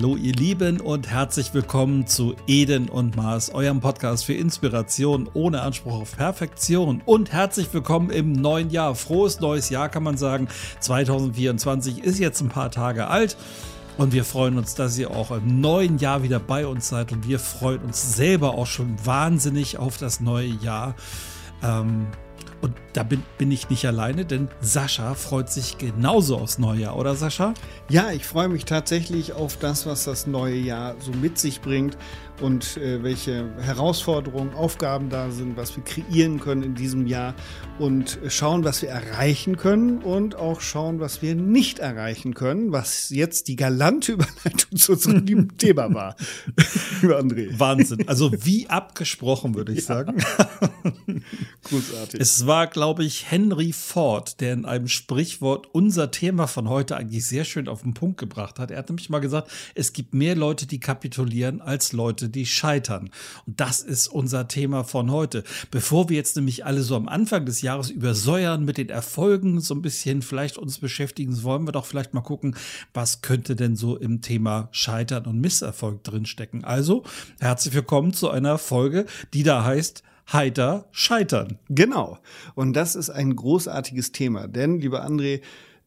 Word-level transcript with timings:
Hallo 0.00 0.16
ihr 0.16 0.32
Lieben 0.32 0.80
und 0.80 1.10
herzlich 1.10 1.52
willkommen 1.52 2.06
zu 2.06 2.34
Eden 2.46 2.88
und 2.88 3.16
Mars, 3.16 3.52
eurem 3.52 3.80
Podcast 3.80 4.24
für 4.24 4.32
Inspiration 4.32 5.28
ohne 5.34 5.60
Anspruch 5.60 6.00
auf 6.00 6.16
Perfektion. 6.16 7.02
Und 7.04 7.32
herzlich 7.32 7.68
willkommen 7.74 8.08
im 8.08 8.32
neuen 8.32 8.70
Jahr. 8.70 8.94
Frohes 8.94 9.40
neues 9.40 9.68
Jahr 9.68 9.90
kann 9.90 10.02
man 10.02 10.16
sagen. 10.16 10.48
2024 10.78 12.02
ist 12.02 12.18
jetzt 12.18 12.40
ein 12.40 12.48
paar 12.48 12.70
Tage 12.70 13.08
alt. 13.08 13.36
Und 13.98 14.14
wir 14.14 14.24
freuen 14.24 14.56
uns, 14.56 14.74
dass 14.74 14.96
ihr 14.96 15.10
auch 15.10 15.32
im 15.32 15.60
neuen 15.60 15.98
Jahr 15.98 16.22
wieder 16.22 16.40
bei 16.40 16.66
uns 16.66 16.88
seid. 16.88 17.12
Und 17.12 17.28
wir 17.28 17.38
freuen 17.38 17.82
uns 17.82 18.16
selber 18.16 18.54
auch 18.54 18.66
schon 18.66 18.96
wahnsinnig 19.04 19.76
auf 19.76 19.98
das 19.98 20.20
neue 20.20 20.48
Jahr. 20.62 20.94
Ähm, 21.62 22.06
und 22.62 22.72
da 22.92 23.02
bin, 23.02 23.22
bin 23.38 23.50
ich 23.50 23.70
nicht 23.70 23.86
alleine, 23.86 24.24
denn 24.24 24.48
Sascha 24.60 25.14
freut 25.14 25.50
sich 25.50 25.78
genauso 25.78 26.36
aufs 26.36 26.58
neue 26.58 26.80
Jahr, 26.80 26.96
oder 26.96 27.14
Sascha? 27.14 27.54
Ja, 27.88 28.10
ich 28.10 28.24
freue 28.24 28.48
mich 28.48 28.64
tatsächlich 28.64 29.32
auf 29.32 29.56
das, 29.56 29.86
was 29.86 30.04
das 30.04 30.26
neue 30.26 30.56
Jahr 30.56 30.96
so 31.00 31.12
mit 31.12 31.38
sich 31.38 31.60
bringt 31.60 31.96
und 32.40 32.76
äh, 32.76 33.02
welche 33.02 33.50
Herausforderungen, 33.60 34.54
Aufgaben 34.54 35.10
da 35.10 35.30
sind, 35.30 35.56
was 35.56 35.76
wir 35.76 35.84
kreieren 35.84 36.40
können 36.40 36.62
in 36.62 36.74
diesem 36.74 37.06
Jahr 37.06 37.34
und 37.78 38.18
schauen, 38.28 38.64
was 38.64 38.82
wir 38.82 38.88
erreichen 38.88 39.56
können 39.56 39.98
und 39.98 40.36
auch 40.36 40.60
schauen, 40.60 41.00
was 41.00 41.22
wir 41.22 41.34
nicht 41.34 41.78
erreichen 41.78 42.34
können, 42.34 42.72
was 42.72 43.10
jetzt 43.10 43.48
die 43.48 43.56
galante 43.56 44.12
Überleitung 44.12 44.76
zu 44.76 44.92
unserem 44.92 45.26
lieben 45.26 45.48
Thema 45.58 45.92
war. 45.92 46.16
Lieber 47.02 47.18
André. 47.18 47.58
Wahnsinn. 47.58 48.08
Also 48.08 48.32
wie 48.44 48.68
abgesprochen, 48.68 49.54
würde 49.54 49.72
ich 49.72 49.80
ja. 49.80 49.84
sagen. 49.84 50.16
Großartig. 51.64 52.20
Es 52.20 52.46
war, 52.46 52.66
glaube 52.66 52.79
ich, 53.04 53.30
Henry 53.30 53.74
Ford, 53.74 54.40
der 54.40 54.54
in 54.54 54.64
einem 54.64 54.88
Sprichwort 54.88 55.68
unser 55.72 56.10
Thema 56.10 56.46
von 56.46 56.68
heute 56.70 56.96
eigentlich 56.96 57.26
sehr 57.26 57.44
schön 57.44 57.68
auf 57.68 57.82
den 57.82 57.92
Punkt 57.92 58.18
gebracht 58.18 58.58
hat. 58.58 58.70
Er 58.70 58.78
hat 58.78 58.88
nämlich 58.88 59.10
mal 59.10 59.18
gesagt, 59.18 59.50
es 59.74 59.92
gibt 59.92 60.14
mehr 60.14 60.34
Leute, 60.34 60.66
die 60.66 60.80
kapitulieren, 60.80 61.60
als 61.60 61.92
Leute, 61.92 62.30
die 62.30 62.46
scheitern. 62.46 63.10
Und 63.46 63.60
das 63.60 63.82
ist 63.82 64.08
unser 64.08 64.48
Thema 64.48 64.82
von 64.84 65.10
heute. 65.10 65.44
Bevor 65.70 66.08
wir 66.08 66.16
jetzt 66.16 66.36
nämlich 66.36 66.64
alle 66.64 66.82
so 66.82 66.96
am 66.96 67.06
Anfang 67.06 67.44
des 67.44 67.60
Jahres 67.60 67.90
übersäuern 67.90 68.64
mit 68.64 68.78
den 68.78 68.88
Erfolgen, 68.88 69.60
so 69.60 69.74
ein 69.74 69.82
bisschen 69.82 70.22
vielleicht 70.22 70.56
uns 70.56 70.78
beschäftigen, 70.78 71.42
wollen 71.42 71.66
wir 71.66 71.72
doch 71.72 71.84
vielleicht 71.84 72.14
mal 72.14 72.22
gucken, 72.22 72.56
was 72.94 73.20
könnte 73.20 73.56
denn 73.56 73.76
so 73.76 73.98
im 73.98 74.22
Thema 74.22 74.70
Scheitern 74.72 75.26
und 75.26 75.38
Misserfolg 75.38 76.02
drinstecken. 76.02 76.64
Also, 76.64 77.04
herzlich 77.40 77.74
willkommen 77.74 78.14
zu 78.14 78.30
einer 78.30 78.56
Folge, 78.56 79.04
die 79.34 79.42
da 79.42 79.64
heißt, 79.64 80.02
heiter 80.32 80.88
scheitern. 80.92 81.58
Genau. 81.68 82.18
Und 82.54 82.74
das 82.74 82.94
ist 82.94 83.10
ein 83.10 83.34
großartiges 83.34 84.12
Thema. 84.12 84.48
Denn, 84.48 84.80
lieber 84.80 85.04
André, 85.04 85.40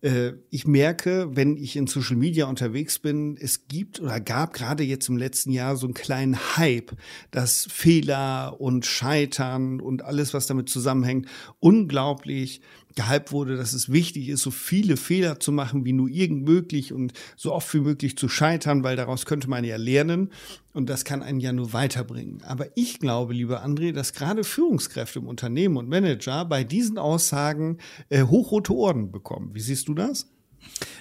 äh, 0.04 0.34
ich 0.50 0.68
merke, 0.68 1.30
wenn 1.36 1.56
ich 1.56 1.76
in 1.76 1.88
Social 1.88 2.18
Media 2.18 2.46
unterwegs 2.46 3.00
bin, 3.00 3.38
es 3.40 3.68
gibt 3.68 4.02
oder 4.02 4.20
gab 4.20 4.54
gerade 4.54 4.84
jetzt 4.84 5.08
im 5.08 5.18
letzten 5.18 5.52
Jahr 5.52 5.78
so 5.78 5.88
einen 5.88 5.94
kleinen 5.94 6.38
Hype, 6.58 6.92
dass 7.32 7.68
Fehler 7.72 8.60
und 8.60 8.86
Scheitern 8.86 9.80
und 9.80 10.04
alles, 10.04 10.34
was 10.34 10.46
damit 10.46 10.70
zusammenhängt, 10.70 11.28
unglaublich 11.60 12.62
gehypt 12.96 13.32
wurde, 13.32 13.58
dass 13.58 13.74
es 13.74 13.92
wichtig 13.92 14.30
ist, 14.30 14.42
so 14.42 14.52
viele 14.52 14.98
Fehler 14.98 15.40
zu 15.40 15.52
machen 15.52 15.86
wie 15.86 15.94
nur 15.94 16.10
irgend 16.10 16.44
möglich 16.44 16.94
und 16.94 17.14
so 17.36 17.54
oft 17.54 17.74
wie 17.74 17.80
möglich 17.80 18.18
zu 18.18 18.30
scheitern, 18.30 18.84
weil 18.84 18.96
daraus 18.96 19.26
könnte 19.26 19.50
man 19.50 19.64
ja 19.64 19.78
lernen 19.78 20.30
und 20.74 20.90
das 20.90 21.06
kann 21.06 21.24
einen 21.24 21.40
ja 21.40 21.54
nur 21.54 21.74
weiterbringen. 21.74 22.42
Aber 22.44 22.68
ich 22.76 23.00
glaube, 23.00 23.34
lieber 23.34 23.66
André, 23.66 23.92
dass 23.92 24.14
gerade 24.14 24.44
Führungskräfte 24.44 25.20
im 25.20 25.28
Unternehmen 25.28 25.78
und 25.78 25.90
Manager 25.90 26.46
bei 26.46 26.64
diesen 26.64 26.98
Aussagen 26.98 27.78
äh, 28.10 28.24
hochrote 28.24 28.74
Ohren 28.74 29.12
bekommen. 29.12 29.52
Wie 29.54 29.62
siehst 29.62 29.88
du 29.88 29.94
das? 29.94 30.33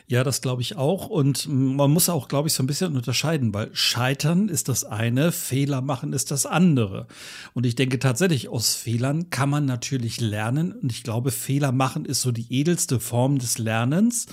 Ja, 0.07 0.25
das 0.25 0.43
glaube 0.43 0.63
ich 0.63 0.77
auch. 0.77 1.09
Und 1.09 1.49
man 1.49 1.91
muss 1.91 2.09
auch, 2.09 2.29
glaube 2.29 2.49
ich, 2.49 2.55
so 2.55 2.63
ein 2.63 2.67
bisschen 2.67 2.97
unterscheiden, 2.97 3.55
weil 3.55 3.71
Scheitern 3.73 4.49
ist 4.49 4.69
das 4.69 4.85
eine, 4.85 5.33
Fehler 5.33 5.81
machen 5.81 6.13
ist 6.13 6.31
das 6.31 6.45
andere. 6.45 7.07
Und 7.55 7.65
ich 7.65 7.75
denke 7.75 7.99
tatsächlich, 7.99 8.49
aus 8.49 8.75
Fehlern 8.75 9.31
kann 9.31 9.49
man 9.49 9.65
natürlich 9.65 10.21
lernen. 10.21 10.73
Und 10.73 10.93
ich 10.93 11.03
glaube, 11.03 11.31
Fehler 11.31 11.73
machen 11.73 12.05
ist 12.05 12.21
so 12.21 12.33
die 12.33 12.53
edelste 12.53 13.01
Form 13.01 13.39
des 13.39 13.59
Lernens. 13.59 14.27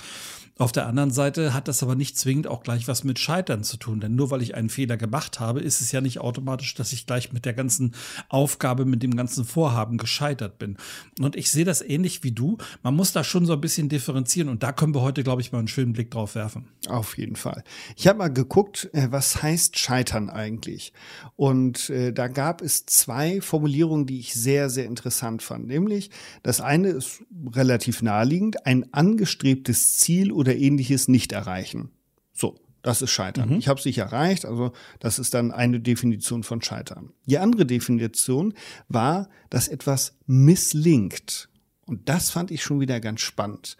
Auf 0.60 0.72
der 0.72 0.86
anderen 0.86 1.10
Seite 1.10 1.54
hat 1.54 1.68
das 1.68 1.82
aber 1.82 1.94
nicht 1.94 2.18
zwingend 2.18 2.46
auch 2.46 2.62
gleich 2.62 2.86
was 2.86 3.02
mit 3.02 3.18
Scheitern 3.18 3.64
zu 3.64 3.78
tun, 3.78 3.98
denn 3.98 4.14
nur 4.14 4.30
weil 4.30 4.42
ich 4.42 4.54
einen 4.54 4.68
Fehler 4.68 4.98
gemacht 4.98 5.40
habe, 5.40 5.60
ist 5.60 5.80
es 5.80 5.90
ja 5.90 6.02
nicht 6.02 6.20
automatisch, 6.20 6.74
dass 6.74 6.92
ich 6.92 7.06
gleich 7.06 7.32
mit 7.32 7.46
der 7.46 7.54
ganzen 7.54 7.94
Aufgabe, 8.28 8.84
mit 8.84 9.02
dem 9.02 9.16
ganzen 9.16 9.46
Vorhaben 9.46 9.96
gescheitert 9.96 10.58
bin. 10.58 10.76
Und 11.18 11.34
ich 11.34 11.50
sehe 11.50 11.64
das 11.64 11.80
ähnlich 11.80 12.24
wie 12.24 12.32
du. 12.32 12.58
Man 12.82 12.94
muss 12.94 13.12
da 13.12 13.24
schon 13.24 13.46
so 13.46 13.54
ein 13.54 13.60
bisschen 13.62 13.88
differenzieren 13.88 14.50
und 14.50 14.62
da 14.62 14.72
können 14.72 14.94
wir 14.94 15.00
heute, 15.00 15.22
glaube 15.22 15.40
ich, 15.40 15.50
mal 15.50 15.60
einen 15.60 15.68
schönen 15.68 15.94
Blick 15.94 16.10
drauf 16.10 16.34
werfen. 16.34 16.68
Auf 16.88 17.16
jeden 17.16 17.36
Fall. 17.36 17.64
Ich 17.96 18.06
habe 18.06 18.18
mal 18.18 18.28
geguckt, 18.28 18.90
äh, 18.92 19.08
was 19.10 19.42
heißt 19.42 19.78
Scheitern 19.78 20.28
eigentlich? 20.28 20.92
Und 21.36 21.88
äh, 21.88 22.12
da 22.12 22.28
gab 22.28 22.60
es 22.60 22.84
zwei 22.84 23.40
Formulierungen, 23.40 24.04
die 24.04 24.20
ich 24.20 24.34
sehr, 24.34 24.68
sehr 24.68 24.84
interessant 24.84 25.42
fand. 25.42 25.68
Nämlich, 25.68 26.10
das 26.42 26.60
eine 26.60 26.88
ist 26.88 27.22
relativ 27.50 28.02
naheliegend, 28.02 28.66
ein 28.66 28.92
angestrebtes 28.92 29.96
Ziel 29.96 30.32
oder 30.32 30.49
oder 30.50 30.58
ähnliches 30.58 31.08
nicht 31.08 31.32
erreichen. 31.32 31.90
So, 32.32 32.56
das 32.82 33.02
ist 33.02 33.10
Scheitern. 33.10 33.50
Mhm. 33.50 33.58
Ich 33.58 33.68
habe 33.68 33.78
es 33.78 33.86
nicht 33.86 33.98
erreicht, 33.98 34.44
also 34.44 34.72
das 34.98 35.18
ist 35.18 35.34
dann 35.34 35.52
eine 35.52 35.80
Definition 35.80 36.42
von 36.42 36.62
Scheitern. 36.62 37.12
Die 37.26 37.38
andere 37.38 37.66
Definition 37.66 38.54
war, 38.88 39.28
dass 39.50 39.68
etwas 39.68 40.16
misslingt. 40.26 41.48
Und 41.86 42.08
das 42.08 42.30
fand 42.30 42.50
ich 42.50 42.62
schon 42.62 42.80
wieder 42.80 43.00
ganz 43.00 43.20
spannend. 43.20 43.76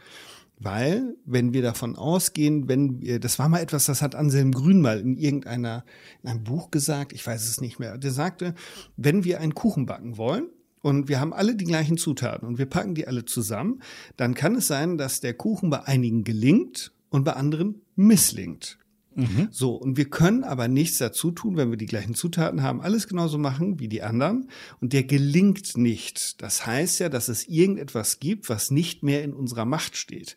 Weil, 0.62 1.16
wenn 1.24 1.54
wir 1.54 1.62
davon 1.62 1.96
ausgehen, 1.96 2.68
wenn 2.68 3.00
wir, 3.00 3.18
das 3.18 3.38
war 3.38 3.48
mal 3.48 3.60
etwas, 3.60 3.86
das 3.86 4.02
hat 4.02 4.14
Anselm 4.14 4.52
Grün 4.52 4.82
mal 4.82 5.00
in 5.00 5.16
irgendeiner, 5.16 5.84
in 6.22 6.28
einem 6.28 6.44
Buch 6.44 6.70
gesagt, 6.70 7.14
ich 7.14 7.26
weiß 7.26 7.48
es 7.48 7.62
nicht 7.62 7.78
mehr. 7.78 7.96
Der 7.96 8.10
sagte, 8.10 8.54
wenn 8.98 9.24
wir 9.24 9.40
einen 9.40 9.54
Kuchen 9.54 9.86
backen 9.86 10.18
wollen, 10.18 10.50
und 10.82 11.08
wir 11.08 11.20
haben 11.20 11.32
alle 11.32 11.54
die 11.54 11.64
gleichen 11.64 11.96
Zutaten 11.96 12.46
und 12.46 12.58
wir 12.58 12.66
packen 12.66 12.94
die 12.94 13.06
alle 13.06 13.24
zusammen, 13.24 13.82
dann 14.16 14.34
kann 14.34 14.54
es 14.56 14.66
sein, 14.66 14.98
dass 14.98 15.20
der 15.20 15.34
Kuchen 15.34 15.70
bei 15.70 15.84
einigen 15.84 16.24
gelingt 16.24 16.92
und 17.10 17.24
bei 17.24 17.34
anderen 17.34 17.82
misslingt. 17.96 18.79
Mhm. 19.14 19.48
So, 19.50 19.74
und 19.74 19.96
wir 19.96 20.08
können 20.08 20.44
aber 20.44 20.68
nichts 20.68 20.98
dazu 20.98 21.32
tun, 21.32 21.56
wenn 21.56 21.70
wir 21.70 21.76
die 21.76 21.86
gleichen 21.86 22.14
Zutaten 22.14 22.62
haben, 22.62 22.80
alles 22.80 23.08
genauso 23.08 23.38
machen 23.38 23.80
wie 23.80 23.88
die 23.88 24.02
anderen. 24.02 24.48
Und 24.80 24.92
der 24.92 25.02
gelingt 25.02 25.76
nicht. 25.76 26.40
Das 26.42 26.66
heißt 26.66 27.00
ja, 27.00 27.08
dass 27.08 27.28
es 27.28 27.48
irgendetwas 27.48 28.20
gibt, 28.20 28.48
was 28.48 28.70
nicht 28.70 29.02
mehr 29.02 29.24
in 29.24 29.32
unserer 29.32 29.64
Macht 29.64 29.96
steht. 29.96 30.36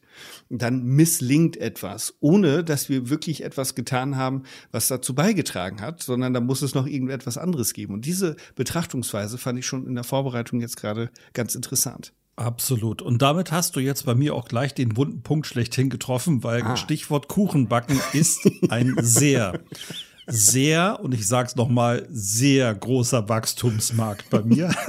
Und 0.49 0.61
dann 0.61 0.83
misslingt 0.83 1.57
etwas, 1.57 2.15
ohne 2.19 2.63
dass 2.63 2.89
wir 2.89 3.09
wirklich 3.09 3.43
etwas 3.43 3.75
getan 3.75 4.17
haben, 4.17 4.43
was 4.71 4.87
dazu 4.87 5.13
beigetragen 5.13 5.81
hat, 5.81 6.01
sondern 6.01 6.33
da 6.33 6.39
muss 6.39 6.61
es 6.61 6.73
noch 6.73 6.87
irgendetwas 6.87 7.37
anderes 7.37 7.73
geben. 7.73 7.93
Und 7.93 8.05
diese 8.05 8.35
Betrachtungsweise 8.55 9.37
fand 9.37 9.59
ich 9.59 9.65
schon 9.65 9.85
in 9.85 9.95
der 9.95 10.03
Vorbereitung 10.03 10.61
jetzt 10.61 10.77
gerade 10.77 11.11
ganz 11.33 11.55
interessant. 11.55 12.13
Absolut. 12.35 13.01
Und 13.01 13.21
damit 13.21 13.51
hast 13.51 13.75
du 13.75 13.79
jetzt 13.79 14.05
bei 14.05 14.15
mir 14.15 14.33
auch 14.33 14.47
gleich 14.47 14.73
den 14.73 14.97
wunden 14.97 15.21
Punkt 15.21 15.45
schlechthin 15.45 15.89
getroffen, 15.89 16.43
weil 16.43 16.63
ah. 16.63 16.77
Stichwort 16.77 17.27
Kuchenbacken 17.27 17.99
ist 18.13 18.49
ein 18.69 18.95
sehr, 18.99 19.59
sehr, 20.25 20.99
und 21.01 21.13
ich 21.13 21.27
sag's 21.27 21.55
nochmal, 21.55 22.07
sehr 22.09 22.73
großer 22.73 23.29
Wachstumsmarkt 23.29 24.29
bei 24.29 24.41
mir. 24.41 24.73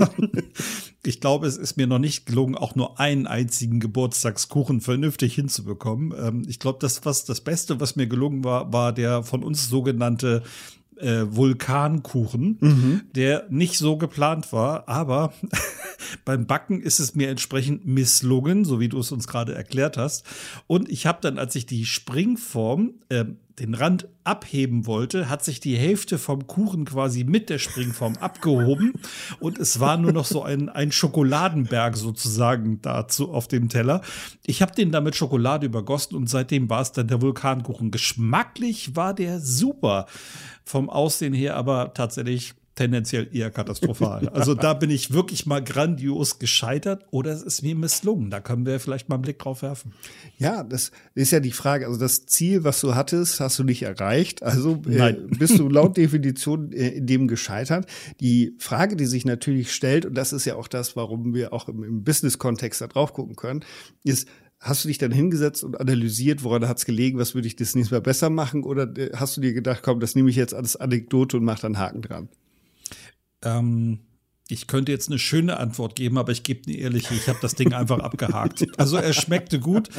Ich 1.06 1.20
glaube, 1.20 1.46
es 1.46 1.58
ist 1.58 1.76
mir 1.76 1.86
noch 1.86 1.98
nicht 1.98 2.24
gelungen, 2.24 2.54
auch 2.54 2.74
nur 2.76 2.98
einen 2.98 3.26
einzigen 3.26 3.78
Geburtstagskuchen 3.78 4.80
vernünftig 4.80 5.34
hinzubekommen. 5.34 6.14
Ähm, 6.18 6.42
ich 6.48 6.58
glaube, 6.58 6.78
das, 6.80 7.04
was 7.04 7.26
das 7.26 7.42
Beste, 7.42 7.78
was 7.78 7.94
mir 7.94 8.06
gelungen 8.06 8.42
war, 8.42 8.72
war 8.72 8.92
der 8.94 9.22
von 9.22 9.44
uns 9.44 9.68
sogenannte 9.68 10.42
äh, 10.98 11.24
Vulkankuchen, 11.28 12.58
mhm. 12.60 13.00
der 13.14 13.46
nicht 13.50 13.78
so 13.78 13.96
geplant 13.96 14.52
war, 14.52 14.88
aber 14.88 15.32
beim 16.24 16.46
Backen 16.46 16.80
ist 16.80 16.98
es 16.98 17.14
mir 17.14 17.28
entsprechend 17.28 17.86
misslungen, 17.86 18.64
so 18.64 18.80
wie 18.80 18.88
du 18.88 18.98
es 18.98 19.12
uns 19.12 19.26
gerade 19.26 19.54
erklärt 19.54 19.96
hast. 19.96 20.24
Und 20.66 20.88
ich 20.88 21.06
habe 21.06 21.18
dann, 21.20 21.38
als 21.38 21.54
ich 21.54 21.66
die 21.66 21.84
Springform 21.84 22.94
äh, 23.08 23.24
den 23.58 23.74
Rand 23.74 24.08
abheben 24.24 24.86
wollte, 24.86 25.28
hat 25.28 25.44
sich 25.44 25.60
die 25.60 25.76
Hälfte 25.76 26.18
vom 26.18 26.46
Kuchen 26.48 26.84
quasi 26.86 27.22
mit 27.22 27.50
der 27.50 27.58
Springform 27.58 28.16
abgehoben 28.16 28.94
und 29.38 29.58
es 29.58 29.78
war 29.78 29.96
nur 29.96 30.12
noch 30.12 30.24
so 30.24 30.42
ein, 30.42 30.68
ein 30.68 30.90
Schokoladenberg 30.90 31.96
sozusagen 31.96 32.80
dazu 32.82 33.32
auf 33.32 33.46
dem 33.46 33.68
Teller. 33.68 34.00
Ich 34.44 34.60
habe 34.60 34.74
den 34.74 34.90
damit 34.90 35.14
Schokolade 35.14 35.66
übergossen 35.66 36.16
und 36.16 36.28
seitdem 36.28 36.68
war 36.68 36.80
es 36.80 36.92
dann 36.92 37.06
der 37.06 37.22
Vulkankuchen. 37.22 37.92
Geschmacklich 37.92 38.96
war 38.96 39.14
der 39.14 39.38
super. 39.38 40.06
Vom 40.64 40.88
Aussehen 40.88 41.34
her 41.34 41.56
aber 41.56 41.92
tatsächlich 41.94 42.54
tendenziell 42.74 43.28
eher 43.32 43.50
katastrophal. 43.50 44.28
Also 44.30 44.54
da 44.54 44.74
bin 44.74 44.90
ich 44.90 45.12
wirklich 45.12 45.46
mal 45.46 45.62
grandios 45.62 46.38
gescheitert 46.38 47.04
oder 47.10 47.32
es 47.32 47.42
ist 47.42 47.62
mir 47.62 47.74
misslungen. 47.74 48.30
Da 48.30 48.40
können 48.40 48.66
wir 48.66 48.80
vielleicht 48.80 49.08
mal 49.08 49.16
einen 49.16 49.22
Blick 49.22 49.38
drauf 49.38 49.62
werfen. 49.62 49.92
Ja, 50.38 50.64
das 50.64 50.90
ist 51.14 51.30
ja 51.30 51.40
die 51.40 51.52
Frage. 51.52 51.86
Also 51.86 51.98
das 51.98 52.26
Ziel, 52.26 52.64
was 52.64 52.80
du 52.80 52.94
hattest, 52.94 53.38
hast 53.40 53.58
du 53.58 53.64
nicht 53.64 53.82
erreicht. 53.82 54.42
Also 54.42 54.82
äh, 54.88 55.12
bist 55.38 55.58
du 55.58 55.68
laut 55.68 55.96
Definition 55.96 56.72
äh, 56.72 56.88
in 56.88 57.06
dem 57.06 57.28
gescheitert. 57.28 57.86
Die 58.20 58.56
Frage, 58.58 58.96
die 58.96 59.06
sich 59.06 59.24
natürlich 59.24 59.72
stellt, 59.72 60.04
und 60.04 60.14
das 60.14 60.32
ist 60.32 60.44
ja 60.44 60.56
auch 60.56 60.68
das, 60.68 60.96
warum 60.96 61.34
wir 61.34 61.52
auch 61.52 61.68
im, 61.68 61.84
im 61.84 62.02
Business-Kontext 62.02 62.80
da 62.80 62.88
drauf 62.88 63.12
gucken 63.12 63.36
können, 63.36 63.64
ist, 64.02 64.28
hast 64.64 64.82
du 64.82 64.88
dich 64.88 64.98
dann 64.98 65.12
hingesetzt 65.12 65.62
und 65.62 65.78
analysiert, 65.78 66.42
woran 66.42 66.66
hat 66.66 66.78
es 66.78 66.86
gelegen, 66.86 67.18
was 67.18 67.34
würde 67.34 67.46
ich 67.46 67.54
das 67.54 67.74
nächste 67.74 67.94
Mal 67.94 68.00
besser 68.00 68.30
machen? 68.30 68.64
Oder 68.64 68.96
äh, 68.96 69.10
hast 69.14 69.36
du 69.36 69.40
dir 69.40 69.52
gedacht, 69.52 69.82
komm, 69.82 70.00
das 70.00 70.14
nehme 70.14 70.30
ich 70.30 70.36
jetzt 70.36 70.54
als 70.54 70.74
Anekdote 70.74 71.36
und 71.36 71.44
mach 71.44 71.60
dann 71.60 71.78
Haken 71.78 72.02
dran? 72.02 72.28
Ähm, 73.42 74.00
ich 74.48 74.66
könnte 74.66 74.90
jetzt 74.90 75.08
eine 75.08 75.18
schöne 75.18 75.58
Antwort 75.58 75.96
geben, 75.96 76.18
aber 76.18 76.32
ich 76.32 76.42
gebe 76.42 76.62
eine 76.66 76.76
ehrliche. 76.76 77.14
Ich 77.14 77.28
habe 77.28 77.38
das 77.42 77.54
Ding 77.54 77.72
einfach 77.74 77.98
abgehakt. 77.98 78.66
Also 78.78 78.96
er 78.96 79.12
schmeckte 79.12 79.60
gut. 79.60 79.90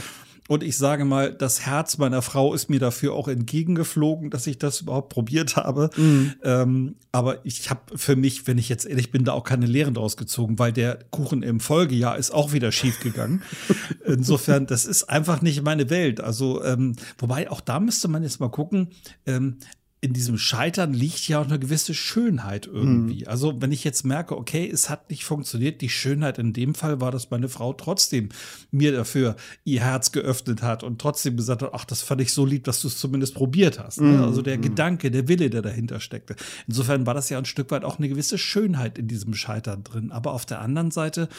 Und 0.48 0.62
ich 0.62 0.78
sage 0.78 1.06
mal, 1.06 1.34
das 1.34 1.66
Herz 1.66 1.98
meiner 1.98 2.22
Frau 2.22 2.54
ist 2.54 2.70
mir 2.70 2.80
dafür 2.80 3.14
auch 3.14 3.28
entgegengeflogen, 3.28 4.30
dass 4.30 4.46
ich 4.46 4.60
das 4.60 4.82
überhaupt 4.82 5.10
probiert 5.10 5.56
habe. 5.56 5.90
Mhm. 5.98 6.34
Ähm, 6.44 6.96
aber 7.12 7.44
ich 7.46 7.72
habe 7.72 7.98
für 7.98 8.16
mich, 8.16 8.46
wenn 8.46 8.60
ich 8.60 8.70
jetzt 8.70 8.86
ehrlich 8.86 9.12
bin, 9.12 9.24
da 9.24 9.34
auch 9.34 9.44
keine 9.44 9.66
Lehren 9.66 9.96
draus 9.96 10.18
gezogen, 10.18 10.60
weil 10.60 10.72
der 10.72 11.00
Kuchen 11.10 11.42
im 11.42 11.60
Folgejahr 11.60 12.18
ist 12.18 12.32
auch 12.32 12.54
wieder 12.54 12.72
schief 12.72 13.00
gegangen. 13.00 13.42
Insofern, 14.06 14.68
das 14.68 14.86
ist 14.86 15.06
einfach 15.06 15.42
nicht 15.42 15.64
meine 15.64 15.90
Welt. 15.90 16.22
Also, 16.22 16.64
ähm, 16.64 16.96
wobei 17.18 17.50
auch 17.50 17.62
da 17.62 17.80
müsste 17.80 18.08
man 18.08 18.22
jetzt 18.22 18.40
mal 18.40 18.50
gucken. 18.50 18.90
Ähm, 19.26 19.58
in 20.06 20.14
diesem 20.14 20.38
Scheitern 20.38 20.94
liegt 20.94 21.28
ja 21.28 21.42
auch 21.42 21.48
eine 21.48 21.58
gewisse 21.58 21.96
Schönheit 21.96 22.68
irgendwie. 22.68 23.22
Mhm. 23.22 23.28
Also 23.28 23.60
wenn 23.60 23.72
ich 23.72 23.84
jetzt 23.84 24.06
merke, 24.06 24.38
okay, 24.38 24.70
es 24.72 24.88
hat 24.88 25.10
nicht 25.10 25.26
funktioniert, 25.26 25.82
die 25.82 25.90
Schönheit 25.90 26.38
in 26.38 26.54
dem 26.54 26.76
Fall 26.76 27.02
war, 27.02 27.10
dass 27.10 27.32
meine 27.32 27.50
Frau 27.50 27.74
trotzdem 27.74 28.30
mir 28.70 28.92
dafür 28.92 29.36
ihr 29.64 29.82
Herz 29.82 30.12
geöffnet 30.12 30.62
hat 30.62 30.84
und 30.84 31.02
trotzdem 31.02 31.38
gesagt 31.38 31.64
hat, 31.64 31.72
ach, 31.74 31.86
das 31.86 32.04
fand 32.04 32.22
ich 32.22 32.34
so 32.34 32.46
lieb, 32.46 32.66
dass 32.66 32.84
du 32.84 32.88
es 32.88 33.00
zumindest 33.00 33.34
probiert 33.34 33.80
hast. 33.80 34.00
Mhm. 34.00 34.22
Also 34.22 34.44
der 34.44 34.60
mhm. 34.60 34.62
Gedanke, 34.62 35.10
der 35.10 35.28
Wille, 35.28 35.50
der 35.50 35.64
dahinter 35.64 36.00
steckte. 36.00 36.36
Insofern 36.68 37.08
war 37.08 37.16
das 37.16 37.30
ja 37.30 37.40
ein 37.40 37.46
Stück 37.46 37.72
weit 37.72 37.84
auch 37.84 37.98
eine 37.98 38.08
gewisse 38.08 38.38
Schönheit 38.38 39.00
in 39.00 39.08
diesem 39.08 39.34
Scheitern 39.34 39.84
drin. 39.84 40.12
Aber 40.12 40.34
auf 40.34 40.46
der 40.46 40.62
anderen 40.62 40.92
Seite, 40.92 41.30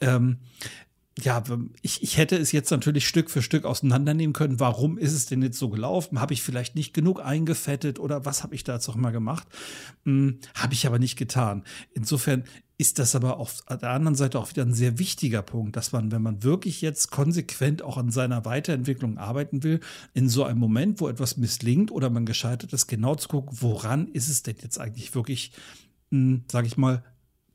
ähm, 0.00 0.38
ja, 1.20 1.42
ich, 1.82 2.02
ich 2.02 2.16
hätte 2.16 2.36
es 2.36 2.50
jetzt 2.50 2.70
natürlich 2.70 3.06
Stück 3.06 3.30
für 3.30 3.40
Stück 3.40 3.64
auseinandernehmen 3.64 4.32
können. 4.32 4.58
Warum 4.58 4.98
ist 4.98 5.12
es 5.12 5.26
denn 5.26 5.42
jetzt 5.42 5.58
so 5.58 5.68
gelaufen? 5.70 6.20
Habe 6.20 6.34
ich 6.34 6.42
vielleicht 6.42 6.74
nicht 6.74 6.92
genug 6.92 7.24
eingefettet 7.24 8.00
oder 8.00 8.24
was 8.24 8.42
habe 8.42 8.54
ich 8.54 8.64
da 8.64 8.74
jetzt 8.74 8.88
auch 8.88 8.96
mal 8.96 9.12
gemacht? 9.12 9.46
Hm, 10.04 10.40
habe 10.54 10.74
ich 10.74 10.86
aber 10.86 10.98
nicht 10.98 11.16
getan. 11.16 11.62
Insofern 11.92 12.44
ist 12.78 12.98
das 12.98 13.14
aber 13.14 13.38
auf 13.38 13.62
der 13.70 13.90
anderen 13.90 14.16
Seite 14.16 14.40
auch 14.40 14.50
wieder 14.50 14.62
ein 14.62 14.74
sehr 14.74 14.98
wichtiger 14.98 15.42
Punkt, 15.42 15.76
dass 15.76 15.92
man, 15.92 16.10
wenn 16.10 16.22
man 16.22 16.42
wirklich 16.42 16.80
jetzt 16.80 17.12
konsequent 17.12 17.82
auch 17.82 17.96
an 17.96 18.10
seiner 18.10 18.44
Weiterentwicklung 18.44 19.16
arbeiten 19.16 19.62
will, 19.62 19.78
in 20.14 20.28
so 20.28 20.42
einem 20.42 20.58
Moment, 20.58 21.00
wo 21.00 21.08
etwas 21.08 21.36
misslingt 21.36 21.92
oder 21.92 22.10
man 22.10 22.26
gescheitert 22.26 22.72
ist, 22.72 22.88
genau 22.88 23.14
zu 23.14 23.28
gucken, 23.28 23.56
woran 23.60 24.08
ist 24.08 24.28
es 24.28 24.42
denn 24.42 24.56
jetzt 24.60 24.80
eigentlich 24.80 25.14
wirklich, 25.14 25.52
hm, 26.10 26.44
sage 26.50 26.66
ich 26.66 26.76
mal, 26.76 27.04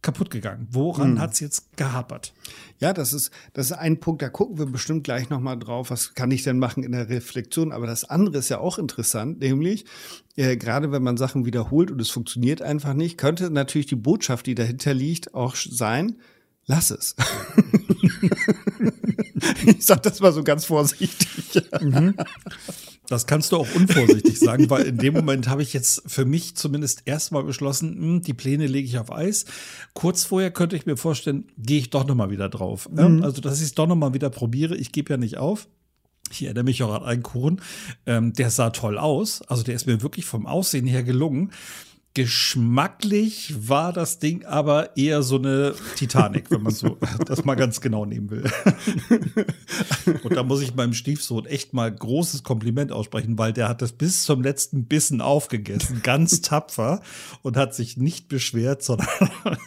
kaputt 0.02 0.30
gegangen? 0.30 0.68
Woran 0.72 1.12
hm. 1.12 1.20
hat 1.20 1.34
es 1.34 1.40
jetzt 1.40 1.78
gehapert? 1.78 2.34
Ja, 2.80 2.94
das 2.94 3.14
ist, 3.14 3.32
das 3.54 3.68
ist 3.68 3.74
ein 3.74 4.00
Punkt, 4.00 4.22
da 4.22 4.30
gucken 4.30 4.58
wir 4.58 4.66
bestimmt 4.66 5.04
gleich 5.04 5.30
nochmal 5.30 5.58
drauf, 5.58 5.90
was 5.90 6.14
kann 6.14 6.32
ich 6.32 6.44
denn 6.44 6.60
machen 6.60 6.84
in 6.84 6.94
der 6.94 7.10
Reflexion. 7.10 7.72
Aber 7.72 7.88
das 7.88 8.06
andere 8.06 8.38
ist 8.38 8.50
ja 8.50 8.60
auch 8.60 8.78
interessant, 8.78 9.40
nämlich, 9.40 9.86
äh, 10.36 10.56
gerade 10.58 10.92
wenn 10.92 11.04
man 11.04 11.18
Sachen 11.18 11.46
wiederholt 11.46 11.92
und 11.92 12.00
es 12.00 12.10
funktioniert 12.10 12.62
einfach 12.62 12.94
nicht, 12.94 13.18
könnte 13.18 13.50
natürlich 13.50 13.88
die 13.88 13.96
Botschaft, 13.96 14.46
die 14.46 14.56
dahinter 14.56 14.94
liegt, 14.94 15.34
auch 15.34 15.56
sein, 15.56 16.18
lass 16.66 16.92
es. 16.92 17.16
ich 19.66 19.86
sag 19.86 20.04
das 20.04 20.20
mal 20.20 20.34
so 20.34 20.44
ganz 20.44 20.66
vorsichtig. 20.66 21.28
Mhm. 21.82 22.16
Das 23.08 23.26
kannst 23.26 23.52
du 23.52 23.58
auch 23.58 23.68
unvorsichtig 23.76 24.40
sagen, 24.40 24.70
weil 24.70 24.86
in 24.86 24.98
dem 24.98 25.16
Moment 25.16 25.50
habe 25.50 25.64
ich 25.64 25.74
jetzt 25.74 26.04
für 26.06 26.26
mich 26.26 26.56
zumindest 26.56 27.02
erstmal 27.06 27.44
beschlossen, 27.44 27.98
mh, 27.98 28.06
hm, 28.06 28.22
die 28.22 28.34
Pläne 28.36 28.68
lege 28.68 28.88
ich 28.88 29.00
auf 29.00 29.12
Eis. 29.12 29.46
Kurz 29.94 30.26
vorher 30.26 30.52
könnte 30.52 30.76
ich 30.76 30.86
mir 30.86 30.96
vorstellen, 30.96 31.48
gehe 31.58 31.80
ich 31.80 31.90
doch 31.90 32.06
noch 32.06 32.16
mal 32.16 32.30
wieder 32.30 32.50
drauf. 32.50 32.88
Mhm. 32.90 33.24
Also, 33.24 33.42
dass 33.42 33.58
ich 33.60 33.68
es 33.68 33.74
doch 33.74 33.88
noch 33.88 33.96
mal 33.96 34.14
wieder 34.14 34.30
probiere. 34.30 34.76
Ich 34.76 34.92
gebe 34.92 35.12
ja 35.12 35.18
nicht 35.18 35.38
auf. 35.38 35.68
Ich 36.32 36.44
erinnere 36.44 36.64
mich 36.64 36.84
auch 36.84 36.94
an 36.94 37.04
einen 37.04 37.24
Kuchen, 37.24 37.62
ähm, 38.06 38.34
der 38.34 38.52
sah 38.52 38.70
toll 38.70 38.98
aus. 38.98 39.42
Also 39.44 39.64
der 39.64 39.76
ist 39.76 39.88
mir 39.88 40.02
wirklich 40.02 40.26
vom 40.26 40.46
Aussehen 40.46 40.86
her 40.86 41.04
gelungen. 41.04 41.52
Geschmacklich 42.16 43.54
war 43.70 43.94
das 43.94 44.18
Ding 44.18 44.44
aber 44.44 44.98
eher 44.98 45.22
so 45.22 45.38
eine 45.38 45.76
Titanic, 45.96 46.50
wenn 46.50 46.64
man 46.64 46.74
so 46.74 46.98
das 47.26 47.46
mal 47.46 47.54
ganz 47.54 47.82
genau 47.82 48.04
nehmen 48.06 48.32
will. 48.32 48.50
Und 50.24 50.36
da 50.36 50.42
muss 50.42 50.62
ich 50.62 50.74
meinem 50.74 50.94
Stiefsohn 50.94 51.46
echt 51.46 51.74
mal 51.74 51.94
großes 51.94 52.44
Kompliment 52.44 52.92
aussprechen, 52.92 53.38
weil 53.38 53.54
der 53.54 53.70
hat 53.70 53.84
das 53.84 53.92
bis 53.92 54.24
zum 54.24 54.42
letzten 54.42 54.86
Bissen 54.86 55.22
aufgegessen, 55.22 56.02
ganz 56.02 56.42
tapfer 56.42 57.02
und 57.44 57.56
hat 57.58 57.76
sich 57.76 57.96
nicht 57.96 58.28
beschwert, 58.28 58.82
sondern 58.82 59.08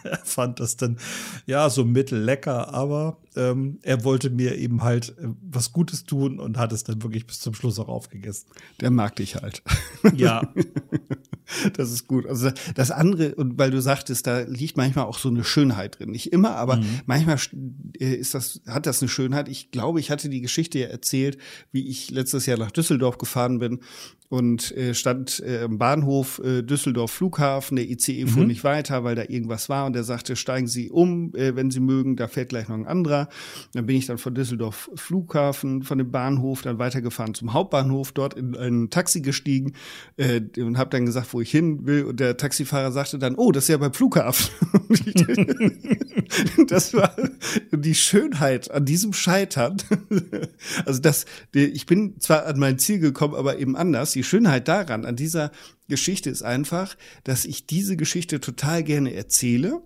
er 0.02 0.18
fand 0.24 0.58
das 0.58 0.76
dann 0.76 0.98
ja 1.46 1.70
so 1.70 1.84
mittellecker, 1.84 2.74
aber 2.74 3.18
ähm, 3.36 3.78
er 3.82 4.02
wollte 4.02 4.30
mir 4.30 4.56
eben 4.56 4.82
halt 4.82 5.10
äh, 5.10 5.28
was 5.42 5.72
Gutes 5.72 6.04
tun 6.04 6.40
und 6.40 6.58
hat 6.58 6.72
es 6.72 6.82
dann 6.82 7.04
wirklich 7.04 7.24
bis 7.26 7.38
zum 7.38 7.54
Schluss 7.54 7.78
auch 7.78 7.88
aufgegessen. 7.88 8.50
Der 8.80 8.90
mag 8.90 9.14
dich 9.16 9.36
halt. 9.36 9.62
Ja. 10.16 10.42
Das 11.74 11.90
ist 11.90 12.06
gut. 12.06 12.26
Also 12.26 12.50
das 12.74 12.90
andere, 12.90 13.34
und 13.34 13.58
weil 13.58 13.70
du 13.70 13.80
sagtest, 13.80 14.26
da 14.26 14.40
liegt 14.40 14.76
manchmal 14.76 15.06
auch 15.06 15.18
so 15.18 15.28
eine 15.28 15.44
Schönheit 15.44 15.98
drin. 15.98 16.10
Nicht 16.10 16.32
immer, 16.32 16.56
aber 16.56 16.76
mhm. 16.76 17.00
manchmal 17.06 17.38
äh, 17.98 18.14
ist 18.14 18.34
das, 18.34 18.60
hat 18.66 18.86
das 18.86 19.02
eine 19.02 19.08
Schönheit. 19.08 19.48
Ich 19.48 19.70
glaube, 19.70 20.00
ich 20.00 20.10
hatte 20.10 20.28
die 20.28 20.40
Geschichte 20.40 20.78
ja 20.78 20.88
erzählt, 20.88 21.38
wie 21.70 21.88
ich 21.88 22.10
letztes 22.10 22.46
Jahr 22.46 22.58
nach 22.58 22.70
Düsseldorf 22.70 23.18
gefahren 23.18 23.58
bin 23.58 23.80
und 24.32 24.74
äh, 24.78 24.94
stand 24.94 25.40
äh, 25.40 25.64
im 25.64 25.76
Bahnhof 25.76 26.40
äh, 26.42 26.62
Düsseldorf 26.62 27.10
Flughafen. 27.10 27.76
Der 27.76 27.90
ICE 27.90 28.24
fuhr 28.24 28.44
mhm. 28.44 28.48
nicht 28.48 28.64
weiter, 28.64 29.04
weil 29.04 29.14
da 29.14 29.24
irgendwas 29.28 29.68
war 29.68 29.84
und 29.84 29.92
der 29.92 30.04
sagte, 30.04 30.36
steigen 30.36 30.68
Sie 30.68 30.88
um, 30.88 31.34
äh, 31.34 31.54
wenn 31.54 31.70
Sie 31.70 31.80
mögen, 31.80 32.16
da 32.16 32.28
fährt 32.28 32.48
gleich 32.48 32.66
noch 32.66 32.76
ein 32.76 32.86
anderer. 32.86 33.28
Dann 33.74 33.84
bin 33.84 33.94
ich 33.94 34.06
dann 34.06 34.16
von 34.16 34.34
Düsseldorf 34.34 34.88
Flughafen, 34.94 35.82
von 35.82 35.98
dem 35.98 36.10
Bahnhof, 36.10 36.62
dann 36.62 36.78
weitergefahren 36.78 37.34
zum 37.34 37.52
Hauptbahnhof, 37.52 38.12
dort 38.12 38.32
in 38.32 38.56
ein 38.56 38.88
Taxi 38.88 39.20
gestiegen 39.20 39.74
äh, 40.16 40.40
und 40.58 40.78
habe 40.78 40.88
dann 40.88 41.04
gesagt, 41.04 41.34
wo 41.34 41.42
ich 41.42 41.50
hin 41.50 41.84
will. 41.84 42.04
Und 42.04 42.18
der 42.18 42.38
Taxifahrer 42.38 42.90
sagte 42.90 43.18
dann, 43.18 43.34
oh, 43.34 43.52
das 43.52 43.64
ist 43.64 43.68
ja 43.68 43.76
beim 43.76 43.92
Flughafen. 43.92 44.48
das 46.68 46.94
war 46.94 47.14
die 47.70 47.94
Schönheit 47.94 48.70
an 48.70 48.86
diesem 48.86 49.12
Scheitern. 49.12 49.76
also 50.86 51.02
das, 51.02 51.26
ich 51.52 51.84
bin 51.84 52.18
zwar 52.18 52.46
an 52.46 52.58
mein 52.58 52.78
Ziel 52.78 52.98
gekommen, 52.98 53.34
aber 53.34 53.58
eben 53.58 53.76
anders. 53.76 54.12
Die 54.12 54.21
die 54.22 54.28
Schönheit 54.28 54.68
daran, 54.68 55.04
an 55.04 55.16
dieser 55.16 55.50
Geschichte 55.88 56.30
ist 56.30 56.42
einfach, 56.42 56.96
dass 57.24 57.44
ich 57.44 57.66
diese 57.66 57.96
Geschichte 57.96 58.38
total 58.38 58.84
gerne 58.84 59.12
erzähle. 59.14 59.82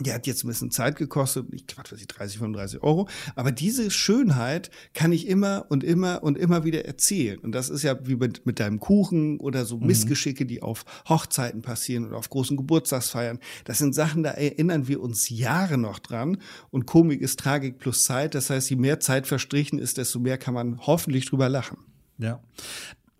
Die 0.00 0.12
hat 0.12 0.28
jetzt 0.28 0.44
ein 0.44 0.48
bisschen 0.48 0.70
Zeit 0.70 0.94
gekostet, 0.94 1.46
ich 1.50 1.64
was 1.76 1.90
weiß 1.90 2.00
ich, 2.00 2.06
30, 2.06 2.38
35 2.38 2.82
Euro. 2.84 3.08
Aber 3.34 3.50
diese 3.50 3.90
Schönheit 3.90 4.70
kann 4.94 5.10
ich 5.10 5.26
immer 5.26 5.66
und 5.68 5.82
immer 5.82 6.22
und 6.22 6.38
immer 6.38 6.62
wieder 6.62 6.84
erzählen. 6.84 7.40
Und 7.40 7.52
das 7.52 7.68
ist 7.68 7.82
ja 7.82 7.98
wie 8.06 8.14
mit, 8.14 8.46
mit 8.46 8.60
deinem 8.60 8.78
Kuchen 8.78 9.40
oder 9.40 9.64
so 9.64 9.78
mhm. 9.78 9.86
Missgeschicke, 9.86 10.46
die 10.46 10.62
auf 10.62 10.84
Hochzeiten 11.08 11.62
passieren 11.62 12.06
oder 12.06 12.18
auf 12.18 12.30
großen 12.30 12.56
Geburtstagsfeiern. 12.56 13.40
Das 13.64 13.78
sind 13.78 13.96
Sachen, 13.96 14.22
da 14.22 14.30
erinnern 14.30 14.86
wir 14.86 15.00
uns 15.00 15.28
Jahre 15.28 15.76
noch 15.76 15.98
dran. 15.98 16.38
Und 16.70 16.86
Komik 16.86 17.20
ist 17.20 17.40
Tragik 17.40 17.78
plus 17.78 18.04
Zeit. 18.04 18.36
Das 18.36 18.48
heißt, 18.48 18.70
je 18.70 18.76
mehr 18.76 19.00
Zeit 19.00 19.26
verstrichen 19.26 19.80
ist, 19.80 19.96
desto 19.96 20.20
mehr 20.20 20.38
kann 20.38 20.54
man 20.54 20.78
hoffentlich 20.86 21.26
drüber 21.26 21.48
lachen. 21.48 21.78
Ja. 22.18 22.40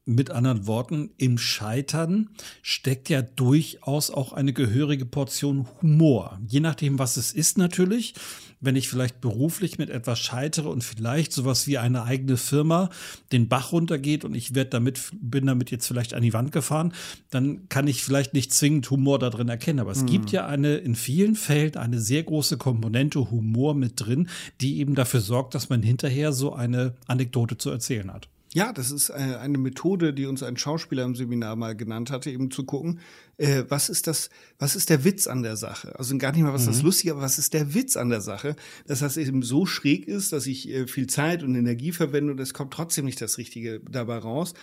Mit 0.08 0.30
anderen 0.30 0.68
Worten, 0.68 1.10
im 1.18 1.36
Scheitern 1.36 2.30
steckt 2.62 3.08
ja 3.08 3.22
durchaus 3.22 4.12
auch 4.12 4.32
eine 4.32 4.52
gehörige 4.52 5.04
Portion 5.04 5.66
Humor. 5.82 6.38
Je 6.46 6.60
nachdem, 6.60 7.00
was 7.00 7.16
es 7.16 7.32
ist 7.32 7.58
natürlich. 7.58 8.14
Wenn 8.60 8.76
ich 8.76 8.88
vielleicht 8.88 9.20
beruflich 9.20 9.78
mit 9.78 9.90
etwas 9.90 10.20
scheitere 10.20 10.68
und 10.68 10.84
vielleicht 10.84 11.32
sowas 11.32 11.66
wie 11.66 11.76
eine 11.78 12.04
eigene 12.04 12.36
Firma 12.36 12.88
den 13.32 13.48
Bach 13.48 13.72
runtergeht 13.72 14.24
und 14.24 14.36
ich 14.36 14.54
werde 14.54 14.70
damit, 14.70 15.10
bin 15.20 15.46
damit 15.46 15.72
jetzt 15.72 15.88
vielleicht 15.88 16.14
an 16.14 16.22
die 16.22 16.32
Wand 16.32 16.52
gefahren, 16.52 16.92
dann 17.30 17.68
kann 17.68 17.88
ich 17.88 18.04
vielleicht 18.04 18.32
nicht 18.32 18.54
zwingend 18.54 18.88
Humor 18.90 19.18
da 19.18 19.28
drin 19.28 19.48
erkennen. 19.48 19.80
Aber 19.80 19.90
es 19.90 20.02
mhm. 20.02 20.06
gibt 20.06 20.30
ja 20.30 20.46
eine, 20.46 20.76
in 20.76 20.94
vielen 20.94 21.34
Fällen 21.34 21.74
eine 21.74 21.98
sehr 21.98 22.22
große 22.22 22.58
Komponente 22.58 23.28
Humor 23.32 23.74
mit 23.74 23.94
drin, 23.96 24.28
die 24.60 24.78
eben 24.78 24.94
dafür 24.94 25.20
sorgt, 25.20 25.56
dass 25.56 25.68
man 25.68 25.82
hinterher 25.82 26.32
so 26.32 26.52
eine 26.52 26.94
Anekdote 27.08 27.58
zu 27.58 27.70
erzählen 27.70 28.12
hat. 28.12 28.28
Ja, 28.56 28.72
das 28.72 28.90
ist 28.90 29.10
äh, 29.10 29.36
eine 29.38 29.58
Methode, 29.58 30.14
die 30.14 30.24
uns 30.24 30.42
ein 30.42 30.56
Schauspieler 30.56 31.04
im 31.04 31.14
Seminar 31.14 31.56
mal 31.56 31.76
genannt 31.76 32.10
hatte, 32.10 32.30
eben 32.30 32.50
zu 32.50 32.64
gucken, 32.64 33.00
äh, 33.36 33.64
was 33.68 33.90
ist 33.90 34.06
das, 34.06 34.30
was 34.58 34.76
ist 34.76 34.88
der 34.88 35.04
Witz 35.04 35.26
an 35.26 35.42
der 35.42 35.58
Sache? 35.58 35.94
Also 35.98 36.16
gar 36.16 36.32
nicht 36.32 36.40
mal, 36.40 36.54
was 36.54 36.62
mhm. 36.62 36.68
das 36.68 36.80
Lustige, 36.80 37.12
aber 37.12 37.20
was 37.20 37.38
ist 37.38 37.52
der 37.52 37.74
Witz 37.74 37.98
an 37.98 38.08
der 38.08 38.22
Sache, 38.22 38.56
dass 38.86 39.00
das 39.00 39.18
eben 39.18 39.42
so 39.42 39.66
schräg 39.66 40.08
ist, 40.08 40.32
dass 40.32 40.46
ich 40.46 40.70
äh, 40.70 40.86
viel 40.86 41.06
Zeit 41.06 41.42
und 41.42 41.54
Energie 41.54 41.92
verwende 41.92 42.32
und 42.32 42.40
es 42.40 42.54
kommt 42.54 42.72
trotzdem 42.72 43.04
nicht 43.04 43.20
das 43.20 43.36
Richtige 43.36 43.80
dabei 43.80 44.16
raus. 44.16 44.54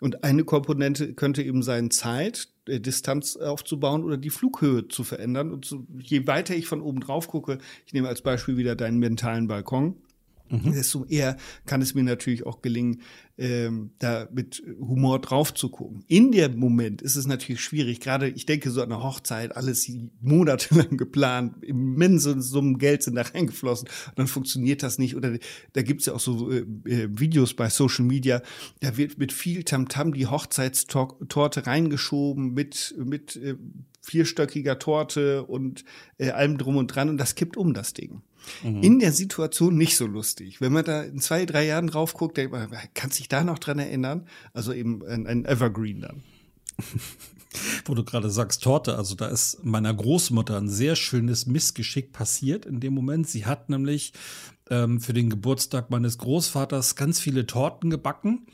Und 0.00 0.24
eine 0.24 0.44
Komponente 0.44 1.12
könnte 1.12 1.42
eben 1.42 1.62
sein, 1.62 1.90
Zeit, 1.90 2.48
äh, 2.66 2.80
Distanz 2.80 3.36
aufzubauen 3.36 4.02
oder 4.02 4.16
die 4.16 4.30
Flughöhe 4.30 4.88
zu 4.88 5.04
verändern. 5.04 5.52
Und 5.52 5.66
so, 5.66 5.86
je 5.98 6.26
weiter 6.26 6.56
ich 6.56 6.66
von 6.66 6.80
oben 6.80 7.00
drauf 7.00 7.28
gucke, 7.28 7.58
ich 7.84 7.92
nehme 7.92 8.08
als 8.08 8.22
Beispiel 8.22 8.56
wieder 8.56 8.76
deinen 8.76 8.98
mentalen 8.98 9.46
Balkon, 9.46 9.96
Mhm. 10.52 10.72
Desto 10.72 11.04
eher 11.06 11.36
kann 11.66 11.82
es 11.82 11.94
mir 11.94 12.02
natürlich 12.02 12.46
auch 12.46 12.62
gelingen, 12.62 13.00
ähm, 13.38 13.92
da 13.98 14.28
mit 14.32 14.62
Humor 14.78 15.20
drauf 15.20 15.54
zu 15.54 15.70
gucken. 15.70 16.04
In 16.06 16.32
dem 16.32 16.58
Moment 16.58 17.00
ist 17.00 17.16
es 17.16 17.26
natürlich 17.26 17.62
schwierig, 17.62 18.00
gerade 18.00 18.28
ich 18.28 18.46
denke 18.46 18.70
so 18.70 18.82
eine 18.82 19.02
Hochzeit, 19.02 19.56
alles 19.56 19.90
monatelang 20.20 20.96
geplant, 20.98 21.64
immense 21.64 22.40
Summen 22.42 22.78
Geld 22.78 23.02
sind 23.02 23.14
da 23.14 23.22
reingeflossen 23.22 23.88
dann 24.16 24.26
funktioniert 24.26 24.82
das 24.82 24.98
nicht. 24.98 25.16
Oder 25.16 25.38
da 25.72 25.82
gibt's 25.82 26.06
ja 26.06 26.14
auch 26.14 26.20
so 26.20 26.50
äh, 26.50 26.64
äh 26.84 27.08
Videos 27.10 27.54
bei 27.54 27.68
Social 27.70 28.04
Media, 28.04 28.42
da 28.80 28.96
wird 28.96 29.18
mit 29.18 29.32
viel 29.32 29.64
Tamtam 29.64 30.08
-Tam 30.08 30.14
die 30.14 30.26
Hochzeitstorte 30.26 31.66
reingeschoben 31.66 32.52
mit, 32.54 32.94
mit 32.98 33.36
äh, 33.36 33.56
vierstöckiger 34.02 34.78
Torte 34.78 35.44
und 35.44 35.84
äh, 36.18 36.30
allem 36.30 36.58
drum 36.58 36.76
und 36.76 36.88
dran 36.88 37.08
und 37.08 37.18
das 37.18 37.34
kippt 37.34 37.56
um 37.56 37.74
das 37.74 37.92
Ding. 37.92 38.22
Mhm. 38.62 38.82
In 38.82 38.98
der 38.98 39.12
Situation 39.12 39.76
nicht 39.76 39.96
so 39.96 40.06
lustig. 40.06 40.60
Wenn 40.60 40.72
man 40.72 40.84
da 40.84 41.02
in 41.02 41.20
zwei, 41.20 41.46
drei 41.46 41.66
Jahren 41.66 41.86
drauf 41.86 42.14
guckt, 42.14 42.36
denkt 42.36 42.52
man, 42.52 42.68
kann 42.94 43.10
sich 43.10 43.28
da 43.28 43.44
noch 43.44 43.58
dran 43.58 43.78
erinnern? 43.78 44.26
Also 44.52 44.72
eben 44.72 45.04
ein, 45.04 45.26
ein 45.26 45.44
Evergreen 45.44 46.00
dann. 46.00 46.22
Wo 47.84 47.94
du 47.94 48.02
gerade 48.02 48.30
sagst, 48.30 48.62
Torte, 48.62 48.96
also 48.96 49.14
da 49.14 49.26
ist 49.26 49.62
meiner 49.62 49.92
Großmutter 49.92 50.56
ein 50.56 50.68
sehr 50.68 50.96
schönes 50.96 51.46
Missgeschick 51.46 52.12
passiert 52.12 52.64
in 52.64 52.80
dem 52.80 52.94
Moment. 52.94 53.28
Sie 53.28 53.44
hat 53.44 53.68
nämlich 53.68 54.14
ähm, 54.70 55.00
für 55.00 55.12
den 55.12 55.28
Geburtstag 55.28 55.90
meines 55.90 56.16
Großvaters 56.18 56.96
ganz 56.96 57.20
viele 57.20 57.46
Torten 57.46 57.90
gebacken 57.90 58.46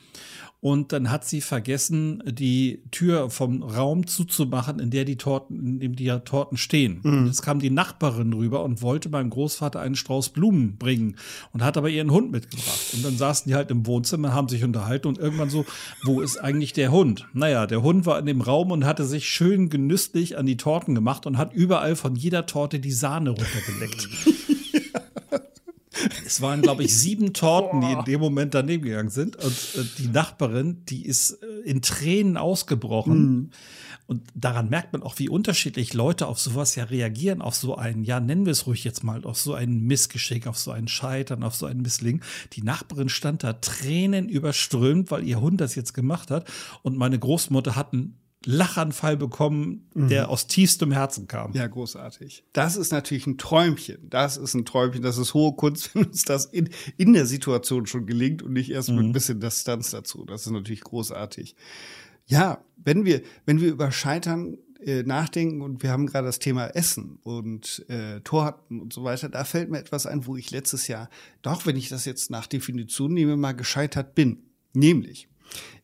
und 0.61 0.93
dann 0.93 1.11
hat 1.11 1.25
sie 1.25 1.41
vergessen, 1.41 2.21
die 2.27 2.83
Tür 2.91 3.31
vom 3.31 3.63
Raum 3.63 4.09
zuzumachen, 4.09 4.81
in 4.81 4.91
der 4.91 5.05
die 5.05 5.17
Torten, 5.17 5.57
in 5.57 5.79
dem 5.79 5.95
die 5.95 6.09
Torten 6.25 6.57
stehen. 6.57 7.01
Mhm. 7.05 7.19
Und 7.19 7.27
jetzt 7.27 7.43
kam 7.43 7.61
die 7.61 7.71
Nachbarin 7.71 8.33
rüber 8.33 8.65
und 8.65 8.83
wollte 8.83 9.09
meinem 9.09 9.31
Großvater 9.31 9.79
einen 9.79 9.95
Strauß 9.95 10.31
Blumen 10.31 10.77
bringen 10.77 11.17
und 11.53 11.63
hat 11.63 11.77
aber 11.77 11.91
ihren 11.91 12.11
Hund 12.11 12.33
mitgebracht. 12.33 12.93
Und 12.93 13.05
dann 13.05 13.17
saßen 13.17 13.49
die 13.49 13.55
halt 13.55 13.71
im 13.71 13.87
Wohnzimmer, 13.87 14.33
haben 14.33 14.49
sich 14.49 14.65
unterhalten 14.65 15.07
und 15.07 15.19
irgendwann 15.19 15.51
so, 15.51 15.65
wo 16.03 16.21
ist 16.21 16.39
eigentlich 16.39 16.73
der 16.73 16.91
Hund? 16.91 17.29
Naja, 17.33 17.69
der 17.69 17.83
Hund 17.83 18.05
war 18.05 18.19
in 18.19 18.27
dem 18.27 18.41
Raum 18.41 18.73
und 18.73 18.85
hatte 18.85 19.05
sich 19.05 19.29
schön 19.29 19.69
genüsslich 19.69 20.37
an 20.37 20.47
die 20.47 20.57
Torten 20.57 20.97
gemacht 20.97 21.25
und 21.27 21.39
hat 21.39 21.53
überall 21.53 21.95
von 21.95 22.17
jeder 22.17 22.47
Torte 22.47 22.81
die 22.81 22.91
Sahne 22.91 23.31
runtergeleckt. 23.31 24.09
Es 26.25 26.41
waren, 26.41 26.63
glaube 26.63 26.85
ich, 26.85 26.97
sieben 26.97 27.33
Torten, 27.33 27.81
die 27.81 27.93
in 27.93 28.05
dem 28.05 28.21
Moment 28.21 28.55
daneben 28.55 28.85
gegangen 28.85 29.11
sind. 29.11 29.37
Und 29.37 29.53
äh, 29.77 29.85
die 29.99 30.09
Nachbarin, 30.09 30.85
die 30.87 31.07
ist 31.07 31.39
äh, 31.43 31.47
in 31.65 31.83
Tränen 31.83 32.37
ausgebrochen. 32.37 33.21
Mhm. 33.21 33.51
Und 34.07 34.23
daran 34.35 34.71
merkt 34.71 34.95
man 34.95 35.03
auch, 35.03 35.19
wie 35.19 35.29
unterschiedlich 35.29 35.93
Leute 35.93 36.29
auf 36.29 36.41
sowas 36.41 36.75
ja 36.77 36.85
reagieren, 36.85 37.43
auf 37.43 37.55
so 37.55 37.77
einen, 37.77 38.05
ja, 38.05 38.21
nennen 38.21 38.47
wir 38.47 38.53
es 38.53 38.67
ruhig 38.67 38.83
jetzt 38.83 39.05
mal, 39.05 39.23
auf 39.27 39.39
so 39.39 39.53
einen 39.53 39.83
Missgeschick, 39.83 40.47
auf 40.47 40.57
so 40.57 40.71
einen 40.71 40.89
Scheitern, 40.89 41.43
auf 41.43 41.55
so 41.55 41.67
einen 41.67 41.83
Misslingen. 41.83 42.23
Die 42.55 42.63
Nachbarin 42.63 43.11
stand 43.11 43.45
da 43.45 43.53
Tränen 43.53 44.31
überströmt, 44.31 45.11
weil 45.11 45.25
ihr 45.25 45.43
Hund 45.43 45.61
das 45.61 45.75
jetzt 45.75 45.93
gemacht 45.93 46.31
hat. 46.31 46.51
Und 46.83 46.97
meine 46.97 47.19
Großmutter 47.19 47.77
hat 47.77 47.93
einen 47.93 48.19
Lachanfall 48.45 49.17
bekommen, 49.17 49.89
der 49.95 50.25
mhm. 50.25 50.31
aus 50.31 50.47
tiefstem 50.47 50.93
Herzen 50.93 51.27
kam. 51.27 51.53
Ja, 51.55 51.67
großartig. 51.67 52.45
Das 52.53 52.77
ist 52.77 52.93
natürlich 52.93 53.27
ein 53.27 53.37
Träumchen. 53.37 54.09
Das 54.09 54.37
ist 54.37 54.55
ein 54.55 54.65
Träumchen. 54.65 55.03
Das 55.03 55.19
ist 55.19 55.35
hohe 55.35 55.55
Kunst, 55.55 55.91
wenn 55.95 56.07
uns 56.07 56.23
das 56.23 56.47
in, 56.47 56.69
in 56.97 57.13
der 57.13 57.27
Situation 57.27 57.87
schon 57.87 58.07
gelingt 58.07 58.43
und 58.43 58.53
nicht 58.53 58.71
erst 58.71 58.91
mhm. 58.91 58.97
mit 58.97 59.05
ein 59.07 59.13
bisschen 59.13 59.41
Distanz 59.41 59.91
dazu. 59.91 60.25
Das 60.25 60.47
ist 60.47 60.53
natürlich 60.53 60.83
großartig. 60.83 61.57
Ja, 62.27 62.63
wenn 62.77 63.05
wir, 63.05 63.23
wenn 63.45 63.61
wir 63.61 63.71
über 63.71 63.91
Scheitern 63.91 64.59
äh, 64.81 65.03
nachdenken 65.03 65.61
und 65.61 65.83
wir 65.83 65.91
haben 65.91 66.07
gerade 66.07 66.27
das 66.27 66.39
Thema 66.39 66.69
Essen 66.69 67.19
und 67.25 67.85
äh, 67.89 68.21
Torten 68.21 68.81
und 68.81 68.93
so 68.93 69.03
weiter, 69.03 69.29
da 69.29 69.45
fällt 69.45 69.71
mir 69.71 69.79
etwas 69.79 70.07
ein, 70.07 70.27
wo 70.27 70.37
ich 70.37 70.51
letztes 70.53 70.87
Jahr, 70.87 71.11
doch 71.43 71.67
wenn 71.67 71.77
ich 71.77 71.89
das 71.89 72.05
jetzt 72.05 72.31
nach 72.31 72.47
Definition 72.47 73.13
nehme, 73.13 73.37
mal 73.37 73.53
gescheitert 73.53 74.15
bin. 74.15 74.45
Nämlich, 74.75 75.29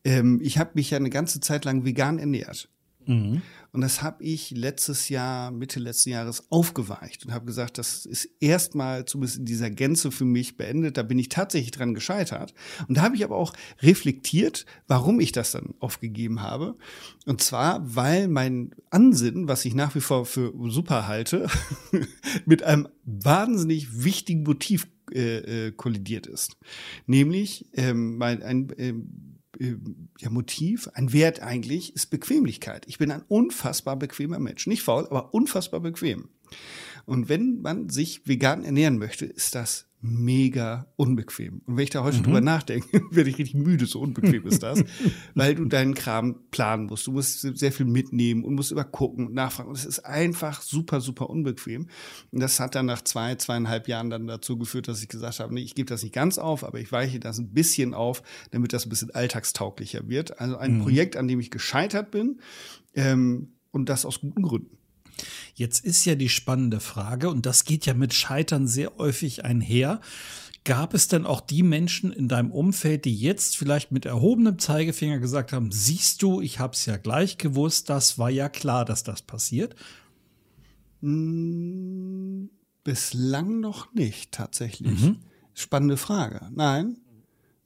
ähm, 0.04 0.40
ich 0.42 0.58
habe 0.58 0.72
mich 0.74 0.90
ja 0.90 0.98
eine 0.98 1.10
ganze 1.10 1.40
Zeit 1.40 1.64
lang 1.64 1.84
vegan 1.84 2.18
ernährt. 2.18 2.68
Mhm. 3.06 3.42
Und 3.72 3.80
das 3.80 4.02
habe 4.02 4.22
ich 4.22 4.52
letztes 4.52 5.08
Jahr, 5.08 5.50
Mitte 5.50 5.80
letzten 5.80 6.10
Jahres 6.10 6.50
aufgeweicht 6.50 7.26
und 7.26 7.34
habe 7.34 7.44
gesagt, 7.44 7.76
das 7.76 8.06
ist 8.06 8.28
erstmal 8.38 9.04
zumindest 9.04 9.38
in 9.38 9.46
dieser 9.46 9.68
Gänze 9.68 10.12
für 10.12 10.24
mich 10.24 10.56
beendet. 10.56 10.96
Da 10.96 11.02
bin 11.02 11.18
ich 11.18 11.28
tatsächlich 11.28 11.72
dran 11.72 11.92
gescheitert. 11.92 12.54
Und 12.86 12.96
da 12.96 13.02
habe 13.02 13.16
ich 13.16 13.24
aber 13.24 13.36
auch 13.36 13.52
reflektiert, 13.82 14.64
warum 14.86 15.18
ich 15.18 15.32
das 15.32 15.50
dann 15.50 15.74
aufgegeben 15.80 16.40
habe. 16.40 16.76
Und 17.26 17.42
zwar, 17.42 17.82
weil 17.96 18.28
mein 18.28 18.70
Ansinnen, 18.90 19.48
was 19.48 19.64
ich 19.64 19.74
nach 19.74 19.94
wie 19.96 20.00
vor 20.00 20.24
für 20.24 20.52
super 20.70 21.08
halte, 21.08 21.48
mit 22.46 22.62
einem 22.62 22.88
wahnsinnig 23.04 24.04
wichtigen 24.04 24.44
Motiv 24.44 24.86
äh, 25.12 25.66
äh, 25.66 25.72
kollidiert 25.72 26.28
ist. 26.28 26.56
Nämlich 27.06 27.66
ähm, 27.72 28.18
mein, 28.18 28.42
ein, 28.42 28.70
äh, 28.78 28.94
ja, 29.58 30.30
Motiv, 30.30 30.88
ein 30.94 31.12
Wert 31.12 31.40
eigentlich, 31.40 31.94
ist 31.94 32.06
Bequemlichkeit. 32.06 32.84
Ich 32.88 32.98
bin 32.98 33.10
ein 33.10 33.22
unfassbar 33.28 33.96
bequemer 33.96 34.38
Mensch. 34.38 34.66
Nicht 34.66 34.82
faul, 34.82 35.06
aber 35.06 35.34
unfassbar 35.34 35.80
bequem. 35.80 36.28
Und 37.06 37.28
wenn 37.28 37.60
man 37.60 37.88
sich 37.88 38.26
vegan 38.26 38.64
ernähren 38.64 38.98
möchte, 38.98 39.26
ist 39.26 39.54
das 39.54 39.86
mega 40.06 40.86
unbequem. 40.96 41.62
Und 41.64 41.78
wenn 41.78 41.84
ich 41.84 41.90
da 41.90 42.04
heute 42.04 42.18
mhm. 42.18 42.24
drüber 42.24 42.40
nachdenke, 42.42 43.02
werde 43.10 43.30
ich 43.30 43.38
richtig 43.38 43.54
müde, 43.54 43.86
so 43.86 44.00
unbequem 44.00 44.46
ist 44.46 44.62
das, 44.62 44.84
weil 45.34 45.54
du 45.54 45.64
deinen 45.64 45.94
Kram 45.94 46.36
planen 46.50 46.86
musst. 46.86 47.06
Du 47.06 47.12
musst 47.12 47.40
sehr 47.40 47.72
viel 47.72 47.86
mitnehmen 47.86 48.44
und 48.44 48.54
musst 48.54 48.70
übergucken 48.70 49.28
und 49.28 49.34
nachfragen. 49.34 49.70
Und 49.70 49.78
es 49.78 49.86
ist 49.86 50.00
einfach 50.00 50.60
super, 50.60 51.00
super 51.00 51.30
unbequem. 51.30 51.88
Und 52.30 52.40
das 52.40 52.60
hat 52.60 52.74
dann 52.74 52.84
nach 52.84 53.02
zwei, 53.02 53.34
zweieinhalb 53.36 53.88
Jahren 53.88 54.10
dann 54.10 54.26
dazu 54.26 54.58
geführt, 54.58 54.88
dass 54.88 55.02
ich 55.02 55.08
gesagt 55.08 55.40
habe, 55.40 55.54
nee, 55.54 55.62
ich 55.62 55.74
gebe 55.74 55.88
das 55.88 56.02
nicht 56.02 56.14
ganz 56.14 56.36
auf, 56.36 56.64
aber 56.64 56.78
ich 56.78 56.92
weiche 56.92 57.18
das 57.18 57.38
ein 57.38 57.54
bisschen 57.54 57.94
auf, 57.94 58.22
damit 58.50 58.74
das 58.74 58.84
ein 58.84 58.90
bisschen 58.90 59.10
alltagstauglicher 59.10 60.06
wird. 60.06 60.38
Also 60.38 60.58
ein 60.58 60.78
mhm. 60.78 60.82
Projekt, 60.82 61.16
an 61.16 61.28
dem 61.28 61.40
ich 61.40 61.50
gescheitert 61.50 62.10
bin 62.10 62.40
ähm, 62.94 63.54
und 63.70 63.88
das 63.88 64.04
aus 64.04 64.20
guten 64.20 64.42
Gründen. 64.42 64.76
Jetzt 65.54 65.84
ist 65.84 66.04
ja 66.04 66.14
die 66.14 66.28
spannende 66.28 66.80
Frage, 66.80 67.30
und 67.30 67.46
das 67.46 67.64
geht 67.64 67.86
ja 67.86 67.94
mit 67.94 68.14
Scheitern 68.14 68.66
sehr 68.66 68.92
häufig 68.98 69.44
einher. 69.44 70.00
Gab 70.64 70.94
es 70.94 71.08
denn 71.08 71.26
auch 71.26 71.42
die 71.42 71.62
Menschen 71.62 72.10
in 72.10 72.26
deinem 72.26 72.50
Umfeld, 72.50 73.04
die 73.04 73.14
jetzt 73.14 73.56
vielleicht 73.56 73.92
mit 73.92 74.06
erhobenem 74.06 74.58
Zeigefinger 74.58 75.18
gesagt 75.18 75.52
haben, 75.52 75.70
siehst 75.70 76.22
du, 76.22 76.40
ich 76.40 76.58
habe 76.58 76.72
es 76.72 76.86
ja 76.86 76.96
gleich 76.96 77.36
gewusst, 77.36 77.90
das 77.90 78.18
war 78.18 78.30
ja 78.30 78.48
klar, 78.48 78.86
dass 78.86 79.04
das 79.04 79.20
passiert? 79.20 79.76
Hm, 81.02 82.48
bislang 82.82 83.60
noch 83.60 83.92
nicht, 83.92 84.32
tatsächlich. 84.32 85.02
Mhm. 85.02 85.18
Spannende 85.52 85.98
Frage. 85.98 86.48
Nein, 86.50 86.96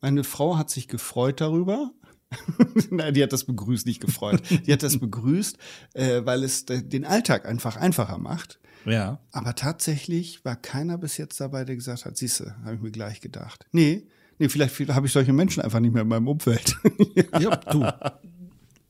meine 0.00 0.24
Frau 0.24 0.56
hat 0.56 0.70
sich 0.70 0.88
gefreut 0.88 1.40
darüber, 1.40 1.92
Nein, 2.90 3.14
die 3.14 3.22
hat 3.22 3.32
das 3.32 3.44
begrüßt, 3.44 3.86
nicht 3.86 4.00
gefreut. 4.00 4.42
Die 4.66 4.72
hat 4.72 4.82
das 4.82 4.98
begrüßt, 4.98 5.56
äh, 5.94 6.20
weil 6.24 6.44
es 6.44 6.66
den 6.66 7.04
Alltag 7.04 7.46
einfach 7.46 7.76
einfacher 7.76 8.18
macht. 8.18 8.60
Ja. 8.84 9.20
Aber 9.32 9.54
tatsächlich 9.54 10.44
war 10.44 10.56
keiner 10.56 10.98
bis 10.98 11.16
jetzt 11.16 11.40
dabei, 11.40 11.64
der 11.64 11.76
gesagt 11.76 12.04
hat, 12.04 12.16
siehste, 12.16 12.56
habe 12.64 12.76
ich 12.76 12.80
mir 12.80 12.90
gleich 12.90 13.20
gedacht. 13.20 13.66
Nee, 13.72 14.06
nee, 14.38 14.48
vielleicht 14.48 14.78
habe 14.88 15.06
ich 15.06 15.12
solche 15.12 15.32
Menschen 15.32 15.62
einfach 15.62 15.80
nicht 15.80 15.92
mehr 15.92 16.02
in 16.02 16.08
meinem 16.08 16.28
Umfeld. 16.28 16.76
ja. 17.14 17.24
ja, 17.40 17.56
du, 17.56 17.86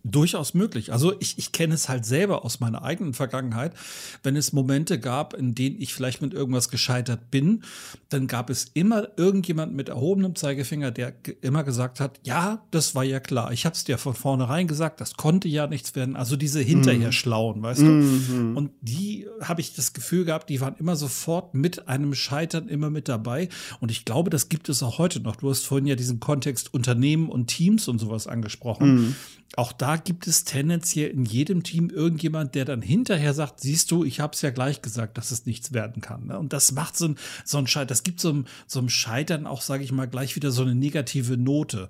Durchaus 0.05 0.55
möglich. 0.55 0.93
Also 0.93 1.12
ich, 1.19 1.38
ich 1.38 1.50
kenne 1.50 1.75
es 1.75 1.88
halt 1.88 2.07
selber 2.07 2.45
aus 2.45 2.61
meiner 2.61 2.83
eigenen 2.83 3.14
Vergangenheit. 3.14 3.75
Wenn 4.23 4.37
es 4.37 4.52
Momente 4.52 5.00
gab, 5.00 5.35
in 5.35 5.57
denen 5.57 5.81
ich 5.81 5.93
vielleicht 5.93 6.23
mit 6.23 6.33
irgendwas 6.33 6.69
gescheitert 6.69 7.33
bin, 7.33 7.64
dann 8.09 8.28
gab 8.28 8.49
es 8.49 8.71
immer 8.75 9.09
irgendjemand 9.17 9.75
mit 9.75 9.88
erhobenem 9.88 10.37
Zeigefinger, 10.37 10.93
der 10.93 11.14
immer 11.43 11.64
gesagt 11.64 11.99
hat, 11.99 12.21
ja, 12.23 12.64
das 12.71 12.95
war 12.95 13.02
ja 13.02 13.19
klar. 13.19 13.52
Ich 13.52 13.67
habe 13.67 13.75
es 13.75 13.83
dir 13.83 13.99
von 13.99 14.14
vornherein 14.14 14.69
gesagt, 14.69 15.00
das 15.00 15.14
konnte 15.14 15.49
ja 15.49 15.67
nichts 15.67 15.97
werden. 15.97 16.14
Also 16.14 16.37
diese 16.37 16.61
hinterher 16.61 17.09
mhm. 17.09 17.12
schlauen, 17.12 17.62
weißt 17.62 17.81
du? 17.81 17.85
Mhm. 17.85 18.57
Und 18.57 18.71
die 18.81 19.26
habe 19.43 19.61
ich 19.61 19.75
das 19.75 19.95
Gefühl 19.95 20.25
gehabt, 20.25 20.49
die 20.49 20.61
waren 20.61 20.76
immer 20.76 20.95
sofort 20.95 21.55
mit 21.55 21.88
einem 21.88 22.14
Scheitern 22.14 22.69
immer 22.69 22.88
mit 22.88 23.09
dabei. 23.09 23.49
Und 23.81 23.90
ich 23.90 24.05
glaube, 24.05 24.31
das 24.31 24.49
gibt 24.49 24.69
es 24.69 24.81
auch 24.83 24.99
heute 24.99 25.19
noch. 25.19 25.35
Du 25.37 25.50
hast 25.50 25.67
vorhin 25.67 25.88
ja 25.88 25.97
diesen 25.97 26.21
Kontext 26.21 26.73
Unternehmen 26.73 27.28
und 27.28 27.49
Teams 27.49 27.88
und 27.88 27.99
sowas 27.99 28.28
angesprochen. 28.28 28.95
Mhm 28.95 29.14
auch 29.57 29.73
da 29.73 29.97
gibt 29.97 30.26
es 30.26 30.45
tendenziell 30.45 31.11
in 31.11 31.25
jedem 31.25 31.62
Team 31.62 31.90
irgendjemand, 31.90 32.55
der 32.55 32.64
dann 32.64 32.83
hinterher 32.83 33.35
sagt, 33.35 33.61
siehst 33.61 33.90
du, 33.90 34.05
ich 34.05 34.21
habe 34.21 34.35
es 34.35 34.43
ja 34.43 34.50
gleich 34.50 34.83
gesagt, 34.83 35.17
dass 35.17 35.31
es 35.31 35.47
nichts 35.47 35.73
werden 35.73 36.02
kann. 36.02 36.26
Ne? 36.26 36.38
Und 36.38 36.52
das 36.52 36.73
macht 36.73 36.97
so 36.97 37.09
ein, 37.09 37.19
so 37.45 37.59
ein 37.59 37.67
Scheitern, 37.67 37.88
das 37.88 38.02
gibt 38.02 38.21
so 38.21 38.31
ein, 38.33 38.47
so 38.67 38.78
ein 38.78 38.90
Scheitern 38.90 39.47
auch, 39.47 39.62
sage 39.62 39.85
ich 39.85 39.93
mal, 39.93 40.07
gleich 40.07 40.37
wieder 40.37 40.50
so 40.50 40.62
eine 40.62 40.75
negative 40.75 41.37
Note. 41.37 41.88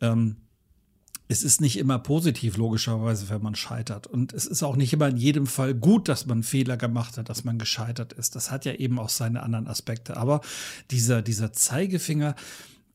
Ähm, 0.00 0.36
es 1.26 1.44
ist 1.44 1.60
nicht 1.60 1.78
immer 1.78 1.98
positiv, 2.00 2.56
logischerweise, 2.56 3.28
wenn 3.28 3.40
man 3.40 3.54
scheitert. 3.54 4.08
Und 4.08 4.32
es 4.32 4.46
ist 4.46 4.64
auch 4.64 4.74
nicht 4.74 4.92
immer 4.92 5.08
in 5.08 5.16
jedem 5.16 5.46
Fall 5.46 5.74
gut, 5.74 6.08
dass 6.08 6.26
man 6.26 6.42
Fehler 6.42 6.76
gemacht 6.76 7.18
hat, 7.18 7.28
dass 7.28 7.44
man 7.44 7.56
gescheitert 7.56 8.12
ist. 8.12 8.34
Das 8.34 8.50
hat 8.50 8.64
ja 8.64 8.74
eben 8.74 8.98
auch 8.98 9.08
seine 9.08 9.42
anderen 9.44 9.68
Aspekte. 9.68 10.16
Aber 10.16 10.40
dieser, 10.90 11.22
dieser 11.22 11.52
Zeigefinger, 11.52 12.34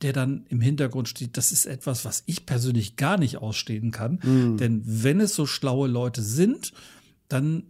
der 0.02 0.14
dann 0.14 0.46
im 0.50 0.62
Hintergrund 0.62 1.10
steht, 1.10 1.38
das 1.38 1.52
ist 1.52 1.66
etwas, 1.66 2.06
was 2.06 2.24
ich 2.26 2.46
persönlich 2.46 2.96
gar 2.96 3.18
nicht 3.18 3.38
ausstehen 3.38 3.92
kann. 3.92 4.20
Mhm. 4.24 4.58
Denn 4.58 4.82
wenn 4.86 5.20
es 5.20 5.36
so 5.36 5.46
schlaue 5.46 5.88
Leute 5.88 6.22
sind, 6.22 6.74
dann 7.28 7.64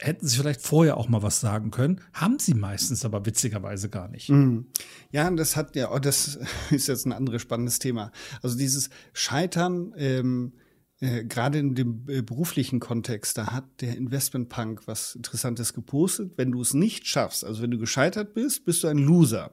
hätten 0.00 0.26
sie 0.26 0.36
vielleicht 0.36 0.62
vorher 0.62 0.96
auch 0.96 1.08
mal 1.08 1.22
was 1.22 1.40
sagen 1.40 1.70
können, 1.70 2.00
haben 2.12 2.38
sie 2.38 2.54
meistens 2.54 3.04
aber 3.04 3.26
witzigerweise 3.26 3.88
gar 3.88 4.08
nicht. 4.08 4.28
Mhm. 4.28 4.66
Ja, 5.10 5.28
das 5.30 5.56
hat 5.56 5.74
ja, 5.76 5.92
oh, 5.92 5.98
das 5.98 6.38
ist 6.70 6.88
jetzt 6.88 7.06
ein 7.06 7.12
anderes 7.12 7.42
spannendes 7.42 7.78
Thema. 7.78 8.12
Also 8.42 8.56
dieses 8.56 8.90
Scheitern, 9.12 9.92
ähm, 9.96 10.52
äh, 11.00 11.24
gerade 11.24 11.58
in 11.58 11.74
dem 11.74 12.04
äh, 12.08 12.22
beruflichen 12.22 12.80
Kontext, 12.80 13.38
da 13.38 13.48
hat 13.48 13.64
der 13.80 13.96
Investmentpunk 13.96 14.86
was 14.86 15.14
Interessantes 15.14 15.74
gepostet. 15.74 16.32
Wenn 16.36 16.52
du 16.52 16.60
es 16.60 16.74
nicht 16.74 17.06
schaffst, 17.06 17.44
also 17.44 17.62
wenn 17.62 17.70
du 17.70 17.78
gescheitert 17.78 18.34
bist, 18.34 18.64
bist 18.64 18.82
du 18.82 18.88
ein 18.88 18.98
Loser. 18.98 19.52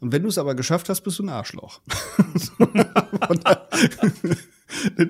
Und 0.00 0.12
wenn 0.12 0.22
du 0.22 0.28
es 0.28 0.38
aber 0.38 0.54
geschafft 0.54 0.88
hast, 0.88 1.02
bist 1.02 1.18
du 1.18 1.24
ein 1.24 1.28
Arschloch. 1.28 1.80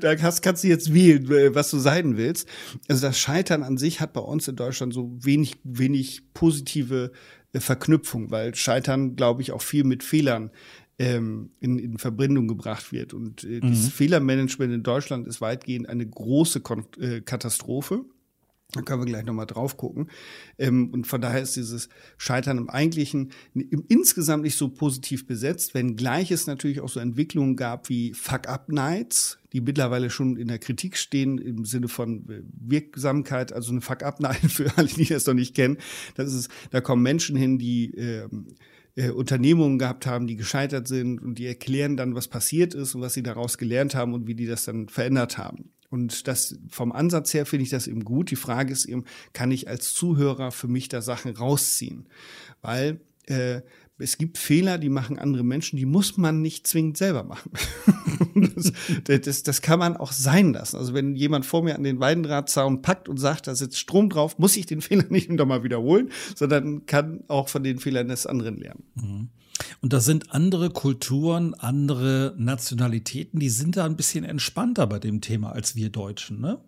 da 0.00 0.16
kannst, 0.16 0.42
kannst 0.42 0.64
du 0.64 0.68
jetzt 0.68 0.92
wählen, 0.92 1.30
äh, 1.30 1.54
was 1.54 1.70
du 1.70 1.78
sein 1.78 2.16
willst. 2.16 2.48
Also 2.88 3.06
das 3.06 3.18
Scheitern 3.18 3.62
an 3.62 3.78
sich 3.78 4.00
hat 4.00 4.12
bei 4.12 4.20
uns 4.20 4.48
in 4.48 4.56
Deutschland 4.56 4.94
so 4.94 5.12
wenig, 5.20 5.56
wenig 5.64 6.22
positive 6.34 7.12
äh, 7.52 7.60
Verknüpfung, 7.60 8.30
weil 8.30 8.54
Scheitern, 8.54 9.16
glaube 9.16 9.42
ich, 9.42 9.52
auch 9.52 9.62
viel 9.62 9.84
mit 9.84 10.02
Fehlern 10.02 10.50
ähm, 10.98 11.50
in, 11.60 11.78
in 11.78 11.98
Verbindung 11.98 12.48
gebracht 12.48 12.92
wird. 12.92 13.14
Und 13.14 13.44
äh, 13.44 13.60
mhm. 13.62 13.72
dieses 13.72 13.92
Fehlermanagement 13.92 14.72
in 14.72 14.82
Deutschland 14.82 15.26
ist 15.26 15.40
weitgehend 15.40 15.88
eine 15.88 16.06
große 16.06 16.60
Kon 16.60 16.86
äh, 17.00 17.20
Katastrophe. 17.20 18.04
Da 18.72 18.80
können 18.80 19.02
wir 19.02 19.06
gleich 19.06 19.24
nochmal 19.26 19.46
drauf 19.46 19.76
gucken. 19.76 20.08
Ähm, 20.58 20.90
und 20.92 21.06
von 21.06 21.20
daher 21.20 21.42
ist 21.42 21.56
dieses 21.56 21.90
Scheitern 22.16 22.56
im 22.56 22.70
Eigentlichen 22.70 23.32
im, 23.54 23.84
insgesamt 23.88 24.44
nicht 24.44 24.56
so 24.56 24.70
positiv 24.70 25.26
besetzt, 25.26 25.74
wenngleich 25.74 26.30
es 26.30 26.46
natürlich 26.46 26.80
auch 26.80 26.88
so 26.88 26.98
Entwicklungen 26.98 27.56
gab 27.56 27.90
wie 27.90 28.14
Fuck-Up-Nights, 28.14 29.38
die 29.52 29.60
mittlerweile 29.60 30.08
schon 30.08 30.36
in 30.36 30.48
der 30.48 30.58
Kritik 30.58 30.96
stehen 30.96 31.36
im 31.36 31.66
Sinne 31.66 31.88
von 31.88 32.28
äh, 32.30 32.42
Wirksamkeit. 32.60 33.52
Also 33.52 33.72
eine 33.72 33.82
Fuck-Up-Night 33.82 34.40
für 34.50 34.76
alle, 34.76 34.88
die 34.88 35.04
das 35.04 35.26
noch 35.26 35.34
nicht 35.34 35.54
kennen. 35.54 35.76
Das 36.14 36.32
ist, 36.32 36.50
da 36.70 36.80
kommen 36.80 37.02
Menschen 37.02 37.36
hin, 37.36 37.58
die 37.58 37.94
ähm, 37.94 38.46
äh, 38.94 39.10
Unternehmungen 39.10 39.78
gehabt 39.78 40.06
haben, 40.06 40.26
die 40.26 40.36
gescheitert 40.36 40.88
sind 40.88 41.20
und 41.20 41.34
die 41.38 41.46
erklären 41.46 41.98
dann, 41.98 42.14
was 42.14 42.28
passiert 42.28 42.72
ist 42.72 42.94
und 42.94 43.02
was 43.02 43.12
sie 43.12 43.22
daraus 43.22 43.58
gelernt 43.58 43.94
haben 43.94 44.14
und 44.14 44.26
wie 44.26 44.34
die 44.34 44.46
das 44.46 44.64
dann 44.64 44.88
verändert 44.88 45.36
haben. 45.36 45.70
Und 45.92 46.26
das 46.26 46.58
vom 46.70 46.90
Ansatz 46.90 47.34
her 47.34 47.44
finde 47.44 47.64
ich 47.64 47.70
das 47.70 47.86
eben 47.86 48.02
gut. 48.02 48.30
Die 48.30 48.36
Frage 48.36 48.72
ist 48.72 48.86
eben, 48.86 49.04
kann 49.34 49.50
ich 49.50 49.68
als 49.68 49.92
Zuhörer 49.92 50.50
für 50.50 50.66
mich 50.66 50.88
da 50.88 51.02
Sachen 51.02 51.36
rausziehen? 51.36 52.08
Weil 52.62 52.98
äh, 53.26 53.60
es 53.98 54.16
gibt 54.16 54.38
Fehler, 54.38 54.78
die 54.78 54.88
machen 54.88 55.18
andere 55.18 55.44
Menschen, 55.44 55.76
die 55.76 55.84
muss 55.84 56.16
man 56.16 56.40
nicht 56.40 56.66
zwingend 56.66 56.96
selber 56.96 57.24
machen. 57.24 57.52
das, 59.04 59.20
das, 59.20 59.42
das, 59.42 59.60
kann 59.60 59.78
man 59.78 59.98
auch 59.98 60.12
sein 60.12 60.54
lassen. 60.54 60.78
Also 60.78 60.94
wenn 60.94 61.14
jemand 61.14 61.44
vor 61.44 61.62
mir 61.62 61.74
an 61.74 61.84
den 61.84 62.00
Weidendrahtzaun 62.00 62.80
packt 62.80 63.10
und 63.10 63.18
sagt, 63.18 63.46
da 63.46 63.54
sitzt 63.54 63.78
Strom 63.78 64.08
drauf, 64.08 64.38
muss 64.38 64.56
ich 64.56 64.64
den 64.64 64.80
Fehler 64.80 65.04
nicht 65.10 65.30
nochmal 65.30 65.62
wiederholen, 65.62 66.10
sondern 66.34 66.86
kann 66.86 67.22
auch 67.28 67.50
von 67.50 67.62
den 67.62 67.78
Fehlern 67.78 68.08
des 68.08 68.26
anderen 68.26 68.56
lernen. 68.56 68.84
Mhm. 68.94 69.28
Und 69.80 69.92
da 69.92 70.00
sind 70.00 70.32
andere 70.32 70.70
Kulturen, 70.70 71.54
andere 71.54 72.34
Nationalitäten, 72.38 73.40
die 73.40 73.50
sind 73.50 73.76
da 73.76 73.84
ein 73.84 73.96
bisschen 73.96 74.24
entspannter 74.24 74.86
bei 74.86 74.98
dem 74.98 75.20
Thema 75.20 75.52
als 75.52 75.76
wir 75.76 75.90
Deutschen, 75.90 76.40
ne? 76.40 76.58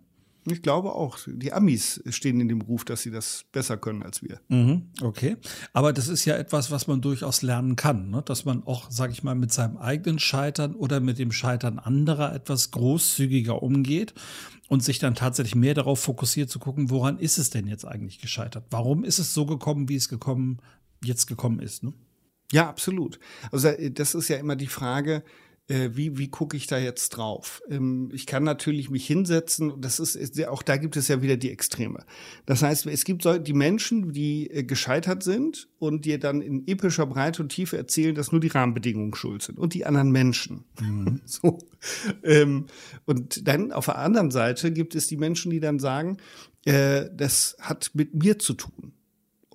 Ich 0.47 0.61
glaube 0.61 0.93
auch. 0.93 1.17
Die 1.25 1.53
Amis 1.53 2.03
stehen 2.09 2.39
in 2.39 2.47
dem 2.47 2.61
Ruf, 2.61 2.85
dass 2.85 3.01
sie 3.01 3.09
das 3.09 3.45
besser 3.51 3.77
können 3.77 4.03
als 4.03 4.21
wir. 4.21 4.39
Mhm, 4.47 4.83
okay. 5.01 5.37
Aber 5.73 5.91
das 5.91 6.07
ist 6.07 6.25
ja 6.25 6.35
etwas, 6.35 6.69
was 6.69 6.85
man 6.85 7.01
durchaus 7.01 7.41
lernen 7.41 7.75
kann, 7.75 8.11
ne? 8.11 8.21
dass 8.23 8.45
man 8.45 8.63
auch, 8.63 8.91
sag 8.91 9.11
ich 9.11 9.23
mal, 9.23 9.33
mit 9.33 9.51
seinem 9.51 9.77
eigenen 9.77 10.19
Scheitern 10.19 10.75
oder 10.75 10.99
mit 10.99 11.17
dem 11.17 11.31
Scheitern 11.31 11.79
anderer 11.79 12.33
etwas 12.33 12.69
großzügiger 12.71 13.63
umgeht 13.63 14.13
und 14.67 14.83
sich 14.83 14.99
dann 14.99 15.15
tatsächlich 15.15 15.55
mehr 15.55 15.73
darauf 15.73 15.99
fokussiert 15.99 16.49
zu 16.49 16.59
gucken, 16.59 16.91
woran 16.91 17.17
ist 17.17 17.39
es 17.39 17.49
denn 17.49 17.67
jetzt 17.67 17.85
eigentlich 17.85 18.19
gescheitert? 18.19 18.65
Warum 18.69 19.03
ist 19.03 19.17
es 19.17 19.33
so 19.33 19.47
gekommen, 19.47 19.89
wie 19.89 19.95
es 19.95 20.09
gekommen, 20.09 20.59
jetzt 21.03 21.25
gekommen 21.25 21.59
ist? 21.59 21.83
Ne? 21.83 21.93
Ja, 22.51 22.69
absolut. 22.69 23.19
Also 23.51 23.69
äh, 23.69 23.91
das 23.91 24.15
ist 24.15 24.27
ja 24.27 24.37
immer 24.37 24.55
die 24.55 24.67
Frage, 24.67 25.23
äh, 25.67 25.89
wie, 25.93 26.19
wie 26.19 26.27
gucke 26.27 26.55
ich 26.55 26.67
da 26.67 26.77
jetzt 26.77 27.09
drauf? 27.09 27.63
Ähm, 27.69 28.11
ich 28.13 28.27
kann 28.27 28.43
natürlich 28.43 28.91
mich 28.91 29.07
hinsetzen, 29.07 29.73
das 29.81 29.99
ist, 29.99 30.45
auch 30.45 30.61
da 30.61 30.77
gibt 30.77 30.95
es 30.95 31.07
ja 31.07 31.23
wieder 31.23 31.37
die 31.37 31.49
Extreme. 31.49 32.05
Das 32.45 32.61
heißt, 32.61 32.85
es 32.85 33.03
gibt 33.03 33.25
die 33.25 33.53
Menschen, 33.53 34.13
die 34.13 34.47
äh, 34.51 34.63
gescheitert 34.63 35.23
sind 35.23 35.67
und 35.79 36.05
dir 36.05 36.19
dann 36.19 36.41
in 36.41 36.67
epischer 36.67 37.07
Breite 37.07 37.41
und 37.41 37.49
Tiefe 37.49 37.77
erzählen, 37.77 38.13
dass 38.13 38.31
nur 38.31 38.41
die 38.41 38.49
Rahmenbedingungen 38.49 39.15
schuld 39.15 39.41
sind 39.41 39.57
und 39.57 39.73
die 39.73 39.85
anderen 39.85 40.11
Menschen. 40.11 40.65
Mhm. 40.79 41.21
so. 41.25 41.57
Ähm, 42.23 42.67
und 43.05 43.47
dann 43.47 43.71
auf 43.71 43.85
der 43.85 43.97
anderen 43.97 44.29
Seite 44.29 44.71
gibt 44.71 44.93
es 44.93 45.07
die 45.07 45.17
Menschen, 45.17 45.49
die 45.49 45.59
dann 45.59 45.79
sagen, 45.79 46.17
das 46.67 47.57
hat 47.59 47.91
mit 47.93 48.15
mir 48.15 48.39
zu 48.39 48.55
tun 48.55 48.95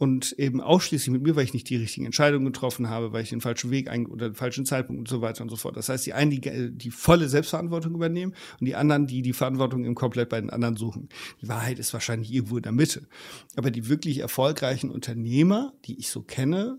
und 0.00 0.32
eben 0.38 0.62
ausschließlich 0.62 1.12
mit 1.12 1.22
mir, 1.22 1.36
weil 1.36 1.44
ich 1.44 1.52
nicht 1.52 1.68
die 1.68 1.76
richtigen 1.76 2.06
Entscheidungen 2.06 2.46
getroffen 2.46 2.88
habe, 2.88 3.12
weil 3.12 3.22
ich 3.22 3.28
den 3.28 3.42
falschen 3.42 3.70
Weg 3.70 3.90
oder 4.08 4.30
den 4.30 4.34
falschen 4.34 4.64
Zeitpunkt 4.64 4.98
und 4.98 5.08
so 5.08 5.20
weiter 5.20 5.42
und 5.42 5.50
so 5.50 5.56
fort. 5.56 5.76
Das 5.76 5.90
heißt, 5.90 6.06
die 6.06 6.14
einen, 6.14 6.30
die 6.30 6.70
die 6.70 6.90
volle 6.90 7.28
Selbstverantwortung 7.28 7.94
übernehmen 7.94 8.32
und 8.58 8.64
die 8.64 8.76
anderen, 8.76 9.06
die 9.06 9.20
die 9.20 9.34
Verantwortung 9.34 9.84
eben 9.84 9.94
komplett 9.94 10.30
bei 10.30 10.40
den 10.40 10.48
anderen 10.48 10.76
suchen. 10.76 11.10
Die 11.42 11.48
Wahrheit 11.48 11.78
ist 11.78 11.92
wahrscheinlich 11.92 12.32
irgendwo 12.32 12.56
in 12.56 12.62
der 12.62 12.72
Mitte. 12.72 13.08
Aber 13.56 13.70
die 13.70 13.90
wirklich 13.90 14.20
erfolgreichen 14.20 14.88
Unternehmer, 14.88 15.74
die 15.84 15.98
ich 15.98 16.08
so 16.08 16.22
kenne, 16.22 16.78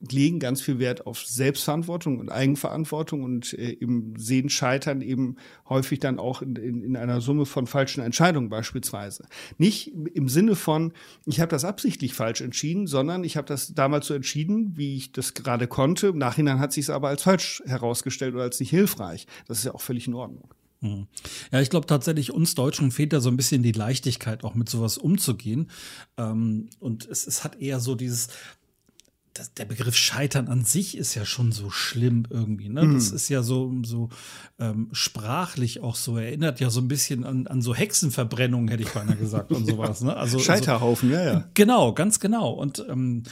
legen 0.00 0.38
ganz 0.38 0.60
viel 0.60 0.78
Wert 0.78 1.06
auf 1.06 1.18
Selbstverantwortung 1.18 2.20
und 2.20 2.30
Eigenverantwortung 2.30 3.24
und 3.24 3.52
äh, 3.54 3.76
eben 3.80 4.14
sehen 4.16 4.48
Scheitern 4.48 5.00
eben 5.00 5.36
häufig 5.68 5.98
dann 5.98 6.18
auch 6.18 6.40
in, 6.40 6.56
in, 6.56 6.82
in 6.82 6.96
einer 6.96 7.20
Summe 7.20 7.46
von 7.46 7.66
falschen 7.66 8.02
Entscheidungen 8.02 8.48
beispielsweise. 8.48 9.26
Nicht 9.56 9.92
im 10.14 10.28
Sinne 10.28 10.54
von, 10.54 10.92
ich 11.26 11.40
habe 11.40 11.50
das 11.50 11.64
absichtlich 11.64 12.14
falsch 12.14 12.40
entschieden, 12.40 12.86
sondern 12.86 13.24
ich 13.24 13.36
habe 13.36 13.46
das 13.46 13.74
damals 13.74 14.06
so 14.06 14.14
entschieden, 14.14 14.76
wie 14.76 14.96
ich 14.96 15.12
das 15.12 15.34
gerade 15.34 15.66
konnte. 15.66 16.08
Im 16.08 16.18
Nachhinein 16.18 16.60
hat 16.60 16.72
sich 16.72 16.84
es 16.84 16.90
aber 16.90 17.08
als 17.08 17.24
falsch 17.24 17.62
herausgestellt 17.66 18.34
oder 18.34 18.44
als 18.44 18.60
nicht 18.60 18.70
hilfreich. 18.70 19.26
Das 19.48 19.58
ist 19.58 19.64
ja 19.64 19.74
auch 19.74 19.80
völlig 19.80 20.06
in 20.06 20.14
Ordnung. 20.14 20.54
Hm. 20.80 21.08
Ja, 21.50 21.60
ich 21.60 21.70
glaube 21.70 21.86
tatsächlich, 21.88 22.32
uns 22.32 22.54
Deutschen 22.54 22.92
fehlt 22.92 23.12
da 23.12 23.20
so 23.20 23.30
ein 23.30 23.36
bisschen 23.36 23.64
die 23.64 23.72
Leichtigkeit, 23.72 24.44
auch 24.44 24.54
mit 24.54 24.68
sowas 24.68 24.96
umzugehen. 24.96 25.70
Ähm, 26.16 26.70
und 26.78 27.04
es, 27.08 27.26
es 27.26 27.42
hat 27.42 27.60
eher 27.60 27.80
so 27.80 27.96
dieses, 27.96 28.28
das, 29.38 29.54
der 29.54 29.64
Begriff 29.64 29.94
Scheitern 29.94 30.48
an 30.48 30.64
sich 30.64 30.96
ist 30.96 31.14
ja 31.14 31.24
schon 31.24 31.52
so 31.52 31.70
schlimm 31.70 32.24
irgendwie. 32.28 32.68
Ne? 32.68 32.82
Mhm. 32.84 32.94
Das 32.94 33.10
ist 33.10 33.28
ja 33.28 33.42
so, 33.42 33.72
so 33.84 34.08
ähm, 34.58 34.88
sprachlich 34.92 35.80
auch 35.80 35.94
so, 35.94 36.16
erinnert 36.16 36.60
ja 36.60 36.70
so 36.70 36.80
ein 36.80 36.88
bisschen 36.88 37.24
an, 37.24 37.46
an 37.46 37.62
so 37.62 37.74
Hexenverbrennungen, 37.74 38.68
hätte 38.68 38.82
ich 38.82 38.92
beinahe 38.92 39.16
gesagt, 39.16 39.52
und 39.52 39.66
sowas. 39.68 40.00
Ne? 40.00 40.16
Also, 40.16 40.38
Scheiterhaufen, 40.38 41.12
also, 41.12 41.24
ja, 41.24 41.32
ja. 41.32 41.48
Genau, 41.54 41.92
ganz 41.92 42.20
genau. 42.20 42.50
Und 42.50 42.84
ähm, 42.88 43.22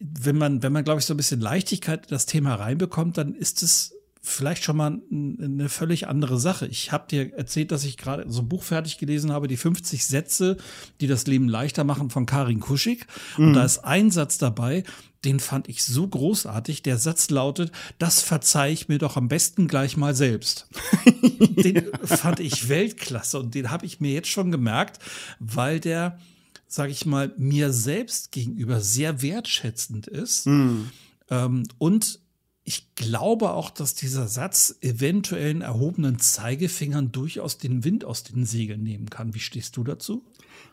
wenn 0.00 0.36
man, 0.36 0.62
wenn 0.62 0.72
man, 0.72 0.84
glaube 0.84 1.00
ich, 1.00 1.06
so 1.06 1.14
ein 1.14 1.16
bisschen 1.16 1.40
Leichtigkeit 1.40 2.06
in 2.06 2.10
das 2.10 2.26
Thema 2.26 2.56
reinbekommt, 2.56 3.16
dann 3.16 3.34
ist 3.34 3.62
es 3.62 3.93
vielleicht 4.24 4.64
schon 4.64 4.78
mal 4.78 5.02
eine 5.10 5.68
völlig 5.68 6.08
andere 6.08 6.40
Sache. 6.40 6.66
Ich 6.66 6.92
habe 6.92 7.06
dir 7.08 7.34
erzählt, 7.34 7.70
dass 7.70 7.84
ich 7.84 7.98
gerade 7.98 8.24
so 8.28 8.40
ein 8.40 8.48
Buch 8.48 8.62
fertig 8.62 8.96
gelesen 8.96 9.30
habe, 9.30 9.48
die 9.48 9.58
50 9.58 10.06
Sätze, 10.06 10.56
die 11.02 11.06
das 11.06 11.26
Leben 11.26 11.46
leichter 11.46 11.84
machen 11.84 12.08
von 12.08 12.24
Karin 12.24 12.58
Kuschig. 12.58 13.06
Mhm. 13.36 13.48
Und 13.48 13.54
da 13.54 13.64
ist 13.64 13.80
ein 13.80 14.10
Satz 14.10 14.38
dabei, 14.38 14.82
den 15.26 15.40
fand 15.40 15.68
ich 15.68 15.84
so 15.84 16.08
großartig. 16.08 16.82
Der 16.82 16.96
Satz 16.96 17.28
lautet, 17.28 17.70
das 17.98 18.22
verzeih 18.22 18.72
ich 18.72 18.88
mir 18.88 18.98
doch 18.98 19.18
am 19.18 19.28
besten 19.28 19.68
gleich 19.68 19.98
mal 19.98 20.14
selbst. 20.14 20.68
den 21.40 21.90
fand 22.02 22.40
ich 22.40 22.70
Weltklasse 22.70 23.38
und 23.38 23.54
den 23.54 23.70
habe 23.70 23.84
ich 23.84 24.00
mir 24.00 24.12
jetzt 24.12 24.28
schon 24.28 24.50
gemerkt, 24.50 25.00
weil 25.38 25.80
der, 25.80 26.18
sage 26.66 26.92
ich 26.92 27.04
mal, 27.04 27.34
mir 27.36 27.74
selbst 27.74 28.32
gegenüber 28.32 28.80
sehr 28.80 29.20
wertschätzend 29.20 30.06
ist. 30.06 30.46
Mhm. 30.46 30.90
Ähm, 31.30 31.64
und 31.76 32.23
ich 32.66 32.94
glaube 32.94 33.50
auch, 33.50 33.68
dass 33.68 33.94
dieser 33.94 34.26
Satz 34.26 34.76
eventuellen 34.80 35.60
erhobenen 35.60 36.18
Zeigefingern 36.18 37.12
durchaus 37.12 37.58
den 37.58 37.84
Wind 37.84 38.06
aus 38.06 38.24
den 38.24 38.46
Segeln 38.46 38.82
nehmen 38.82 39.10
kann. 39.10 39.34
Wie 39.34 39.40
stehst 39.40 39.76
du 39.76 39.84
dazu? 39.84 40.24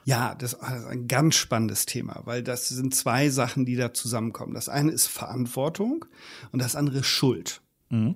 Ja, 0.05 0.33
das 0.35 0.53
ist 0.53 0.61
ein 0.61 1.07
ganz 1.07 1.35
spannendes 1.35 1.85
Thema, 1.85 2.21
weil 2.23 2.43
das 2.43 2.69
sind 2.69 2.95
zwei 2.95 3.29
Sachen, 3.29 3.65
die 3.65 3.75
da 3.75 3.93
zusammenkommen. 3.93 4.53
Das 4.53 4.69
eine 4.69 4.91
ist 4.91 5.07
Verantwortung 5.07 6.05
und 6.53 6.61
das 6.61 6.77
andere 6.77 6.99
ist 6.99 7.07
Schuld. 7.07 7.61
Mhm. 7.89 8.15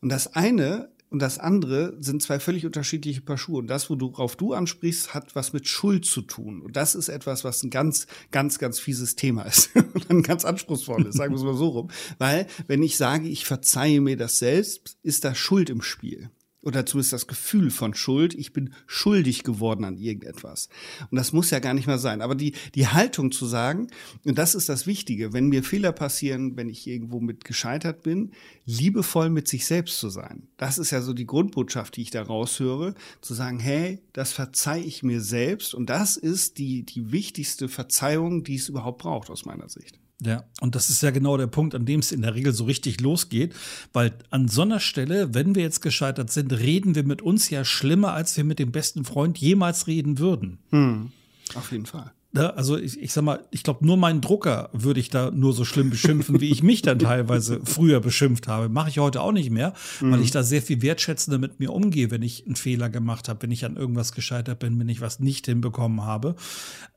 Und 0.00 0.08
das 0.08 0.34
eine 0.34 0.88
und 1.08 1.20
das 1.20 1.38
andere 1.38 1.96
sind 2.00 2.20
zwei 2.20 2.40
völlig 2.40 2.66
unterschiedliche 2.66 3.20
Paar 3.20 3.38
Schuhe. 3.38 3.58
Und 3.58 3.68
das, 3.68 3.88
worauf 3.88 4.34
du 4.34 4.54
ansprichst, 4.54 5.14
hat 5.14 5.36
was 5.36 5.52
mit 5.52 5.68
Schuld 5.68 6.04
zu 6.04 6.20
tun. 6.20 6.60
Und 6.60 6.76
das 6.76 6.94
ist 6.94 7.08
etwas, 7.08 7.44
was 7.44 7.62
ein 7.62 7.70
ganz, 7.70 8.06
ganz, 8.32 8.58
ganz 8.58 8.80
fieses 8.80 9.14
Thema 9.14 9.42
ist. 9.42 9.70
und 9.76 10.10
ein 10.10 10.22
ganz 10.22 10.44
anspruchsvolles, 10.44 11.14
sagen 11.16 11.32
wir 11.32 11.38
es 11.38 11.44
mal 11.44 11.54
so 11.54 11.68
rum. 11.68 11.90
Weil, 12.18 12.46
wenn 12.66 12.82
ich 12.82 12.96
sage, 12.96 13.28
ich 13.28 13.44
verzeihe 13.44 14.00
mir 14.00 14.16
das 14.16 14.38
selbst, 14.38 14.98
ist 15.02 15.24
da 15.24 15.34
Schuld 15.34 15.70
im 15.70 15.80
Spiel. 15.80 16.30
Oder 16.66 16.84
zumindest 16.84 17.12
das 17.12 17.28
Gefühl 17.28 17.70
von 17.70 17.94
Schuld, 17.94 18.34
ich 18.34 18.52
bin 18.52 18.74
schuldig 18.88 19.44
geworden 19.44 19.84
an 19.84 19.96
irgendetwas. 19.96 20.68
Und 21.12 21.16
das 21.16 21.32
muss 21.32 21.50
ja 21.50 21.60
gar 21.60 21.74
nicht 21.74 21.86
mehr 21.86 21.98
sein. 21.98 22.20
Aber 22.20 22.34
die, 22.34 22.54
die 22.74 22.88
Haltung 22.88 23.30
zu 23.30 23.46
sagen, 23.46 23.86
und 24.24 24.36
das 24.36 24.56
ist 24.56 24.68
das 24.68 24.84
Wichtige, 24.84 25.32
wenn 25.32 25.46
mir 25.46 25.62
Fehler 25.62 25.92
passieren, 25.92 26.56
wenn 26.56 26.68
ich 26.68 26.88
irgendwo 26.88 27.20
mit 27.20 27.44
gescheitert 27.44 28.02
bin, 28.02 28.32
liebevoll 28.64 29.30
mit 29.30 29.46
sich 29.46 29.64
selbst 29.64 30.00
zu 30.00 30.08
sein. 30.08 30.48
Das 30.56 30.76
ist 30.76 30.90
ja 30.90 31.02
so 31.02 31.12
die 31.12 31.26
Grundbotschaft, 31.26 31.96
die 31.96 32.02
ich 32.02 32.10
da 32.10 32.22
raushöre, 32.22 32.94
zu 33.20 33.32
sagen, 33.32 33.60
hey, 33.60 34.00
das 34.12 34.32
verzeih 34.32 34.80
ich 34.80 35.04
mir 35.04 35.20
selbst. 35.20 35.72
Und 35.72 35.88
das 35.88 36.16
ist 36.16 36.58
die, 36.58 36.82
die 36.82 37.12
wichtigste 37.12 37.68
Verzeihung, 37.68 38.42
die 38.42 38.56
es 38.56 38.68
überhaupt 38.68 39.02
braucht, 39.02 39.30
aus 39.30 39.44
meiner 39.44 39.68
Sicht. 39.68 40.00
Ja, 40.24 40.44
und 40.60 40.74
das 40.74 40.88
ist 40.88 41.02
ja 41.02 41.10
genau 41.10 41.36
der 41.36 41.46
Punkt, 41.46 41.74
an 41.74 41.84
dem 41.84 42.00
es 42.00 42.10
in 42.10 42.22
der 42.22 42.34
Regel 42.34 42.54
so 42.54 42.64
richtig 42.64 43.00
losgeht, 43.00 43.54
weil 43.92 44.14
an 44.30 44.48
so 44.48 44.62
einer 44.62 44.80
Stelle, 44.80 45.34
wenn 45.34 45.54
wir 45.54 45.62
jetzt 45.62 45.82
gescheitert 45.82 46.32
sind, 46.32 46.52
reden 46.52 46.94
wir 46.94 47.04
mit 47.04 47.20
uns 47.20 47.50
ja 47.50 47.64
schlimmer, 47.64 48.14
als 48.14 48.36
wir 48.36 48.44
mit 48.44 48.58
dem 48.58 48.72
besten 48.72 49.04
Freund 49.04 49.36
jemals 49.36 49.86
reden 49.86 50.18
würden. 50.18 50.58
Hm, 50.70 51.12
auf 51.54 51.70
jeden 51.70 51.84
Fall. 51.84 52.12
Ne, 52.36 52.54
also 52.54 52.76
ich, 52.76 53.00
ich 53.00 53.14
sag 53.14 53.24
mal, 53.24 53.42
ich 53.50 53.62
glaube, 53.62 53.86
nur 53.86 53.96
meinen 53.96 54.20
Drucker 54.20 54.68
würde 54.74 55.00
ich 55.00 55.08
da 55.08 55.30
nur 55.30 55.54
so 55.54 55.64
schlimm 55.64 55.88
beschimpfen, 55.88 56.38
wie 56.40 56.50
ich 56.50 56.62
mich 56.62 56.82
dann 56.82 56.98
teilweise 56.98 57.60
früher 57.64 58.00
beschimpft 58.00 58.46
habe. 58.46 58.68
Mache 58.68 58.90
ich 58.90 58.98
heute 58.98 59.22
auch 59.22 59.32
nicht 59.32 59.50
mehr, 59.50 59.72
mhm. 60.00 60.12
weil 60.12 60.20
ich 60.20 60.32
da 60.32 60.42
sehr 60.42 60.60
viel 60.60 60.82
wertschätzender 60.82 61.38
mit 61.38 61.60
mir 61.60 61.72
umgehe, 61.72 62.10
wenn 62.10 62.20
ich 62.20 62.44
einen 62.44 62.56
Fehler 62.56 62.90
gemacht 62.90 63.30
habe, 63.30 63.42
wenn 63.42 63.50
ich 63.50 63.64
an 63.64 63.76
irgendwas 63.76 64.12
gescheitert 64.12 64.58
bin, 64.58 64.78
wenn 64.78 64.88
ich 64.90 65.00
was 65.00 65.18
nicht 65.18 65.46
hinbekommen 65.46 66.02
habe. 66.02 66.36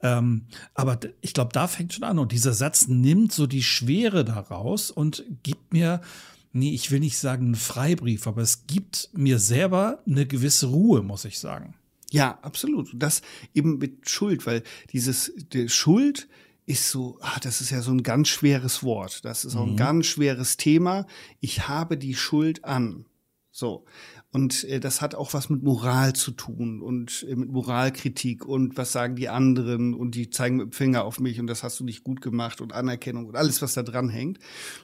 Ähm, 0.02 0.43
aber 0.73 0.99
ich 1.21 1.34
glaube, 1.34 1.54
da 1.54 1.67
fängt 1.67 1.93
schon 1.93 2.04
an. 2.04 2.19
Und 2.19 2.34
dieser 2.34 2.54
Satz 2.54 2.89
nimmt 2.89 3.32
so 3.32 3.47
die 3.47 3.63
Schwere 3.63 4.25
daraus 4.25 4.91
und 4.91 5.23
gibt 5.43 5.71
mir 5.71 6.02
nee, 6.52 6.73
ich 6.73 6.91
will 6.91 6.99
nicht 6.99 7.17
sagen 7.17 7.45
einen 7.45 7.56
Freibrief, 7.56 8.28
aber 8.28 8.41
es 8.41 8.65
gibt 8.65 9.10
mir 9.13 9.39
selber 9.39 9.99
eine 10.08 10.25
gewisse 10.25 10.65
Ruhe, 10.65 11.04
muss 11.04 11.23
ich 11.25 11.39
sagen. 11.39 11.75
Ja, 12.12 12.39
absolut. 12.41 12.89
Das 12.93 13.22
eben 13.54 13.78
mit 13.78 14.10
Schuld, 14.10 14.45
weil 14.45 14.63
dieses 14.91 15.32
die 15.54 15.69
Schuld 15.69 16.28
ist 16.65 16.89
so, 16.89 17.17
ah, 17.22 17.39
das 17.41 17.62
ist 17.62 17.72
ja 17.72 17.82
so 17.82 17.91
ein 17.91 18.04
ganz 18.04 18.28
schweres 18.28 18.84
Wort. 18.84 19.26
Das 19.26 19.43
ist 19.43 19.56
auch 19.56 19.65
ein 19.65 19.72
mhm. 19.72 19.78
ganz 19.78 20.06
schweres 20.06 20.56
Thema. 20.56 21.08
Ich 21.39 21.67
habe 21.67 21.98
die 21.98 22.13
Schuld 22.13 22.63
an. 22.63 23.06
So. 23.52 23.86
Und 24.32 24.63
äh, 24.65 24.80
das 24.80 25.02
hat 25.02 25.15
auch 25.15 25.34
was 25.34 25.50
mit 25.50 25.63
Moral 25.63 26.13
zu 26.13 26.30
tun 26.30 26.82
und 26.82 27.26
äh, 27.28 27.36
mit 27.36 27.50
Moralkritik 27.50 28.45
und 28.45 28.78
was 28.78 28.91
sagen 28.91 29.15
die 29.15 29.30
anderen 29.30 29.95
und 29.95 30.13
die 30.13 30.30
zeigen 30.30 30.58
mit 30.58 30.67
dem 30.67 30.72
Finger 30.72 31.04
auf 31.04 31.19
mich 31.19 31.39
und 31.39 31.48
das 31.48 31.63
hast 31.63 31.80
du 31.80 31.84
nicht 31.84 32.04
gut 32.04 32.22
gemacht 32.22 32.62
und 32.62 32.74
Anerkennung 32.74 33.26
und 33.26 33.36
alles, 33.36 33.63
was 33.63 33.74
da 33.74 33.82
dran 33.82 34.10
hängt. 34.10 34.38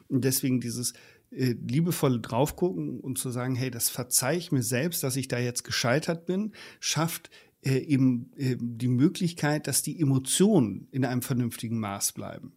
Und 0.07 0.25
deswegen 0.25 0.61
dieses 0.61 0.93
äh, 1.35 1.55
liebevoll 1.67 2.21
drauf 2.21 2.55
gucken 2.55 2.99
und 2.99 3.17
zu 3.17 3.29
sagen, 3.29 3.55
hey, 3.55 3.71
das 3.71 3.89
verzeih 3.89 4.37
ich 4.37 4.51
mir 4.51 4.63
selbst, 4.63 5.03
dass 5.03 5.15
ich 5.15 5.27
da 5.27 5.39
jetzt 5.39 5.63
gescheitert 5.63 6.25
bin, 6.25 6.53
schafft 6.79 7.29
äh, 7.61 7.77
eben 7.77 8.31
äh, 8.37 8.55
die 8.59 8.87
Möglichkeit, 8.87 9.67
dass 9.67 9.81
die 9.81 9.99
Emotionen 9.99 10.87
in 10.91 11.03
einem 11.03 11.21
vernünftigen 11.21 11.79
Maß 11.79 12.13
bleiben. 12.13 12.53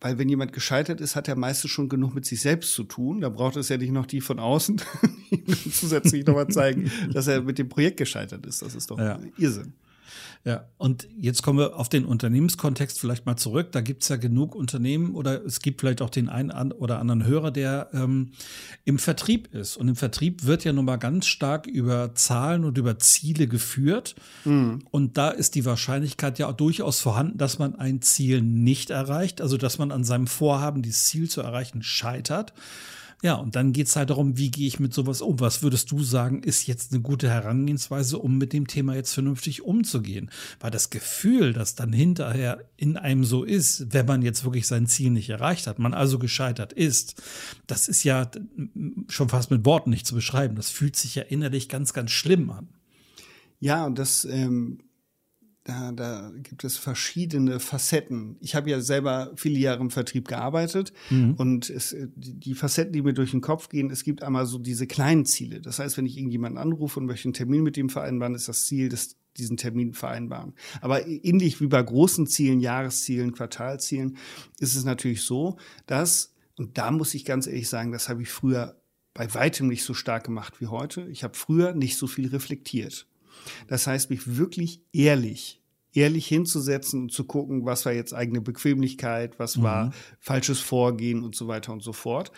Weil 0.00 0.16
wenn 0.16 0.28
jemand 0.28 0.52
gescheitert 0.52 1.00
ist, 1.00 1.16
hat 1.16 1.26
er 1.26 1.36
meistens 1.36 1.72
schon 1.72 1.88
genug 1.88 2.14
mit 2.14 2.24
sich 2.24 2.40
selbst 2.40 2.72
zu 2.72 2.84
tun. 2.84 3.20
Da 3.20 3.28
braucht 3.28 3.56
es 3.56 3.68
ja 3.68 3.76
nicht 3.76 3.90
noch 3.90 4.06
die 4.06 4.20
von 4.20 4.38
außen, 4.38 4.80
die 5.30 5.70
zusätzlich 5.70 6.24
nochmal 6.24 6.48
zeigen, 6.48 6.90
dass 7.12 7.26
er 7.26 7.42
mit 7.42 7.58
dem 7.58 7.68
Projekt 7.68 7.96
gescheitert 7.96 8.46
ist. 8.46 8.62
Das 8.62 8.74
ist 8.74 8.90
doch 8.90 8.98
ja. 8.98 9.18
Irrsinn. 9.36 9.74
Ja, 10.44 10.64
und 10.78 11.08
jetzt 11.16 11.42
kommen 11.42 11.58
wir 11.58 11.76
auf 11.76 11.88
den 11.88 12.04
Unternehmenskontext 12.04 12.98
vielleicht 12.98 13.26
mal 13.26 13.36
zurück. 13.36 13.72
Da 13.72 13.80
gibt 13.80 14.02
es 14.02 14.08
ja 14.08 14.16
genug 14.16 14.54
Unternehmen 14.54 15.14
oder 15.14 15.44
es 15.44 15.60
gibt 15.60 15.80
vielleicht 15.80 16.02
auch 16.02 16.10
den 16.10 16.28
einen 16.28 16.72
oder 16.72 16.98
anderen 16.98 17.26
Hörer, 17.26 17.50
der 17.50 17.90
ähm, 17.92 18.32
im 18.84 18.98
Vertrieb 18.98 19.54
ist. 19.54 19.76
Und 19.76 19.88
im 19.88 19.96
Vertrieb 19.96 20.44
wird 20.44 20.64
ja 20.64 20.72
nun 20.72 20.84
mal 20.84 20.96
ganz 20.96 21.26
stark 21.26 21.66
über 21.66 22.14
Zahlen 22.14 22.64
und 22.64 22.78
über 22.78 22.98
Ziele 22.98 23.46
geführt. 23.46 24.14
Mhm. 24.44 24.84
Und 24.90 25.18
da 25.18 25.30
ist 25.30 25.54
die 25.54 25.64
Wahrscheinlichkeit 25.64 26.38
ja 26.38 26.48
auch 26.48 26.56
durchaus 26.56 27.00
vorhanden, 27.00 27.38
dass 27.38 27.58
man 27.58 27.74
ein 27.74 28.02
Ziel 28.02 28.42
nicht 28.42 28.90
erreicht, 28.90 29.40
also 29.40 29.56
dass 29.56 29.78
man 29.78 29.92
an 29.92 30.04
seinem 30.04 30.26
Vorhaben, 30.26 30.82
dieses 30.82 31.04
Ziel 31.06 31.28
zu 31.28 31.40
erreichen, 31.40 31.82
scheitert. 31.82 32.52
Ja, 33.20 33.34
und 33.34 33.56
dann 33.56 33.72
geht's 33.72 33.96
halt 33.96 34.10
darum, 34.10 34.38
wie 34.38 34.50
gehe 34.50 34.68
ich 34.68 34.78
mit 34.78 34.94
sowas 34.94 35.22
um? 35.22 35.40
Was 35.40 35.62
würdest 35.62 35.90
du 35.90 36.04
sagen, 36.04 36.42
ist 36.44 36.68
jetzt 36.68 36.92
eine 36.92 37.02
gute 37.02 37.28
Herangehensweise, 37.28 38.16
um 38.18 38.38
mit 38.38 38.52
dem 38.52 38.68
Thema 38.68 38.94
jetzt 38.94 39.12
vernünftig 39.12 39.62
umzugehen? 39.62 40.30
Weil 40.60 40.70
das 40.70 40.90
Gefühl, 40.90 41.52
das 41.52 41.74
dann 41.74 41.92
hinterher 41.92 42.64
in 42.76 42.96
einem 42.96 43.24
so 43.24 43.42
ist, 43.42 43.92
wenn 43.92 44.06
man 44.06 44.22
jetzt 44.22 44.44
wirklich 44.44 44.68
sein 44.68 44.86
Ziel 44.86 45.10
nicht 45.10 45.30
erreicht 45.30 45.66
hat, 45.66 45.80
man 45.80 45.94
also 45.94 46.20
gescheitert 46.20 46.72
ist, 46.72 47.20
das 47.66 47.88
ist 47.88 48.04
ja 48.04 48.30
schon 49.08 49.28
fast 49.28 49.50
mit 49.50 49.64
Worten 49.64 49.90
nicht 49.90 50.06
zu 50.06 50.14
beschreiben. 50.14 50.54
Das 50.54 50.70
fühlt 50.70 50.94
sich 50.94 51.16
ja 51.16 51.24
innerlich 51.24 51.68
ganz, 51.68 51.92
ganz 51.92 52.12
schlimm 52.12 52.50
an. 52.50 52.68
Ja, 53.58 53.84
und 53.84 53.98
das 53.98 54.24
ähm, 54.24 54.78
da, 55.68 55.92
da 55.92 56.32
gibt 56.42 56.64
es 56.64 56.78
verschiedene 56.78 57.60
Facetten. 57.60 58.36
Ich 58.40 58.54
habe 58.54 58.70
ja 58.70 58.80
selber 58.80 59.32
viele 59.36 59.58
Jahre 59.58 59.80
im 59.80 59.90
Vertrieb 59.90 60.26
gearbeitet 60.26 60.94
mhm. 61.10 61.34
und 61.34 61.68
es, 61.68 61.94
die 62.16 62.54
Facetten, 62.54 62.94
die 62.94 63.02
mir 63.02 63.12
durch 63.12 63.32
den 63.32 63.42
Kopf 63.42 63.68
gehen, 63.68 63.90
es 63.90 64.02
gibt 64.02 64.22
einmal 64.22 64.46
so 64.46 64.58
diese 64.58 64.86
kleinen 64.86 65.26
Ziele. 65.26 65.60
Das 65.60 65.78
heißt, 65.78 65.98
wenn 65.98 66.06
ich 66.06 66.16
irgendjemanden 66.16 66.58
anrufe 66.58 66.98
und 66.98 67.06
möchte 67.06 67.26
einen 67.26 67.34
Termin 67.34 67.62
mit 67.62 67.76
ihm 67.76 67.90
vereinbaren, 67.90 68.34
ist 68.34 68.48
das 68.48 68.64
Ziel, 68.64 68.88
dass 68.88 69.16
diesen 69.36 69.58
Termin 69.58 69.92
vereinbaren. 69.92 70.54
Aber 70.80 71.06
ähnlich 71.06 71.60
wie 71.60 71.66
bei 71.66 71.82
großen 71.82 72.26
Zielen, 72.26 72.60
Jahreszielen, 72.60 73.32
Quartalzielen, 73.32 74.16
ist 74.58 74.74
es 74.74 74.84
natürlich 74.84 75.20
so, 75.20 75.58
dass, 75.84 76.32
und 76.56 76.78
da 76.78 76.90
muss 76.90 77.12
ich 77.12 77.26
ganz 77.26 77.46
ehrlich 77.46 77.68
sagen, 77.68 77.92
das 77.92 78.08
habe 78.08 78.22
ich 78.22 78.30
früher 78.30 78.80
bei 79.12 79.32
weitem 79.34 79.68
nicht 79.68 79.84
so 79.84 79.92
stark 79.92 80.24
gemacht 80.24 80.62
wie 80.62 80.68
heute. 80.68 81.06
Ich 81.10 81.24
habe 81.24 81.36
früher 81.36 81.74
nicht 81.74 81.98
so 81.98 82.06
viel 82.06 82.28
reflektiert. 82.28 83.06
Das 83.66 83.86
heißt, 83.86 84.10
mich 84.10 84.36
wirklich 84.36 84.82
ehrlich, 84.92 85.62
ehrlich 85.92 86.26
hinzusetzen 86.26 87.02
und 87.02 87.12
zu 87.12 87.24
gucken, 87.24 87.64
was 87.64 87.84
war 87.86 87.92
jetzt 87.92 88.14
eigene 88.14 88.40
Bequemlichkeit, 88.40 89.38
was 89.38 89.62
war 89.62 89.86
mhm. 89.86 89.92
falsches 90.20 90.60
Vorgehen 90.60 91.22
und 91.22 91.34
so 91.34 91.48
weiter 91.48 91.72
und 91.72 91.82
so 91.82 91.92
fort. 91.92 92.32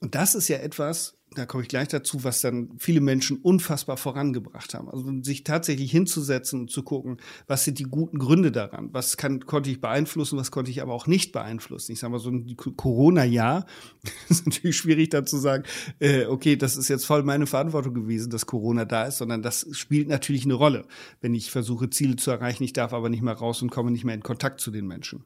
Und 0.00 0.14
das 0.14 0.34
ist 0.34 0.48
ja 0.48 0.58
etwas, 0.58 1.16
da 1.34 1.46
komme 1.46 1.62
ich 1.62 1.68
gleich 1.68 1.88
dazu, 1.88 2.24
was 2.24 2.40
dann 2.40 2.70
viele 2.78 3.00
Menschen 3.00 3.38
unfassbar 3.38 3.96
vorangebracht 3.96 4.74
haben. 4.74 4.88
Also 4.88 5.10
sich 5.22 5.44
tatsächlich 5.44 5.90
hinzusetzen 5.90 6.60
und 6.60 6.70
zu 6.70 6.82
gucken, 6.82 7.18
was 7.46 7.64
sind 7.64 7.78
die 7.78 7.84
guten 7.84 8.18
Gründe 8.18 8.52
daran? 8.52 8.90
Was 8.92 9.16
kann, 9.16 9.44
konnte 9.46 9.70
ich 9.70 9.80
beeinflussen, 9.80 10.38
was 10.38 10.50
konnte 10.50 10.70
ich 10.70 10.82
aber 10.82 10.94
auch 10.94 11.06
nicht 11.06 11.32
beeinflussen? 11.32 11.92
Ich 11.92 12.00
sage 12.00 12.12
mal, 12.12 12.18
so 12.18 12.30
ein 12.30 12.56
Corona-Jahr 12.56 13.66
ist 14.28 14.46
natürlich 14.46 14.76
schwierig 14.76 15.10
dann 15.10 15.26
zu 15.26 15.36
sagen, 15.36 15.64
äh, 15.98 16.26
okay, 16.26 16.56
das 16.56 16.76
ist 16.76 16.88
jetzt 16.88 17.04
voll 17.04 17.22
meine 17.22 17.46
Verantwortung 17.46 17.94
gewesen, 17.94 18.30
dass 18.30 18.46
Corona 18.46 18.84
da 18.84 19.04
ist, 19.04 19.18
sondern 19.18 19.42
das 19.42 19.66
spielt 19.72 20.08
natürlich 20.08 20.44
eine 20.44 20.54
Rolle, 20.54 20.86
wenn 21.20 21.34
ich 21.34 21.50
versuche, 21.50 21.90
Ziele 21.90 22.16
zu 22.16 22.30
erreichen, 22.30 22.64
ich 22.64 22.72
darf 22.72 22.92
aber 22.92 23.08
nicht 23.08 23.22
mehr 23.22 23.34
raus 23.34 23.62
und 23.62 23.70
komme 23.70 23.90
nicht 23.90 24.04
mehr 24.04 24.14
in 24.14 24.22
Kontakt 24.22 24.60
zu 24.60 24.70
den 24.70 24.86
Menschen. 24.86 25.24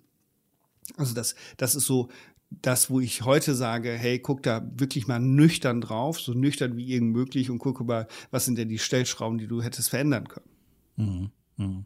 Also 0.97 1.15
das, 1.15 1.35
das 1.57 1.75
ist 1.75 1.87
so 1.87 2.09
das, 2.51 2.91
wo 2.91 3.01
ich 3.01 3.23
heute 3.23 3.55
sage, 3.55 3.91
hey, 3.91 4.19
guck 4.19 4.43
da 4.43 4.67
wirklich 4.77 5.07
mal 5.07 5.19
nüchtern 5.19 5.81
drauf, 5.81 6.21
so 6.21 6.33
nüchtern 6.33 6.77
wie 6.77 6.93
irgend 6.93 7.13
möglich 7.13 7.51
und 7.51 7.59
gucke 7.59 7.85
mal, 7.85 8.07
was 8.31 8.45
sind 8.45 8.57
denn 8.57 8.69
die 8.69 8.79
Stellschrauben, 8.79 9.39
die 9.39 9.47
du 9.47 9.63
hättest 9.63 9.91
verändern 9.91 10.29
können. 10.29 10.49
Mhm. 10.97 11.31
Mhm. 11.57 11.85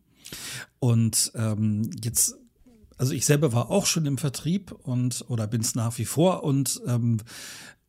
Und 0.79 1.33
ähm, 1.35 1.90
jetzt, 2.03 2.37
also 2.96 3.12
ich 3.12 3.27
selber 3.27 3.53
war 3.53 3.70
auch 3.70 3.87
schon 3.87 4.07
im 4.07 4.18
Vertrieb 4.18 4.72
und 4.72 5.25
oder 5.29 5.46
bin 5.46 5.61
es 5.61 5.75
nach 5.75 5.98
wie 5.98 6.05
vor 6.05 6.44
und 6.44 6.81
ähm, 6.87 7.18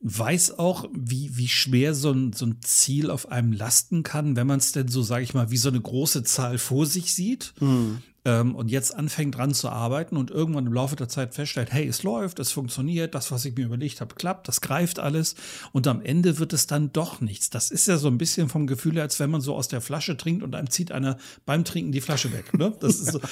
weiß 0.03 0.59
auch, 0.59 0.89
wie, 0.93 1.35
wie 1.37 1.47
schwer 1.47 1.95
so 1.95 2.11
ein, 2.11 2.33
so 2.33 2.45
ein 2.45 2.57
Ziel 2.61 3.09
auf 3.09 3.31
einem 3.31 3.51
lasten 3.51 4.03
kann, 4.03 4.35
wenn 4.35 4.47
man 4.47 4.59
es 4.59 4.71
denn 4.71 4.87
so, 4.87 5.01
sage 5.01 5.23
ich 5.23 5.33
mal, 5.33 5.49
wie 5.49 5.57
so 5.57 5.69
eine 5.69 5.81
große 5.81 6.23
Zahl 6.23 6.57
vor 6.57 6.85
sich 6.85 7.13
sieht. 7.13 7.53
Mhm 7.59 8.01
ähm, 8.25 8.55
und 8.55 8.69
jetzt 8.69 8.95
anfängt 8.95 9.35
dran 9.35 9.53
zu 9.53 9.69
arbeiten 9.69 10.17
und 10.17 10.31
irgendwann 10.31 10.67
im 10.67 10.73
Laufe 10.73 10.95
der 10.95 11.09
Zeit 11.09 11.33
feststellt, 11.33 11.73
hey, 11.73 11.87
es 11.87 12.03
läuft, 12.03 12.39
es 12.39 12.51
funktioniert, 12.51 13.15
das, 13.15 13.31
was 13.31 13.45
ich 13.45 13.55
mir 13.55 13.65
überlegt 13.65 14.01
habe, 14.01 14.15
klappt, 14.15 14.47
das 14.47 14.61
greift 14.61 14.99
alles 14.99 15.35
und 15.71 15.87
am 15.87 16.01
Ende 16.01 16.39
wird 16.39 16.53
es 16.53 16.67
dann 16.67 16.93
doch 16.93 17.21
nichts. 17.21 17.49
Das 17.49 17.71
ist 17.71 17.87
ja 17.87 17.97
so 17.97 18.07
ein 18.07 18.17
bisschen 18.17 18.49
vom 18.49 18.67
Gefühl, 18.67 18.99
als 18.99 19.19
wenn 19.19 19.29
man 19.29 19.41
so 19.41 19.55
aus 19.55 19.67
der 19.67 19.81
Flasche 19.81 20.15
trinkt 20.15 20.43
und 20.43 20.55
einem 20.55 20.69
zieht 20.69 20.91
einer 20.91 21.17
beim 21.45 21.65
Trinken 21.65 21.91
die 21.91 22.01
Flasche 22.01 22.31
weg. 22.31 22.57
Ne? 22.57 22.73
Das 22.79 22.95
ist 22.95 23.11
so. 23.11 23.19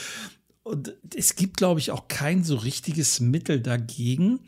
Und 0.64 0.94
es 1.16 1.36
gibt, 1.36 1.58
glaube 1.58 1.80
ich, 1.80 1.90
auch 1.90 2.08
kein 2.08 2.44
so 2.44 2.56
richtiges 2.56 3.20
Mittel 3.20 3.62
dagegen. 3.62 4.42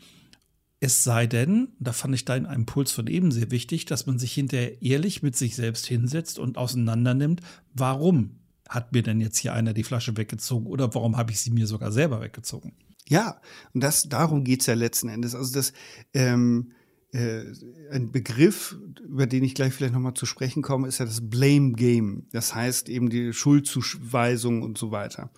Es 0.80 1.04
sei 1.04 1.26
denn, 1.26 1.68
da 1.78 1.92
fand 1.92 2.14
ich 2.14 2.24
deinen 2.24 2.46
Impuls 2.46 2.92
von 2.92 3.06
eben 3.06 3.32
sehr 3.32 3.50
wichtig, 3.50 3.86
dass 3.86 4.06
man 4.06 4.18
sich 4.18 4.32
hinterher 4.32 4.82
ehrlich 4.82 5.22
mit 5.22 5.36
sich 5.36 5.56
selbst 5.56 5.86
hinsetzt 5.86 6.38
und 6.38 6.58
auseinandernimmt, 6.58 7.40
warum 7.72 8.38
hat 8.68 8.92
mir 8.92 9.02
denn 9.02 9.20
jetzt 9.20 9.38
hier 9.38 9.52
einer 9.54 9.72
die 9.72 9.84
Flasche 9.84 10.16
weggezogen 10.16 10.66
oder 10.66 10.94
warum 10.94 11.16
habe 11.16 11.32
ich 11.32 11.40
sie 11.40 11.50
mir 11.50 11.66
sogar 11.66 11.92
selber 11.92 12.20
weggezogen? 12.20 12.72
Ja, 13.06 13.40
und 13.72 13.82
das 13.82 14.08
darum 14.08 14.44
geht's 14.44 14.66
ja 14.66 14.74
letzten 14.74 15.08
Endes. 15.08 15.34
Also 15.34 15.54
das 15.54 15.72
ähm, 16.14 16.72
äh, 17.12 17.44
ein 17.92 18.10
Begriff, 18.10 18.76
über 19.06 19.26
den 19.26 19.44
ich 19.44 19.54
gleich 19.54 19.72
vielleicht 19.72 19.94
nochmal 19.94 20.14
zu 20.14 20.26
sprechen 20.26 20.62
komme, 20.62 20.88
ist 20.88 20.98
ja 20.98 21.04
das 21.04 21.28
Blame 21.28 21.72
Game. 21.72 22.26
Das 22.32 22.54
heißt 22.54 22.88
eben 22.88 23.10
die 23.10 23.32
Schuldzuweisung 23.32 24.62
und 24.62 24.78
so 24.78 24.90
weiter. 24.90 25.30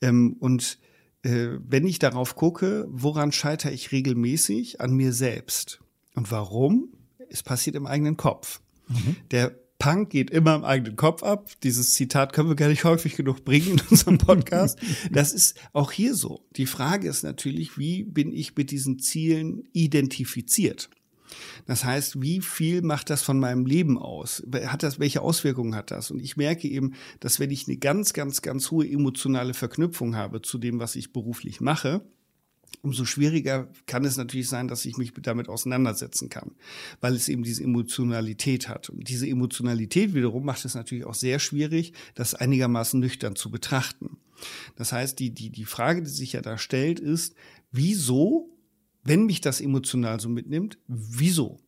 Ähm, 0.00 0.36
und 0.38 0.78
wenn 1.22 1.86
ich 1.86 1.98
darauf 1.98 2.36
gucke, 2.36 2.86
woran 2.90 3.32
scheitere 3.32 3.72
ich 3.72 3.92
regelmäßig? 3.92 4.80
An 4.80 4.92
mir 4.92 5.12
selbst. 5.12 5.80
Und 6.14 6.30
warum? 6.30 6.92
Es 7.28 7.42
passiert 7.42 7.76
im 7.76 7.86
eigenen 7.86 8.16
Kopf. 8.16 8.60
Mhm. 8.88 9.16
Der 9.30 9.54
Punk 9.78 10.10
geht 10.10 10.30
immer 10.30 10.56
im 10.56 10.64
eigenen 10.64 10.96
Kopf 10.96 11.22
ab. 11.22 11.50
Dieses 11.62 11.94
Zitat 11.94 12.32
können 12.32 12.48
wir 12.48 12.56
gar 12.56 12.68
nicht 12.68 12.84
häufig 12.84 13.14
genug 13.14 13.44
bringen 13.44 13.78
in 13.78 13.80
unserem 13.90 14.18
Podcast. 14.18 14.78
Das 15.10 15.32
ist 15.32 15.56
auch 15.72 15.92
hier 15.92 16.14
so. 16.14 16.44
Die 16.56 16.66
Frage 16.66 17.08
ist 17.08 17.22
natürlich, 17.22 17.78
wie 17.78 18.02
bin 18.04 18.32
ich 18.32 18.56
mit 18.56 18.70
diesen 18.70 18.98
Zielen 18.98 19.68
identifiziert? 19.72 20.90
Das 21.66 21.84
heißt, 21.84 22.20
wie 22.20 22.40
viel 22.40 22.82
macht 22.82 23.10
das 23.10 23.22
von 23.22 23.38
meinem 23.38 23.66
Leben 23.66 23.98
aus? 23.98 24.42
Hat 24.66 24.82
das, 24.82 24.98
welche 24.98 25.22
Auswirkungen 25.22 25.74
hat 25.74 25.90
das? 25.90 26.10
Und 26.10 26.20
ich 26.20 26.36
merke 26.36 26.68
eben, 26.68 26.94
dass 27.20 27.40
wenn 27.40 27.50
ich 27.50 27.68
eine 27.68 27.76
ganz, 27.76 28.12
ganz, 28.12 28.42
ganz 28.42 28.70
hohe 28.70 28.88
emotionale 28.88 29.54
Verknüpfung 29.54 30.16
habe 30.16 30.42
zu 30.42 30.58
dem, 30.58 30.78
was 30.80 30.96
ich 30.96 31.12
beruflich 31.12 31.60
mache, 31.60 32.02
umso 32.82 33.04
schwieriger 33.04 33.68
kann 33.86 34.04
es 34.04 34.16
natürlich 34.16 34.48
sein, 34.48 34.68
dass 34.68 34.84
ich 34.84 34.96
mich 34.96 35.12
damit 35.14 35.48
auseinandersetzen 35.48 36.28
kann, 36.28 36.52
weil 37.00 37.14
es 37.14 37.28
eben 37.28 37.42
diese 37.42 37.64
Emotionalität 37.64 38.68
hat. 38.68 38.88
Und 38.90 39.08
diese 39.08 39.26
Emotionalität 39.26 40.14
wiederum 40.14 40.44
macht 40.44 40.64
es 40.64 40.74
natürlich 40.74 41.04
auch 41.04 41.14
sehr 41.14 41.38
schwierig, 41.38 41.92
das 42.14 42.34
einigermaßen 42.34 43.00
nüchtern 43.00 43.36
zu 43.36 43.50
betrachten. 43.50 44.18
Das 44.76 44.92
heißt, 44.92 45.18
die, 45.18 45.30
die, 45.30 45.50
die 45.50 45.64
Frage, 45.64 46.02
die 46.02 46.10
sich 46.10 46.34
ja 46.34 46.40
da 46.40 46.58
stellt, 46.58 47.00
ist, 47.00 47.34
wieso 47.72 48.50
wenn 49.08 49.26
mich 49.26 49.40
das 49.40 49.60
emotional 49.60 50.20
so 50.20 50.28
mitnimmt, 50.28 50.78
wieso? 50.86 51.58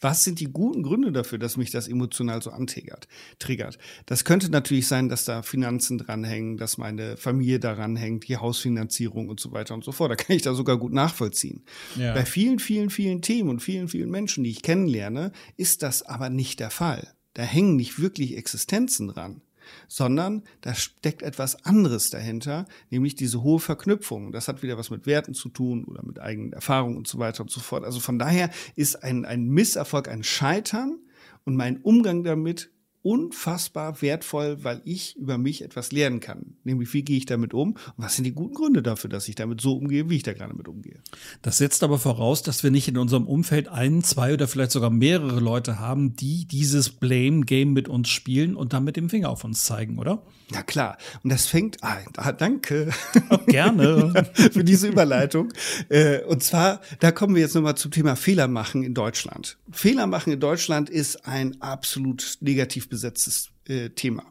Was 0.00 0.24
sind 0.24 0.40
die 0.40 0.52
guten 0.52 0.82
Gründe 0.82 1.10
dafür, 1.12 1.38
dass 1.38 1.56
mich 1.56 1.70
das 1.70 1.88
emotional 1.88 2.42
so 2.42 2.50
antriggert? 2.50 3.08
Triggert. 3.38 3.78
Das 4.04 4.24
könnte 4.24 4.50
natürlich 4.50 4.86
sein, 4.86 5.08
dass 5.08 5.24
da 5.24 5.42
Finanzen 5.42 5.98
dranhängen, 5.98 6.58
dass 6.58 6.78
meine 6.78 7.16
Familie 7.16 7.58
daran 7.58 7.96
hängt, 7.96 8.28
die 8.28 8.36
Hausfinanzierung 8.36 9.28
und 9.28 9.40
so 9.40 9.52
weiter 9.52 9.74
und 9.74 9.84
so 9.84 9.92
fort. 9.92 10.12
Da 10.12 10.16
kann 10.16 10.36
ich 10.36 10.42
da 10.42 10.54
sogar 10.54 10.78
gut 10.78 10.92
nachvollziehen. 10.92 11.64
Ja. 11.96 12.14
Bei 12.14 12.24
vielen, 12.24 12.58
vielen, 12.58 12.90
vielen 12.90 13.22
Themen 13.22 13.48
und 13.48 13.60
vielen, 13.60 13.88
vielen 13.88 14.10
Menschen, 14.10 14.44
die 14.44 14.50
ich 14.50 14.62
kennenlerne, 14.62 15.32
ist 15.56 15.82
das 15.82 16.02
aber 16.02 16.30
nicht 16.30 16.60
der 16.60 16.70
Fall. 16.70 17.14
Da 17.34 17.42
hängen 17.42 17.76
nicht 17.76 17.98
wirklich 17.98 18.36
Existenzen 18.36 19.08
dran 19.08 19.42
sondern 19.88 20.42
da 20.60 20.74
steckt 20.74 21.22
etwas 21.22 21.64
anderes 21.64 22.10
dahinter, 22.10 22.66
nämlich 22.90 23.14
diese 23.14 23.42
hohe 23.42 23.60
Verknüpfung. 23.60 24.32
Das 24.32 24.48
hat 24.48 24.62
wieder 24.62 24.78
was 24.78 24.90
mit 24.90 25.06
Werten 25.06 25.34
zu 25.34 25.48
tun 25.48 25.84
oder 25.84 26.02
mit 26.04 26.20
eigenen 26.20 26.52
Erfahrungen 26.52 26.96
und 26.96 27.06
so 27.06 27.18
weiter 27.18 27.42
und 27.42 27.50
so 27.50 27.60
fort. 27.60 27.84
Also 27.84 28.00
von 28.00 28.18
daher 28.18 28.50
ist 28.74 29.02
ein, 29.02 29.24
ein 29.24 29.48
Misserfolg 29.48 30.08
ein 30.08 30.22
Scheitern 30.22 30.98
und 31.44 31.56
mein 31.56 31.80
Umgang 31.82 32.24
damit 32.24 32.70
unfassbar 33.06 34.02
wertvoll, 34.02 34.64
weil 34.64 34.82
ich 34.84 35.14
über 35.14 35.38
mich 35.38 35.62
etwas 35.62 35.92
lernen 35.92 36.18
kann. 36.18 36.56
Nämlich, 36.64 36.92
wie 36.92 37.04
gehe 37.04 37.16
ich 37.16 37.24
damit 37.24 37.54
um 37.54 37.74
und 37.74 37.78
was 37.98 38.16
sind 38.16 38.24
die 38.24 38.32
guten 38.32 38.54
Gründe 38.54 38.82
dafür, 38.82 39.08
dass 39.08 39.28
ich 39.28 39.36
damit 39.36 39.60
so 39.60 39.76
umgehe, 39.76 40.10
wie 40.10 40.16
ich 40.16 40.24
da 40.24 40.32
gerade 40.32 40.56
mit 40.56 40.66
umgehe. 40.66 40.98
Das 41.40 41.58
setzt 41.58 41.84
aber 41.84 42.00
voraus, 42.00 42.42
dass 42.42 42.64
wir 42.64 42.72
nicht 42.72 42.88
in 42.88 42.98
unserem 42.98 43.28
Umfeld 43.28 43.68
ein, 43.68 44.02
zwei 44.02 44.34
oder 44.34 44.48
vielleicht 44.48 44.72
sogar 44.72 44.90
mehrere 44.90 45.38
Leute 45.38 45.78
haben, 45.78 46.16
die 46.16 46.46
dieses 46.46 46.90
Blame-Game 46.90 47.72
mit 47.72 47.88
uns 47.88 48.08
spielen 48.08 48.56
und 48.56 48.72
dann 48.72 48.82
mit 48.82 48.96
dem 48.96 49.08
Finger 49.08 49.30
auf 49.30 49.44
uns 49.44 49.62
zeigen, 49.62 50.00
oder? 50.00 50.24
Ja, 50.52 50.62
klar. 50.62 50.98
Und 51.22 51.30
das 51.30 51.46
fängt, 51.46 51.78
ah, 51.82 52.32
danke. 52.32 52.90
Oh, 53.30 53.38
gerne. 53.46 54.30
für 54.34 54.62
diese 54.62 54.88
Überleitung. 54.88 55.52
Äh, 55.88 56.22
und 56.22 56.42
zwar, 56.42 56.80
da 57.00 57.10
kommen 57.10 57.34
wir 57.34 57.42
jetzt 57.42 57.54
nochmal 57.54 57.76
zum 57.76 57.90
Thema 57.90 58.14
Fehler 58.14 58.46
machen 58.46 58.82
in 58.84 58.94
Deutschland. 58.94 59.58
Fehler 59.70 60.06
machen 60.06 60.32
in 60.32 60.40
Deutschland 60.40 60.88
ist 60.88 61.26
ein 61.26 61.60
absolut 61.60 62.38
negativ 62.40 62.88
besetztes 62.96 63.50
äh, 63.68 63.90
Thema. 63.90 64.24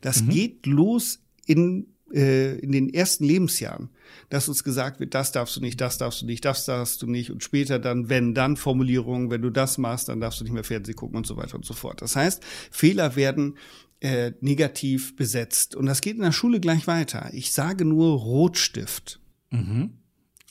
Das 0.00 0.22
mhm. 0.22 0.28
geht 0.30 0.66
los 0.66 1.20
in, 1.46 1.86
äh, 2.12 2.58
in 2.58 2.72
den 2.72 2.92
ersten 2.92 3.24
Lebensjahren, 3.24 3.90
dass 4.28 4.48
uns 4.48 4.64
gesagt 4.64 4.98
wird, 4.98 5.14
das 5.14 5.32
darfst 5.32 5.56
du 5.56 5.60
nicht, 5.60 5.80
das 5.80 5.98
darfst 5.98 6.22
du 6.22 6.26
nicht, 6.26 6.44
das 6.44 6.64
darfst 6.64 7.00
du 7.00 7.06
nicht 7.06 7.30
und 7.30 7.42
später 7.44 7.78
dann, 7.78 8.08
wenn, 8.08 8.34
dann 8.34 8.56
Formulierungen, 8.56 9.30
wenn 9.30 9.42
du 9.42 9.50
das 9.50 9.78
machst, 9.78 10.08
dann 10.08 10.20
darfst 10.20 10.40
du 10.40 10.44
nicht 10.44 10.52
mehr 10.52 10.64
Fernsehen 10.64 10.96
gucken 10.96 11.16
und 11.16 11.26
so 11.26 11.36
weiter 11.36 11.54
und 11.54 11.64
so 11.64 11.74
fort. 11.74 12.02
Das 12.02 12.16
heißt, 12.16 12.42
Fehler 12.70 13.14
werden 13.14 13.54
äh, 14.00 14.32
negativ 14.40 15.16
besetzt. 15.16 15.74
Und 15.74 15.86
das 15.86 16.00
geht 16.00 16.16
in 16.16 16.22
der 16.22 16.32
Schule 16.32 16.60
gleich 16.60 16.86
weiter. 16.86 17.30
Ich 17.32 17.52
sage 17.52 17.84
nur 17.84 18.16
Rotstift. 18.18 19.20
Mhm. 19.50 19.90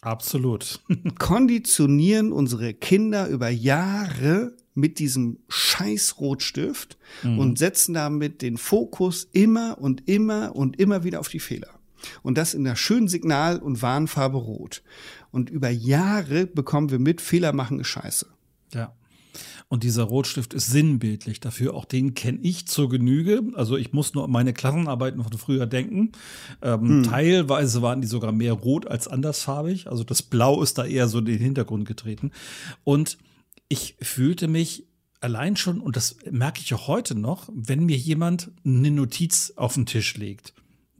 Absolut. 0.01 0.81
Konditionieren 1.19 2.31
unsere 2.31 2.73
Kinder 2.73 3.27
über 3.27 3.49
Jahre 3.49 4.55
mit 4.77 4.99
diesem 4.99 5.39
scheiß 5.49 6.19
Rotstift 6.19 6.97
mhm. 7.23 7.39
und 7.39 7.57
setzen 7.57 7.93
damit 7.93 8.41
den 8.41 8.57
Fokus 8.57 9.27
immer 9.33 9.77
und 9.79 10.07
immer 10.07 10.55
und 10.55 10.79
immer 10.79 11.03
wieder 11.03 11.19
auf 11.19 11.29
die 11.29 11.39
Fehler. 11.39 11.79
Und 12.21 12.37
das 12.37 12.53
in 12.53 12.63
der 12.63 12.75
schönen 12.75 13.07
Signal- 13.07 13.59
und 13.59 13.81
Warnfarbe 13.81 14.37
Rot. 14.37 14.83
Und 15.31 15.49
über 15.49 15.69
Jahre 15.69 16.45
bekommen 16.45 16.91
wir 16.91 16.99
mit, 16.99 17.21
Fehler 17.21 17.53
machen 17.53 17.79
ist 17.79 17.87
scheiße. 17.87 18.27
Ja. 18.73 18.93
Und 19.67 19.83
dieser 19.83 20.03
Rotstift 20.03 20.53
ist 20.53 20.67
sinnbildlich 20.67 21.39
dafür. 21.39 21.73
Auch 21.73 21.85
den 21.85 22.13
kenne 22.13 22.39
ich 22.41 22.67
zur 22.67 22.87
Genüge. 22.87 23.41
Also 23.55 23.75
ich 23.77 23.91
muss 23.93 24.13
nur 24.13 24.23
an 24.23 24.31
meine 24.31 24.53
Klassenarbeiten 24.53 25.21
von 25.21 25.33
früher 25.33 25.65
denken. 25.65 26.11
Ähm, 26.61 26.81
hm. 26.81 27.03
Teilweise 27.03 27.81
waren 27.81 27.99
die 27.99 28.07
sogar 28.07 28.31
mehr 28.31 28.53
rot 28.53 28.87
als 28.87 29.07
andersfarbig. 29.07 29.87
Also 29.87 30.03
das 30.03 30.21
Blau 30.21 30.61
ist 30.61 30.77
da 30.77 30.85
eher 30.85 31.07
so 31.07 31.19
in 31.19 31.25
den 31.25 31.39
Hintergrund 31.39 31.85
getreten. 31.85 32.31
Und 32.83 33.17
ich 33.69 33.95
fühlte 34.01 34.47
mich 34.47 34.85
allein 35.19 35.55
schon, 35.57 35.79
und 35.79 35.95
das 35.95 36.17
merke 36.29 36.61
ich 36.61 36.73
auch 36.73 36.87
heute 36.87 37.15
noch, 37.15 37.49
wenn 37.53 37.85
mir 37.85 37.97
jemand 37.97 38.51
eine 38.65 38.91
Notiz 38.91 39.53
auf 39.55 39.73
den 39.73 39.85
Tisch 39.85 40.15
legt 40.15 40.53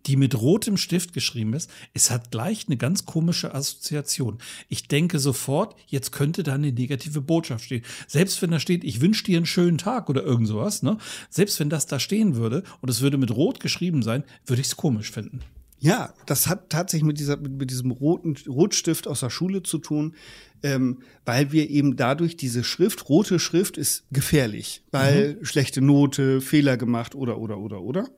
die 0.08 0.16
mit 0.16 0.40
rotem 0.40 0.78
Stift 0.78 1.14
geschrieben 1.14 1.54
ist, 1.54 1.70
es 1.94 2.10
hat 2.10 2.32
gleich 2.32 2.66
eine 2.68 2.78
ganz 2.78 3.06
komische 3.06 3.54
Assoziation. 3.54 4.40
Ich 4.70 4.88
denke 4.88 5.20
sofort, 5.20 5.76
jetzt 5.88 6.12
könnte 6.12 6.44
da 6.44 6.54
eine 6.54 6.72
negative 6.72 7.22
Botschaft 7.22 7.66
stehen. 7.66 7.84
Selbst 8.08 8.42
wenn 8.42 8.52
da 8.52 8.60
steht, 8.60 8.84
ich 8.84 9.02
wünsche 9.02 9.26
dir 9.26 9.38
einen 9.38 9.46
schönen 9.46 9.78
Tag 9.78 10.10
oder 10.10 10.24
irgend 10.24 10.48
sowas, 10.48 10.82
ne? 10.82 10.98
Selbst 11.30 11.60
wenn 11.60 11.70
das 11.70 11.86
da 11.88 12.00
stehen 12.00 12.36
würde 12.36 12.64
und 12.82 12.90
es 12.90 13.02
würde 13.02 13.18
mit 13.18 13.32
rot 13.32 13.60
geschrieben 13.60 14.02
sein, 14.02 14.24
würde 14.46 14.62
ich 14.62 14.68
es 14.68 14.78
komisch 14.78 15.12
finden. 15.12 15.42
Ja, 15.80 16.14
das 16.26 16.48
hat 16.48 16.70
tatsächlich 16.70 17.06
mit, 17.06 17.20
dieser, 17.20 17.38
mit, 17.38 17.52
mit 17.52 17.70
diesem 17.70 17.92
roten 17.92 18.36
Rotstift 18.48 19.08
aus 19.08 19.20
der 19.20 19.30
Schule 19.30 19.62
zu 19.62 19.78
tun, 19.78 20.16
ähm, 20.64 21.00
weil 21.26 21.52
wir 21.52 21.70
eben 21.70 21.96
dadurch 21.96 22.38
diese 22.38 22.64
Schrift, 22.64 23.10
rote 23.10 23.40
Schrift 23.40 23.78
ist 23.78 24.06
gefährlich, 24.12 24.84
weil 24.92 25.36
mhm. 25.36 25.46
schlechte 25.46 25.82
Note, 25.82 26.42
Fehler 26.42 26.78
gemacht 26.78 27.16
oder, 27.16 27.38
oder, 27.38 27.58
oder, 27.58 27.82
oder. 27.82 28.10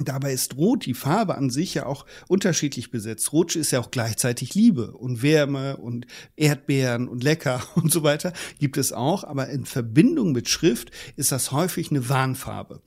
Dabei 0.00 0.32
ist 0.32 0.56
Rot, 0.56 0.86
die 0.86 0.94
Farbe 0.94 1.36
an 1.36 1.50
sich 1.50 1.74
ja 1.74 1.86
auch 1.86 2.06
unterschiedlich 2.28 2.90
besetzt. 2.90 3.32
Rot 3.32 3.56
ist 3.56 3.72
ja 3.72 3.80
auch 3.80 3.90
gleichzeitig 3.90 4.54
Liebe 4.54 4.92
und 4.92 5.22
Wärme 5.22 5.76
und 5.76 6.06
Erdbeeren 6.36 7.08
und 7.08 7.24
lecker 7.24 7.62
und 7.74 7.90
so 7.90 8.02
weiter 8.02 8.32
gibt 8.58 8.76
es 8.76 8.92
auch. 8.92 9.24
Aber 9.24 9.48
in 9.48 9.64
Verbindung 9.64 10.32
mit 10.32 10.48
Schrift 10.48 10.90
ist 11.16 11.32
das 11.32 11.52
häufig 11.52 11.90
eine 11.90 12.08
Warnfarbe. 12.08 12.80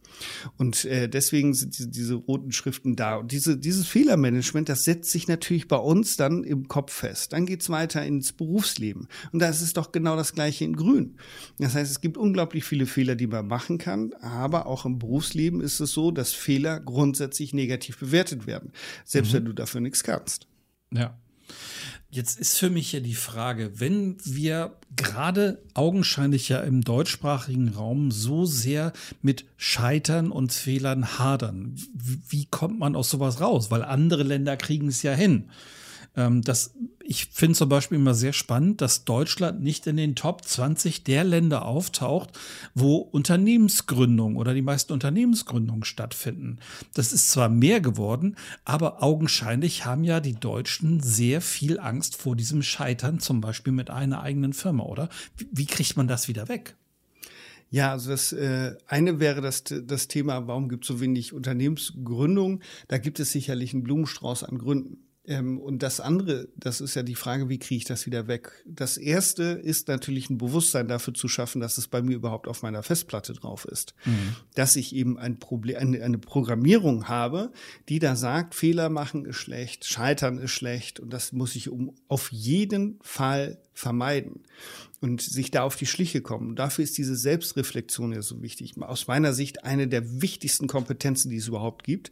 Und 0.58 0.86
äh, 0.86 1.08
deswegen 1.08 1.54
sind 1.54 1.78
diese, 1.78 1.90
diese 1.90 2.16
roten 2.16 2.52
Schriften 2.52 2.96
da. 2.96 3.16
Und 3.16 3.32
diese, 3.32 3.58
dieses 3.58 3.88
Fehlermanagement, 3.88 4.70
das 4.70 4.84
setzt 4.84 5.12
sich 5.12 5.28
natürlich 5.28 5.68
bei 5.68 5.78
uns 5.78 6.18
dann 6.18 6.44
im 6.44 6.68
Kopf 6.68 6.94
fest. 6.94 7.34
Dann 7.34 7.46
geht's 7.46 7.70
weiter 7.70 8.06
ins 8.06 8.34
Berufsleben. 8.34 9.08
Und 9.32 9.40
da 9.40 9.50
ist 9.50 9.62
es 9.62 9.74
doch 9.74 9.92
genau 9.92 10.16
das 10.16 10.34
gleiche 10.34 10.66
in 10.66 10.76
Grün. 10.76 11.18
Das 11.58 11.76
heißt, 11.76 11.92
es 11.92 12.02
gibt 12.02 12.18
unglaublich 12.18 12.64
viele 12.64 12.86
Fehler, 12.86 13.16
die 13.16 13.28
man 13.28 13.48
machen 13.48 13.78
kann, 13.78 14.14
aber 14.22 14.66
auch 14.66 14.86
im 14.86 15.00
Berufsleben 15.00 15.62
ist 15.62 15.80
es 15.80 15.92
so, 15.92 16.12
dass 16.12 16.34
Fehler 16.34 16.80
grundsätzlich 16.80 17.54
negativ 17.54 18.00
bewertet 18.00 18.48
werden, 18.48 18.72
selbst 19.06 19.32
mhm. 19.32 19.38
wenn 19.38 19.46
du 19.46 19.54
dafür 19.54 19.82
nichts 19.82 20.04
kannst. 20.04 20.48
Ja. 20.94 21.18
Jetzt 22.14 22.42
ist 22.42 22.58
für 22.58 22.70
mich 22.70 22.92
ja 22.92 23.00
die 23.00 23.16
Frage, 23.16 23.80
wenn 23.80 24.18
wir 24.26 24.76
gerade 24.98 25.64
augenscheinlich 25.74 26.50
ja 26.50 26.60
im 26.60 26.84
deutschsprachigen 26.84 27.70
Raum 27.70 28.12
so 28.12 28.46
sehr 28.46 28.92
mit 29.22 29.46
Scheitern 29.56 30.30
und 30.30 30.52
Fehlern 30.52 31.18
hadern, 31.18 31.74
wie 32.28 32.48
kommt 32.48 32.80
man 32.80 32.98
aus 32.98 33.10
sowas 33.10 33.40
raus? 33.40 33.72
Weil 33.72 33.84
andere 33.84 34.24
Länder 34.24 34.58
kriegen 34.58 34.90
es 34.90 35.04
ja 35.04 35.14
hin. 35.14 35.50
Ähm, 36.16 36.42
das, 36.42 36.74
ich 37.04 37.28
finde 37.28 37.58
zum 37.58 37.70
Beispiel 37.70 37.98
immer 37.98 38.14
sehr 38.14 38.34
spannend, 38.34 38.82
dass 38.82 39.06
Deutschland 39.06 39.62
nicht 39.62 39.88
in 39.88 39.98
den 39.98 40.16
Top 40.16 40.46
20 40.46 41.04
der 41.04 41.24
Länder 41.24 41.66
auftaucht, 41.66 42.38
wo 42.74 42.98
Unternehmensgründungen 42.98 44.38
oder 44.38 44.54
die 44.54 44.62
meisten 44.62 44.94
Unternehmensgründungen 44.94 45.84
stattfinden. 45.84 46.60
Das 46.94 47.14
ist 47.14 47.32
zwar 47.32 47.50
mehr 47.50 47.80
geworden, 47.82 48.36
aber 48.66 49.02
augenscheinlich 49.02 49.86
haben 49.86 50.04
ja 50.04 50.20
die 50.20 50.36
Deutschen 50.36 51.02
sehr 51.02 51.42
viel 51.42 51.80
Angst 51.80 52.16
vor 52.18 52.36
diesem 52.36 52.64
Scheitern, 52.64 53.20
zum 53.20 53.42
Beispiel 53.42 53.74
mit 53.74 53.90
einer 53.90 54.22
eigenen 54.22 54.54
Firma, 54.54 54.84
oder? 54.84 55.10
Wie, 55.38 55.48
wie 55.52 55.66
kriegt 55.66 55.96
man 55.96 56.08
das 56.08 56.28
wieder 56.28 56.50
weg? 56.50 56.76
Ja, 57.70 57.94
also 57.94 58.10
das 58.10 58.34
äh, 58.34 58.76
eine 58.86 59.22
wäre 59.22 59.40
das, 59.40 59.64
das 59.64 60.10
Thema, 60.10 60.46
warum 60.46 60.68
gibt 60.68 60.84
es 60.84 60.90
so 60.90 61.00
wenig 61.00 61.32
Unternehmensgründungen? 61.32 62.62
Da 62.90 62.98
gibt 62.98 63.22
es 63.22 63.32
sicherlich 63.32 63.74
einen 63.74 63.84
Blumenstrauß 63.84 64.44
an 64.44 64.58
Gründen. 64.58 64.98
Ähm, 65.26 65.60
und 65.60 65.84
das 65.84 66.00
andere, 66.00 66.48
das 66.56 66.82
ist 66.82 66.96
ja 66.96 67.04
die 67.04 67.16
Frage, 67.16 67.48
wie 67.48 67.60
kriege 67.60 67.78
ich 67.78 67.86
das 67.86 68.06
wieder 68.06 68.28
weg? 68.28 68.52
Das 68.66 68.98
erste 68.98 69.44
ist 69.44 69.88
natürlich 69.88 70.30
ein 70.30 70.40
Bewusstsein 70.40 70.88
dafür 70.88 71.14
zu 71.14 71.28
schaffen, 71.28 71.62
dass 71.62 71.78
es 71.78 71.88
bei 71.88 72.02
mir 72.02 72.16
überhaupt 72.16 72.48
auf 72.48 72.64
meiner 72.64 72.82
Festplatte 72.82 73.34
drauf 73.34 73.66
ist. 73.66 73.94
Mhm. 74.06 74.36
Dass 74.56 74.76
ich 74.76 74.96
eben 74.96 75.20
ein 75.20 75.38
Problem, 75.38 75.78
eine, 75.78 76.04
eine 76.04 76.18
Programmierung 76.18 77.08
habe, 77.08 77.52
die 77.88 78.00
da 78.00 78.16
sagt, 78.16 78.56
Fehler 78.56 78.90
machen 78.90 79.26
ist 79.26 79.38
schlecht, 79.38 79.86
scheitern 79.86 80.40
ist 80.40 80.52
schlecht 80.52 81.00
und 81.00 81.14
das 81.14 81.34
muss 81.34 81.56
ich 81.56 81.70
um 81.70 81.94
auf 82.08 82.32
jeden 82.32 83.00
Fall 83.02 83.60
vermeiden. 83.74 84.44
und 85.04 85.20
sich 85.20 85.50
da 85.50 85.64
auf 85.64 85.76
die 85.76 85.88
Schliche 85.88 86.22
kommen. 86.22 86.50
Und 86.50 86.60
dafür 86.60 86.84
ist 86.84 86.96
diese 86.96 87.16
Selbstreflexion 87.16 88.14
ja 88.14 88.22
so 88.22 88.44
wichtig. 88.44 88.80
Aus 88.80 89.08
meiner 89.08 89.34
Sicht 89.34 89.64
eine 89.64 89.88
der 89.88 90.22
wichtigsten 90.22 90.68
Kompetenzen, 90.68 91.32
die 91.32 91.38
es 91.38 91.48
überhaupt 91.48 91.84
gibt. 91.84 92.12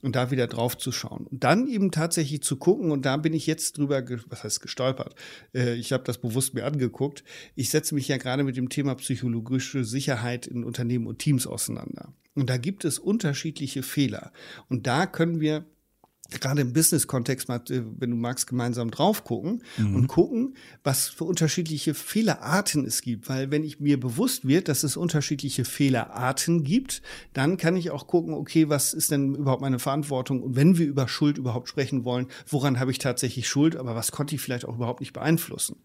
Und 0.00 0.16
da 0.16 0.30
wieder 0.30 0.46
drauf 0.46 0.78
zu 0.78 0.90
schauen. 0.90 1.26
Und 1.26 1.44
dann 1.44 1.68
eben 1.68 1.90
tatsächlich 1.90 2.42
zu 2.42 2.56
gucken, 2.56 2.92
und 2.92 3.04
da 3.04 3.18
bin 3.18 3.34
ich 3.34 3.46
jetzt 3.46 3.76
drüber, 3.76 4.02
was 4.28 4.42
heißt 4.42 4.62
gestolpert? 4.62 5.14
Äh, 5.54 5.74
ich 5.74 5.92
habe 5.92 6.04
das 6.04 6.16
bewusst 6.16 6.54
mir 6.54 6.64
angeguckt. 6.64 7.24
Ich 7.56 7.68
setze 7.68 7.94
mich 7.94 8.08
ja 8.08 8.16
gerade 8.16 8.42
mit 8.42 8.56
dem 8.56 8.70
Thema 8.70 8.94
psychologische 8.94 9.84
Sicherheit 9.84 10.46
in 10.46 10.64
Unternehmen 10.64 11.06
und 11.06 11.18
Teams 11.18 11.46
auseinander. 11.46 12.14
Und 12.34 12.48
da 12.48 12.56
gibt 12.56 12.86
es 12.86 12.98
unterschiedliche 12.98 13.82
Fehler. 13.82 14.32
Und 14.68 14.86
da 14.86 15.06
können 15.06 15.40
wir 15.40 15.66
gerade 16.30 16.60
im 16.60 16.72
Business-Kontext 16.72 17.48
mal, 17.48 17.60
äh, 17.70 17.82
wenn 17.98 18.10
du 18.10 18.16
magst, 18.16 18.46
gemeinsam 18.46 18.90
drauf 18.90 19.24
gucken 19.24 19.62
mhm. 19.76 19.94
und 19.94 20.06
gucken, 20.08 20.56
was 20.84 21.08
für 21.08 21.24
unterschiedliche 21.24 21.94
Fehlerarten 21.94 22.84
es 22.84 23.02
gibt. 23.02 23.28
Weil 23.28 23.50
wenn 23.50 23.64
ich 23.64 23.80
mir 23.80 23.98
bewusst 23.98 24.46
wird, 24.46 24.68
dass 24.68 24.82
es 24.82 24.96
unterschiedliche 24.96 25.64
Fehlerarten 25.64 26.64
gibt, 26.64 27.02
dann 27.32 27.56
kann 27.56 27.76
ich 27.76 27.90
auch 27.90 28.06
gucken, 28.06 28.34
okay, 28.34 28.68
was 28.68 28.92
ist 28.92 29.10
denn 29.10 29.34
überhaupt 29.34 29.62
meine 29.62 29.78
Verantwortung? 29.78 30.42
Und 30.42 30.56
wenn 30.56 30.78
wir 30.78 30.86
über 30.86 31.08
Schuld 31.08 31.38
überhaupt 31.38 31.68
sprechen 31.68 32.04
wollen, 32.04 32.26
woran 32.46 32.78
habe 32.78 32.90
ich 32.90 32.98
tatsächlich 32.98 33.48
Schuld? 33.48 33.76
Aber 33.76 33.94
was 33.94 34.12
konnte 34.12 34.34
ich 34.34 34.40
vielleicht 34.40 34.64
auch 34.64 34.76
überhaupt 34.76 35.00
nicht 35.00 35.12
beeinflussen? 35.12 35.76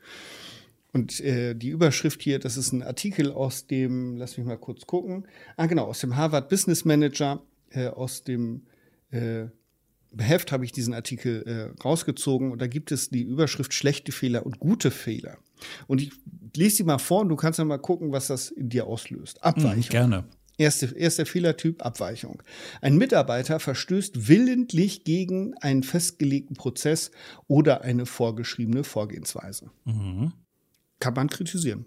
Und 0.95 1.19
äh, 1.19 1.55
die 1.55 1.71
Überschrift 1.71 2.21
hier, 2.21 2.39
das 2.39 2.55
ist 2.55 2.71
ein 2.71 2.81
Artikel 2.81 3.33
aus 3.33 3.67
dem, 3.67 4.15
lass 4.15 4.37
mich 4.37 4.47
mal 4.47 4.57
kurz 4.57 4.87
gucken, 4.87 5.27
ah 5.57 5.65
genau, 5.65 5.87
aus 5.87 5.99
dem 5.99 6.15
Harvard 6.15 6.47
Business 6.47 6.85
Manager, 6.85 7.41
äh, 7.71 7.87
aus 7.87 8.23
dem 8.23 8.61
äh, 9.11 9.47
Heft 10.17 10.51
habe 10.51 10.65
ich 10.65 10.71
diesen 10.71 10.93
Artikel 10.93 11.43
äh, 11.43 11.81
rausgezogen 11.81 12.51
und 12.51 12.61
da 12.61 12.67
gibt 12.67 12.91
es 12.91 13.09
die 13.09 13.23
Überschrift 13.23 13.73
schlechte 13.73 14.11
Fehler 14.11 14.45
und 14.45 14.59
gute 14.59 14.91
Fehler. 14.91 15.37
Und 15.87 16.01
ich 16.01 16.11
lese 16.55 16.77
die 16.77 16.83
mal 16.83 16.97
vor 16.97 17.21
und 17.21 17.29
du 17.29 17.35
kannst 17.35 17.59
dann 17.59 17.67
mal 17.67 17.77
gucken, 17.77 18.11
was 18.11 18.27
das 18.27 18.49
in 18.49 18.69
dir 18.69 18.87
auslöst. 18.87 19.43
Abweichung. 19.43 19.77
Mhm, 19.77 19.89
gerne. 19.89 20.25
Erste, 20.57 20.85
erster 20.97 21.25
Fehlertyp, 21.25 21.85
Abweichung. 21.85 22.41
Ein 22.81 22.97
Mitarbeiter 22.97 23.59
verstößt 23.59 24.29
willentlich 24.29 25.03
gegen 25.03 25.53
einen 25.55 25.83
festgelegten 25.83 26.55
Prozess 26.55 27.11
oder 27.47 27.81
eine 27.81 28.05
vorgeschriebene 28.05 28.85
Vorgehensweise. 28.85 29.69
Mhm. 29.83 30.31
Kann 30.99 31.13
man 31.13 31.29
kritisieren. 31.29 31.85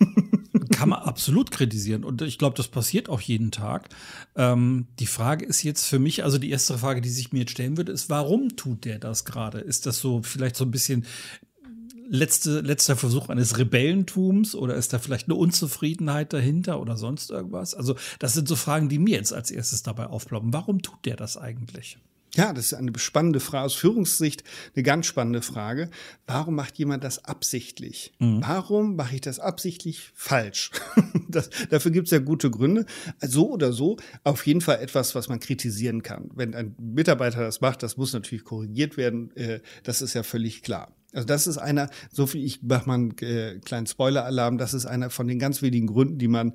kann 0.70 0.88
man 0.88 1.00
absolut 1.00 1.50
kritisieren. 1.50 2.04
Und 2.04 2.22
ich 2.22 2.38
glaube, 2.38 2.56
das 2.56 2.68
passiert 2.68 3.08
auch 3.08 3.20
jeden 3.20 3.50
Tag. 3.50 3.88
Ähm, 4.36 4.86
die 4.98 5.06
Frage 5.06 5.44
ist 5.44 5.62
jetzt 5.62 5.86
für 5.86 5.98
mich, 5.98 6.24
also 6.24 6.38
die 6.38 6.50
erste 6.50 6.78
Frage, 6.78 7.00
die 7.00 7.10
sich 7.10 7.32
mir 7.32 7.40
jetzt 7.40 7.52
stellen 7.52 7.76
würde, 7.76 7.92
ist, 7.92 8.08
warum 8.08 8.56
tut 8.56 8.84
der 8.84 8.98
das 8.98 9.24
gerade? 9.24 9.58
Ist 9.58 9.86
das 9.86 9.98
so 9.98 10.22
vielleicht 10.22 10.56
so 10.56 10.64
ein 10.64 10.70
bisschen 10.70 11.04
letzte, 12.08 12.60
letzter 12.60 12.96
Versuch 12.96 13.28
eines 13.28 13.58
Rebellentums 13.58 14.54
oder 14.54 14.74
ist 14.74 14.92
da 14.92 14.98
vielleicht 14.98 15.28
eine 15.28 15.36
Unzufriedenheit 15.36 16.32
dahinter 16.32 16.80
oder 16.80 16.96
sonst 16.96 17.30
irgendwas? 17.30 17.74
Also, 17.74 17.96
das 18.18 18.34
sind 18.34 18.48
so 18.48 18.56
Fragen, 18.56 18.88
die 18.88 18.98
mir 18.98 19.16
jetzt 19.16 19.32
als 19.32 19.50
erstes 19.50 19.82
dabei 19.82 20.06
aufploppen. 20.06 20.52
Warum 20.52 20.82
tut 20.82 21.04
der 21.04 21.16
das 21.16 21.36
eigentlich? 21.36 21.98
Ja, 22.34 22.52
das 22.52 22.66
ist 22.66 22.74
eine 22.74 22.96
spannende 22.98 23.40
Frage, 23.40 23.66
aus 23.66 23.74
Führungssicht 23.74 24.44
eine 24.74 24.82
ganz 24.82 25.06
spannende 25.06 25.42
Frage. 25.42 25.90
Warum 26.26 26.54
macht 26.54 26.78
jemand 26.78 27.02
das 27.02 27.24
absichtlich? 27.24 28.12
Mhm. 28.18 28.42
Warum 28.42 28.96
mache 28.96 29.16
ich 29.16 29.20
das 29.20 29.40
absichtlich 29.40 30.10
falsch? 30.14 30.70
das, 31.28 31.50
dafür 31.70 31.90
gibt 31.90 32.06
es 32.06 32.12
ja 32.12 32.18
gute 32.18 32.50
Gründe. 32.50 32.86
So 33.20 33.50
oder 33.50 33.72
so, 33.72 33.96
auf 34.22 34.46
jeden 34.46 34.60
Fall 34.60 34.80
etwas, 34.80 35.14
was 35.14 35.28
man 35.28 35.40
kritisieren 35.40 36.02
kann. 36.02 36.30
Wenn 36.34 36.54
ein 36.54 36.76
Mitarbeiter 36.78 37.40
das 37.40 37.60
macht, 37.60 37.82
das 37.82 37.96
muss 37.96 38.12
natürlich 38.12 38.44
korrigiert 38.44 38.96
werden. 38.96 39.34
Äh, 39.36 39.60
das 39.82 40.00
ist 40.00 40.14
ja 40.14 40.22
völlig 40.22 40.62
klar. 40.62 40.94
Also 41.12 41.26
das 41.26 41.46
ist 41.46 41.58
einer, 41.58 41.90
so 42.12 42.26
viel, 42.26 42.44
ich 42.44 42.62
mache 42.62 42.86
mal 42.86 42.94
einen 42.94 43.18
äh, 43.18 43.58
kleinen 43.64 43.86
Spoiler-Alarm, 43.86 44.58
das 44.58 44.74
ist 44.74 44.86
einer 44.86 45.10
von 45.10 45.26
den 45.26 45.38
ganz 45.38 45.60
wenigen 45.60 45.88
Gründen, 45.88 46.18
die 46.18 46.28
man 46.28 46.52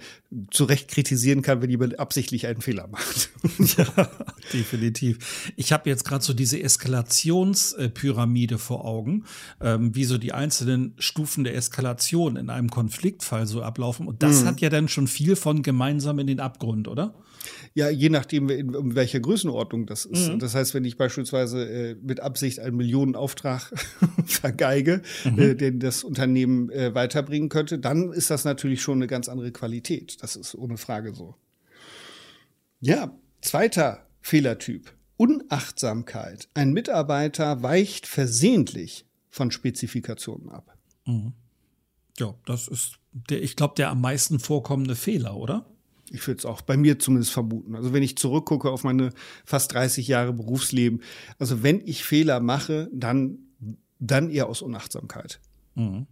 zu 0.52 0.64
Recht 0.64 0.88
kritisieren 0.88 1.42
kann, 1.42 1.62
wenn 1.62 1.70
jemand 1.70 2.00
absichtlich 2.00 2.48
einen 2.48 2.62
Fehler 2.62 2.88
macht. 2.88 3.30
ja, 3.78 4.10
definitiv. 4.54 5.52
Ich 5.58 5.74
habe 5.74 5.90
jetzt 5.90 6.06
gerade 6.06 6.24
so 6.24 6.34
diese 6.34 6.62
Eskalationspyramide 6.62 8.58
vor 8.58 8.86
Augen, 8.86 9.26
ähm, 9.60 9.94
wie 9.94 10.06
so 10.06 10.18
die 10.18 10.32
einzelnen 10.32 10.94
Stufen 11.00 11.44
der 11.44 11.56
Eskalation 11.56 12.38
in 12.38 12.50
einem 12.50 12.70
Konfliktfall 12.70 13.48
so 13.48 13.62
ablaufen. 13.62 14.08
Und 14.08 14.24
das 14.24 14.44
mhm. 14.44 14.48
hat 14.48 14.62
ja 14.62 14.70
dann 14.70 14.88
schon 14.88 15.08
viel 15.08 15.36
von 15.36 15.64
gemeinsam 15.64 16.20
in 16.20 16.28
den 16.28 16.40
Abgrund, 16.40 16.88
oder? 16.88 17.14
Ja, 17.74 17.90
je 17.90 18.10
nachdem, 18.10 18.50
in, 18.50 18.74
in 18.74 18.96
welcher 18.96 19.20
Größenordnung 19.20 19.86
das 19.86 20.06
ist. 20.06 20.30
Mhm. 20.30 20.40
Das 20.40 20.56
heißt, 20.56 20.74
wenn 20.74 20.86
ich 20.86 20.98
beispielsweise 20.98 21.66
äh, 21.66 21.96
mit 22.02 22.20
Absicht 22.20 22.60
einen 22.60 22.78
Millionenauftrag 22.78 23.74
vergeige, 24.26 25.02
mhm. 25.24 25.40
äh, 25.40 25.56
den 25.56 25.80
das 25.80 26.04
Unternehmen 26.04 26.70
äh, 26.70 26.94
weiterbringen 26.96 27.50
könnte, 27.50 27.80
dann 27.80 28.12
ist 28.12 28.30
das 28.30 28.46
natürlich 28.46 28.82
schon 28.82 29.00
eine 29.00 29.08
ganz 29.08 29.30
andere 29.30 29.52
Qualität. 29.52 30.22
Das 30.22 30.36
ist 30.36 30.56
ohne 30.56 30.78
Frage 30.78 31.14
so. 31.14 31.36
Ja, 32.80 33.18
zweiter 33.42 34.08
Fehlertyp. 34.22 34.94
Unachtsamkeit. 35.18 36.50
Ein 36.54 36.74
Mitarbeiter 36.74 37.64
weicht 37.64 38.06
versehentlich 38.06 39.06
von 39.30 39.52
Spezifikationen 39.52 40.50
ab. 40.50 40.78
Mhm. 41.06 41.34
Ja, 42.18 42.36
das 42.46 42.68
ist 42.68 43.00
der, 43.12 43.42
ich 43.42 43.56
glaube, 43.56 43.76
der 43.76 43.90
am 43.90 44.02
meisten 44.02 44.40
vorkommende 44.40 44.96
Fehler, 44.96 45.36
oder? 45.38 45.66
Ich 46.16 46.26
würde 46.28 46.40
es 46.40 46.46
auch 46.46 46.62
bei 46.62 46.78
mir 46.78 46.98
zumindest 47.00 47.32
vermuten. 47.32 47.76
Also 47.76 47.94
wenn 47.94 48.04
ich 48.04 48.18
zurückgucke 48.18 48.72
auf 48.72 48.84
meine 48.84 49.12
fast 49.46 49.74
30 49.74 50.08
Jahre 50.08 50.34
Berufsleben, 50.34 51.02
also 51.40 51.62
wenn 51.62 51.82
ich 51.86 52.04
Fehler 52.04 52.40
mache, 52.40 52.90
dann, 52.94 53.38
dann 54.00 54.30
eher 54.30 54.48
aus 54.48 54.62
Unachtsamkeit. 54.62 55.40
Mhm. 55.76 56.08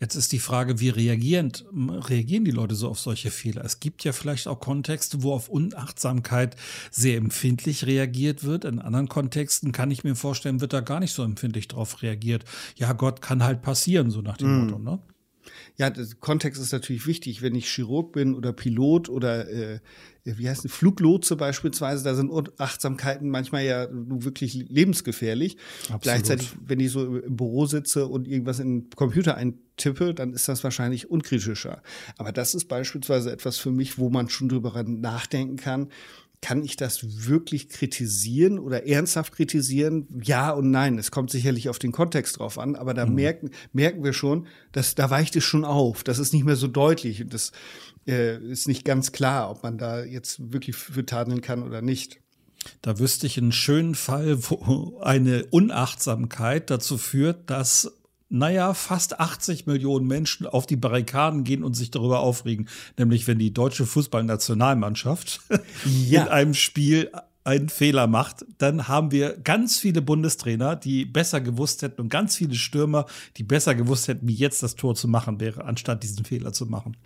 Jetzt 0.00 0.14
ist 0.14 0.32
die 0.32 0.38
Frage, 0.38 0.80
wie 0.80 0.88
reagieren, 0.88 1.52
reagieren 1.74 2.44
die 2.44 2.50
Leute 2.50 2.74
so 2.74 2.88
auf 2.88 2.98
solche 2.98 3.30
Fehler? 3.30 3.64
Es 3.64 3.78
gibt 3.78 4.04
ja 4.04 4.12
vielleicht 4.12 4.48
auch 4.48 4.58
Kontexte, 4.58 5.22
wo 5.22 5.34
auf 5.34 5.48
Unachtsamkeit 5.48 6.56
sehr 6.90 7.18
empfindlich 7.18 7.84
reagiert 7.84 8.44
wird. 8.44 8.64
In 8.64 8.78
anderen 8.78 9.08
Kontexten 9.08 9.72
kann 9.72 9.90
ich 9.90 10.02
mir 10.02 10.14
vorstellen, 10.14 10.62
wird 10.62 10.72
da 10.72 10.80
gar 10.80 11.00
nicht 11.00 11.12
so 11.12 11.22
empfindlich 11.22 11.68
drauf 11.68 12.00
reagiert. 12.02 12.44
Ja, 12.76 12.92
Gott 12.94 13.20
kann 13.20 13.44
halt 13.44 13.60
passieren, 13.60 14.10
so 14.10 14.22
nach 14.22 14.38
dem 14.38 14.48
mm. 14.48 14.64
Motto, 14.64 14.78
ne? 14.78 14.98
Ja, 15.78 15.90
der 15.90 16.06
Kontext 16.20 16.60
ist 16.60 16.72
natürlich 16.72 17.06
wichtig. 17.06 17.42
Wenn 17.42 17.54
ich 17.54 17.68
Chirurg 17.68 18.12
bin 18.12 18.34
oder 18.34 18.52
Pilot 18.52 19.08
oder 19.08 19.48
äh, 19.48 19.80
wie 20.24 20.48
heißt 20.48 20.64
es, 20.64 20.72
Fluglotse 20.72 21.36
beispielsweise, 21.36 22.02
da 22.02 22.14
sind 22.14 22.32
Achtsamkeiten 22.58 23.28
manchmal 23.28 23.64
ja 23.64 23.86
wirklich 23.90 24.54
lebensgefährlich. 24.54 25.56
Absolut. 25.82 26.02
Gleichzeitig, 26.02 26.52
wenn 26.64 26.80
ich 26.80 26.90
so 26.90 27.18
im 27.18 27.36
Büro 27.36 27.66
sitze 27.66 28.06
und 28.06 28.26
irgendwas 28.26 28.58
in 28.58 28.80
den 28.80 28.90
Computer 28.90 29.36
eintippe, 29.36 30.14
dann 30.14 30.32
ist 30.32 30.48
das 30.48 30.64
wahrscheinlich 30.64 31.10
unkritischer. 31.10 31.82
Aber 32.16 32.32
das 32.32 32.54
ist 32.54 32.66
beispielsweise 32.66 33.30
etwas 33.30 33.58
für 33.58 33.70
mich, 33.70 33.98
wo 33.98 34.10
man 34.10 34.28
schon 34.28 34.48
drüber 34.48 34.82
nachdenken 34.82 35.56
kann 35.56 35.88
kann 36.46 36.62
ich 36.62 36.76
das 36.76 37.26
wirklich 37.26 37.68
kritisieren 37.68 38.60
oder 38.60 38.86
ernsthaft 38.86 39.34
kritisieren? 39.34 40.06
Ja 40.22 40.52
und 40.52 40.70
nein. 40.70 40.96
Es 40.96 41.10
kommt 41.10 41.32
sicherlich 41.32 41.68
auf 41.68 41.80
den 41.80 41.90
Kontext 41.90 42.38
drauf 42.38 42.56
an, 42.56 42.76
aber 42.76 42.94
da 42.94 43.04
mhm. 43.04 43.16
merken, 43.16 43.50
merken 43.72 44.04
wir 44.04 44.12
schon, 44.12 44.46
dass 44.70 44.94
da 44.94 45.10
weicht 45.10 45.34
es 45.34 45.42
schon 45.42 45.64
auf. 45.64 46.04
Das 46.04 46.20
ist 46.20 46.32
nicht 46.32 46.44
mehr 46.44 46.54
so 46.54 46.68
deutlich 46.68 47.20
und 47.20 47.34
das 47.34 47.50
äh, 48.06 48.36
ist 48.36 48.68
nicht 48.68 48.84
ganz 48.84 49.10
klar, 49.10 49.50
ob 49.50 49.64
man 49.64 49.76
da 49.76 50.04
jetzt 50.04 50.52
wirklich 50.52 50.76
für 50.76 51.04
tadeln 51.04 51.40
kann 51.40 51.64
oder 51.64 51.82
nicht. 51.82 52.20
Da 52.80 53.00
wüsste 53.00 53.26
ich 53.26 53.38
einen 53.38 53.50
schönen 53.50 53.96
Fall, 53.96 54.38
wo 54.48 55.00
eine 55.00 55.46
Unachtsamkeit 55.46 56.70
dazu 56.70 56.96
führt, 56.96 57.50
dass 57.50 57.92
naja, 58.38 58.74
fast 58.74 59.20
80 59.20 59.66
Millionen 59.66 60.06
Menschen 60.06 60.46
auf 60.46 60.66
die 60.66 60.76
Barrikaden 60.76 61.44
gehen 61.44 61.62
und 61.62 61.74
sich 61.74 61.90
darüber 61.90 62.20
aufregen. 62.20 62.68
Nämlich, 62.98 63.26
wenn 63.26 63.38
die 63.38 63.52
deutsche 63.52 63.86
Fußballnationalmannschaft 63.86 65.40
ja. 66.08 66.22
in 66.22 66.28
einem 66.28 66.54
Spiel 66.54 67.10
einen 67.44 67.68
Fehler 67.68 68.08
macht, 68.08 68.44
dann 68.58 68.88
haben 68.88 69.12
wir 69.12 69.36
ganz 69.36 69.78
viele 69.78 70.02
Bundestrainer, 70.02 70.74
die 70.74 71.04
besser 71.04 71.40
gewusst 71.40 71.82
hätten 71.82 72.00
und 72.00 72.08
ganz 72.08 72.36
viele 72.36 72.56
Stürmer, 72.56 73.06
die 73.36 73.44
besser 73.44 73.76
gewusst 73.76 74.08
hätten, 74.08 74.26
wie 74.26 74.34
jetzt 74.34 74.64
das 74.64 74.74
Tor 74.74 74.96
zu 74.96 75.06
machen 75.06 75.38
wäre, 75.38 75.64
anstatt 75.64 76.02
diesen 76.02 76.24
Fehler 76.24 76.52
zu 76.52 76.66
machen. 76.66 76.96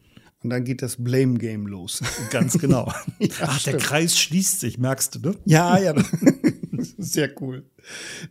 Und 0.42 0.48
dann 0.48 0.64
geht 0.64 0.80
das 0.80 0.96
Blame 0.96 1.34
Game 1.34 1.66
los. 1.66 2.02
Ganz 2.30 2.58
genau. 2.58 2.90
ja, 3.18 3.28
Ach, 3.42 3.62
der 3.62 3.76
Kreis 3.76 4.18
schließt 4.18 4.60
sich, 4.60 4.78
merkst 4.78 5.16
du, 5.16 5.20
ne? 5.20 5.34
Ja, 5.44 5.78
ja. 5.78 5.94
Sehr 7.02 7.30
cool. 7.40 7.64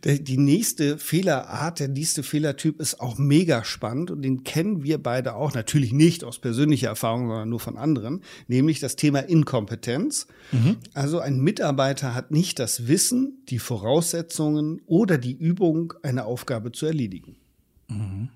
Die 0.04 0.38
nächste 0.38 0.96
Fehlerart, 0.98 1.80
der 1.80 1.88
nächste 1.88 2.22
Fehlertyp 2.22 2.80
ist 2.80 3.00
auch 3.00 3.18
mega 3.18 3.64
spannend 3.64 4.10
und 4.10 4.22
den 4.22 4.44
kennen 4.44 4.82
wir 4.84 5.02
beide 5.02 5.34
auch 5.34 5.54
natürlich 5.54 5.92
nicht 5.92 6.24
aus 6.24 6.38
persönlicher 6.38 6.88
Erfahrung, 6.88 7.28
sondern 7.28 7.48
nur 7.48 7.60
von 7.60 7.76
anderen, 7.76 8.22
nämlich 8.46 8.80
das 8.80 8.96
Thema 8.96 9.20
Inkompetenz. 9.20 10.26
Mhm. 10.52 10.76
Also 10.94 11.18
ein 11.18 11.40
Mitarbeiter 11.40 12.14
hat 12.14 12.30
nicht 12.30 12.58
das 12.58 12.86
Wissen, 12.86 13.42
die 13.48 13.58
Voraussetzungen 13.58 14.80
oder 14.86 15.18
die 15.18 15.34
Übung, 15.34 15.94
eine 16.02 16.24
Aufgabe 16.24 16.72
zu 16.72 16.86
erledigen. 16.86 17.36
Mhm. 17.88 18.28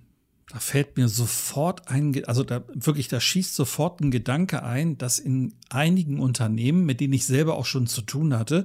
Da 0.52 0.60
fällt 0.60 0.96
mir 0.96 1.08
sofort 1.08 1.88
ein, 1.88 2.22
also 2.26 2.44
da 2.44 2.62
wirklich, 2.74 3.08
da 3.08 3.18
schießt 3.18 3.54
sofort 3.54 4.00
ein 4.00 4.10
Gedanke 4.10 4.62
ein, 4.62 4.98
dass 4.98 5.18
in 5.18 5.54
einigen 5.70 6.20
Unternehmen, 6.20 6.84
mit 6.84 7.00
denen 7.00 7.14
ich 7.14 7.24
selber 7.24 7.56
auch 7.56 7.64
schon 7.66 7.86
zu 7.86 8.02
tun 8.02 8.38
hatte, 8.38 8.64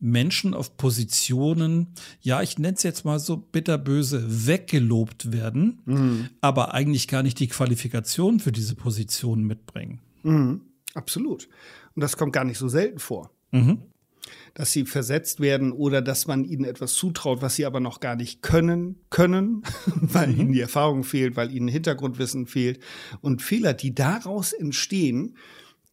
Menschen 0.00 0.54
auf 0.54 0.76
Positionen, 0.78 1.88
ja, 2.20 2.42
ich 2.42 2.58
nenne 2.58 2.74
es 2.74 2.82
jetzt 2.82 3.04
mal 3.04 3.18
so 3.18 3.36
bitterböse, 3.36 4.46
weggelobt 4.46 5.32
werden, 5.32 5.80
mhm. 5.84 6.28
aber 6.40 6.74
eigentlich 6.74 7.06
gar 7.06 7.22
nicht 7.22 7.38
die 7.38 7.48
Qualifikation 7.48 8.40
für 8.40 8.50
diese 8.50 8.74
Positionen 8.74 9.44
mitbringen. 9.44 10.00
Mhm. 10.22 10.62
Absolut. 10.94 11.48
Und 11.94 12.02
das 12.02 12.16
kommt 12.16 12.32
gar 12.32 12.44
nicht 12.44 12.58
so 12.58 12.68
selten 12.68 12.98
vor. 12.98 13.30
Mhm. 13.50 13.82
Dass 14.54 14.72
sie 14.72 14.84
versetzt 14.84 15.40
werden 15.40 15.70
oder 15.70 16.02
dass 16.02 16.26
man 16.26 16.44
ihnen 16.44 16.64
etwas 16.64 16.94
zutraut, 16.94 17.42
was 17.42 17.54
sie 17.54 17.66
aber 17.66 17.80
noch 17.80 18.00
gar 18.00 18.16
nicht 18.16 18.42
können, 18.42 18.96
können, 19.10 19.62
weil 20.00 20.28
mhm. 20.28 20.40
ihnen 20.40 20.52
die 20.52 20.60
Erfahrung 20.60 21.04
fehlt, 21.04 21.36
weil 21.36 21.54
ihnen 21.54 21.68
Hintergrundwissen 21.68 22.46
fehlt. 22.46 22.80
Und 23.20 23.42
Fehler, 23.42 23.74
die 23.74 23.94
daraus 23.94 24.52
entstehen, 24.52 25.36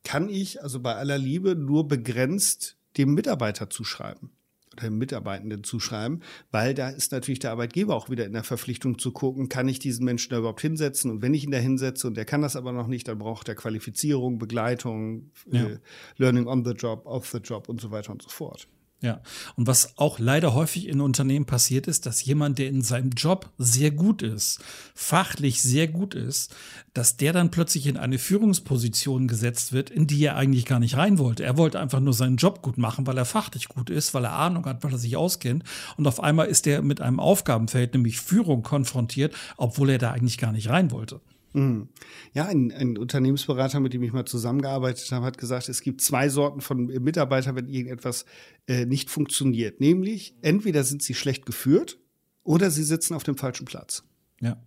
kann 0.04 0.30
ich 0.30 0.64
also 0.64 0.80
bei 0.80 0.96
aller 0.96 1.18
Liebe 1.18 1.56
nur 1.56 1.88
begrenzt 1.88 2.77
dem 2.98 3.14
Mitarbeiter 3.14 3.70
zuschreiben 3.70 4.32
oder 4.74 4.88
dem 4.88 4.98
Mitarbeitenden 4.98 5.64
zuschreiben, 5.64 6.22
weil 6.52 6.74
da 6.74 6.90
ist 6.90 7.12
natürlich 7.12 7.40
der 7.40 7.52
Arbeitgeber 7.52 7.96
auch 7.96 8.10
wieder 8.10 8.26
in 8.26 8.34
der 8.34 8.44
Verpflichtung 8.44 9.00
zu 9.00 9.12
gucken, 9.12 9.50
kann 9.50 9.68
ich 9.68 9.80
diesen 9.80 10.06
Menschen 10.06 10.30
da 10.30 10.40
überhaupt 10.40 10.62
hinsetzen 10.62 11.12
und 11.12 11.22
wenn 11.22 11.34
ich 11.34 11.44
ihn 11.44 11.52
da 11.52 11.58
hinsetze 11.58 12.08
und 12.08 12.16
der 12.16 12.26
kann 12.26 12.42
das 12.42 12.56
aber 12.56 12.72
noch 12.72 12.88
nicht, 12.88 13.08
dann 13.08 13.18
braucht 13.18 13.48
er 13.48 13.56
Qualifizierung, 13.56 14.38
Begleitung, 14.38 15.32
ja. 15.52 15.66
äh, 15.66 15.80
Learning 16.18 16.48
on 16.48 16.64
the 16.64 16.72
Job, 16.72 17.06
off 17.06 17.30
the 17.30 17.40
Job 17.40 17.70
und 17.70 17.82
so 17.82 17.92
weiter 17.92 18.12
und 18.12 18.22
so 18.22 18.30
fort. 18.30 18.68
Ja, 19.00 19.22
und 19.56 19.68
was 19.68 19.96
auch 20.00 20.18
leider 20.18 20.56
häufig 20.56 20.88
in 20.88 21.02
Unternehmen 21.02 21.46
passiert 21.46 21.86
ist, 21.86 22.08
dass 22.08 22.26
jemand, 22.26 22.58
der 22.58 22.70
in 22.70 22.82
seinem 22.82 23.12
Job 23.12 23.52
sehr 23.60 23.92
gut 23.92 24.24
ist, 24.24 24.60
fachlich 24.96 25.62
sehr 25.62 25.88
gut 25.88 26.16
ist, 26.16 26.56
dass 26.96 27.16
der 27.16 27.32
dann 27.32 27.52
plötzlich 27.52 27.86
in 27.86 27.98
eine 27.98 28.18
Führungsposition 28.18 29.28
gesetzt 29.28 29.72
wird, 29.72 29.92
in 29.92 30.08
die 30.08 30.24
er 30.24 30.36
eigentlich 30.36 30.66
gar 30.66 30.80
nicht 30.80 30.98
rein 30.98 31.20
wollte. 31.20 31.44
Er 31.44 31.58
wollte 31.58 31.80
einfach 31.80 32.00
nur 32.00 32.14
seinen 32.14 32.38
Job 32.38 32.64
gut 32.64 32.80
machen, 32.80 33.06
weil 33.06 33.20
er 33.20 33.26
fachlich 33.26 33.70
gut 33.70 33.92
ist, 33.92 34.16
weil 34.16 34.26
er 34.26 34.34
Ahnung 34.34 34.66
hat, 34.66 34.84
weil 34.84 34.94
er 34.94 34.98
sich 34.98 35.16
auskennt. 35.16 35.64
Und 35.98 36.08
auf 36.08 36.20
einmal 36.20 36.48
ist 36.48 36.66
er 36.66 36.82
mit 36.82 37.00
einem 37.00 37.20
Aufgabenfeld, 37.20 37.94
nämlich 37.94 38.20
Führung, 38.20 38.64
konfrontiert, 38.64 39.36
obwohl 39.58 39.92
er 39.92 40.00
da 40.00 40.12
eigentlich 40.12 40.40
gar 40.40 40.52
nicht 40.52 40.70
rein 40.70 40.90
wollte. 40.90 41.22
Mhm. 41.58 41.90
Ja, 42.34 42.46
ein, 42.46 42.72
ein, 42.72 43.00
Unternehmensberater, 43.00 43.80
mit 43.80 43.92
dem 43.92 44.04
ich 44.04 44.14
mal 44.14 44.26
zusammengearbeitet 44.26 45.12
habe, 45.12 45.26
hat 45.26 45.40
gesagt, 45.40 45.70
es 45.70 45.82
gibt 45.82 46.02
zwei 46.02 46.30
Sorten 46.30 46.62
von 46.62 46.86
Mitarbeitern, 46.86 47.56
wenn 47.56 47.68
irgendetwas 47.68 48.26
äh, 48.68 48.86
nicht 48.86 49.10
funktioniert. 49.10 49.80
Nämlich, 49.80 50.36
entweder 50.44 50.84
sind 50.84 51.02
sie 51.02 51.16
schlecht 51.16 51.48
geführt 51.48 51.98
oder 52.44 52.70
sie 52.70 52.84
sitzen 52.84 53.16
auf 53.16 53.24
dem 53.24 53.38
falschen 53.38 53.66
Platz. 53.66 54.04
Ja. 54.40 54.62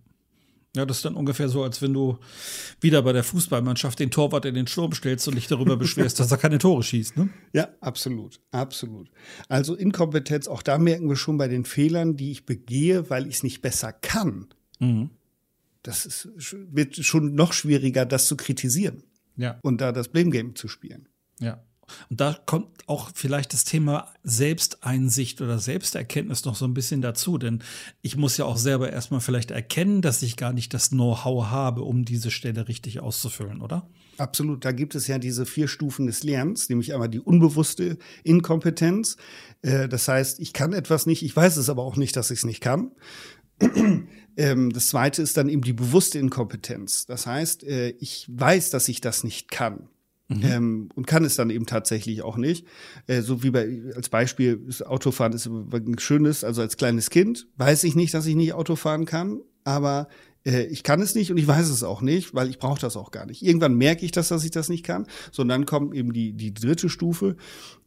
Ja, 0.75 0.85
das 0.85 0.97
ist 0.97 1.05
dann 1.05 1.15
ungefähr 1.15 1.47
so, 1.47 1.63
als 1.63 1.81
wenn 1.81 1.93
du 1.93 2.17
wieder 2.81 3.01
bei 3.01 3.13
der 3.13 3.23
Fußballmannschaft 3.23 3.99
den 3.99 4.11
Torwart 4.11 4.45
in 4.45 4.55
den 4.55 4.67
Sturm 4.67 4.93
stellst 4.93 5.27
und 5.29 5.35
dich 5.35 5.47
darüber 5.47 5.77
beschwerst, 5.77 6.19
dass 6.19 6.31
er 6.31 6.37
keine 6.37 6.57
Tore 6.57 6.83
schießt. 6.83 7.15
Ne? 7.15 7.29
Ja, 7.53 7.69
absolut, 7.79 8.41
absolut. 8.51 9.09
Also 9.47 9.75
Inkompetenz, 9.75 10.49
auch 10.49 10.61
da 10.61 10.77
merken 10.77 11.07
wir 11.07 11.15
schon 11.15 11.37
bei 11.37 11.47
den 11.47 11.63
Fehlern, 11.63 12.17
die 12.17 12.31
ich 12.31 12.45
begehe, 12.45 13.09
weil 13.09 13.27
ich 13.27 13.35
es 13.35 13.43
nicht 13.43 13.61
besser 13.61 13.93
kann. 13.93 14.47
Mhm 14.79 15.09
das 15.83 16.05
ist, 16.05 16.29
wird 16.35 16.95
schon 16.97 17.35
noch 17.35 17.53
schwieriger, 17.53 18.05
das 18.05 18.27
zu 18.27 18.37
kritisieren. 18.37 19.03
Ja. 19.37 19.59
Und 19.63 19.81
da 19.81 19.91
das 19.91 20.09
Blame 20.09 20.29
Game 20.29 20.55
zu 20.55 20.67
spielen. 20.67 21.07
Ja. 21.39 21.63
Und 22.09 22.21
da 22.21 22.37
kommt 22.45 22.87
auch 22.87 23.11
vielleicht 23.13 23.53
das 23.53 23.63
Thema 23.63 24.13
Selbsteinsicht 24.23 25.41
oder 25.41 25.59
Selbsterkenntnis 25.59 26.45
noch 26.45 26.55
so 26.55 26.65
ein 26.65 26.73
bisschen 26.73 27.01
dazu, 27.01 27.37
denn 27.37 27.63
ich 28.01 28.15
muss 28.15 28.37
ja 28.37 28.45
auch 28.45 28.57
selber 28.57 28.91
erstmal 28.91 29.19
vielleicht 29.19 29.51
erkennen, 29.51 30.01
dass 30.01 30.21
ich 30.21 30.37
gar 30.37 30.53
nicht 30.53 30.73
das 30.73 30.89
Know-how 30.89 31.47
habe, 31.47 31.81
um 31.81 32.05
diese 32.05 32.31
Stelle 32.31 32.67
richtig 32.67 32.99
auszufüllen, 33.01 33.61
oder? 33.61 33.89
Absolut. 34.17 34.65
Da 34.65 34.71
gibt 34.71 34.93
es 34.93 35.07
ja 35.07 35.17
diese 35.17 35.45
vier 35.45 35.67
Stufen 35.67 36.05
des 36.05 36.23
Lernens, 36.23 36.69
nämlich 36.69 36.93
einmal 36.93 37.09
die 37.09 37.19
unbewusste 37.19 37.97
Inkompetenz. 38.23 39.17
Äh, 39.61 39.87
das 39.87 40.07
heißt, 40.07 40.39
ich 40.39 40.53
kann 40.53 40.73
etwas 40.73 41.05
nicht, 41.05 41.23
ich 41.23 41.35
weiß 41.35 41.57
es 41.57 41.69
aber 41.69 41.83
auch 41.83 41.97
nicht, 41.97 42.15
dass 42.15 42.29
ich 42.29 42.39
es 42.39 42.45
nicht 42.45 42.61
kann. 42.61 42.91
Ähm, 44.37 44.71
das 44.71 44.87
zweite 44.87 45.21
ist 45.21 45.35
dann 45.35 45.49
eben 45.49 45.61
die 45.61 45.73
bewusste 45.73 46.17
Inkompetenz. 46.17 47.05
Das 47.05 47.27
heißt, 47.27 47.63
äh, 47.63 47.89
ich 47.99 48.27
weiß, 48.29 48.69
dass 48.69 48.87
ich 48.87 49.01
das 49.01 49.23
nicht 49.25 49.51
kann. 49.51 49.89
Mhm. 50.29 50.41
Ähm, 50.43 50.89
und 50.95 51.07
kann 51.07 51.25
es 51.25 51.35
dann 51.35 51.49
eben 51.49 51.65
tatsächlich 51.65 52.21
auch 52.21 52.37
nicht. 52.37 52.65
Äh, 53.07 53.21
so 53.21 53.43
wie 53.43 53.51
bei, 53.51 53.81
als 53.95 54.07
Beispiel, 54.07 54.61
das 54.65 54.81
Autofahren 54.81 55.33
ist 55.33 55.47
ein 55.47 55.99
schönes, 55.99 56.43
also 56.43 56.61
als 56.61 56.77
kleines 56.77 57.09
Kind 57.09 57.47
weiß 57.57 57.83
ich 57.83 57.95
nicht, 57.95 58.13
dass 58.13 58.25
ich 58.25 58.35
nicht 58.35 58.53
Auto 58.53 58.77
fahren 58.77 59.05
kann, 59.05 59.41
aber 59.65 60.07
äh, 60.45 60.63
ich 60.65 60.83
kann 60.83 61.01
es 61.01 61.15
nicht 61.15 61.31
und 61.31 61.37
ich 61.37 61.47
weiß 61.47 61.69
es 61.69 61.83
auch 61.83 62.01
nicht, 62.01 62.33
weil 62.33 62.49
ich 62.49 62.59
brauche 62.59 62.79
das 62.79 62.97
auch 62.97 63.11
gar 63.11 63.25
nicht. 63.25 63.41
Irgendwann 63.41 63.75
merke 63.75 64.05
ich 64.05 64.11
das, 64.11 64.29
dass 64.29 64.43
ich 64.43 64.51
das 64.51 64.69
nicht 64.69 64.83
kann. 64.83 65.05
So, 65.31 65.43
und 65.43 65.49
dann 65.49 65.65
kommt 65.65 65.93
eben 65.93 66.13
die, 66.13 66.33
die 66.33 66.53
dritte 66.53 66.89
Stufe. 66.89 67.35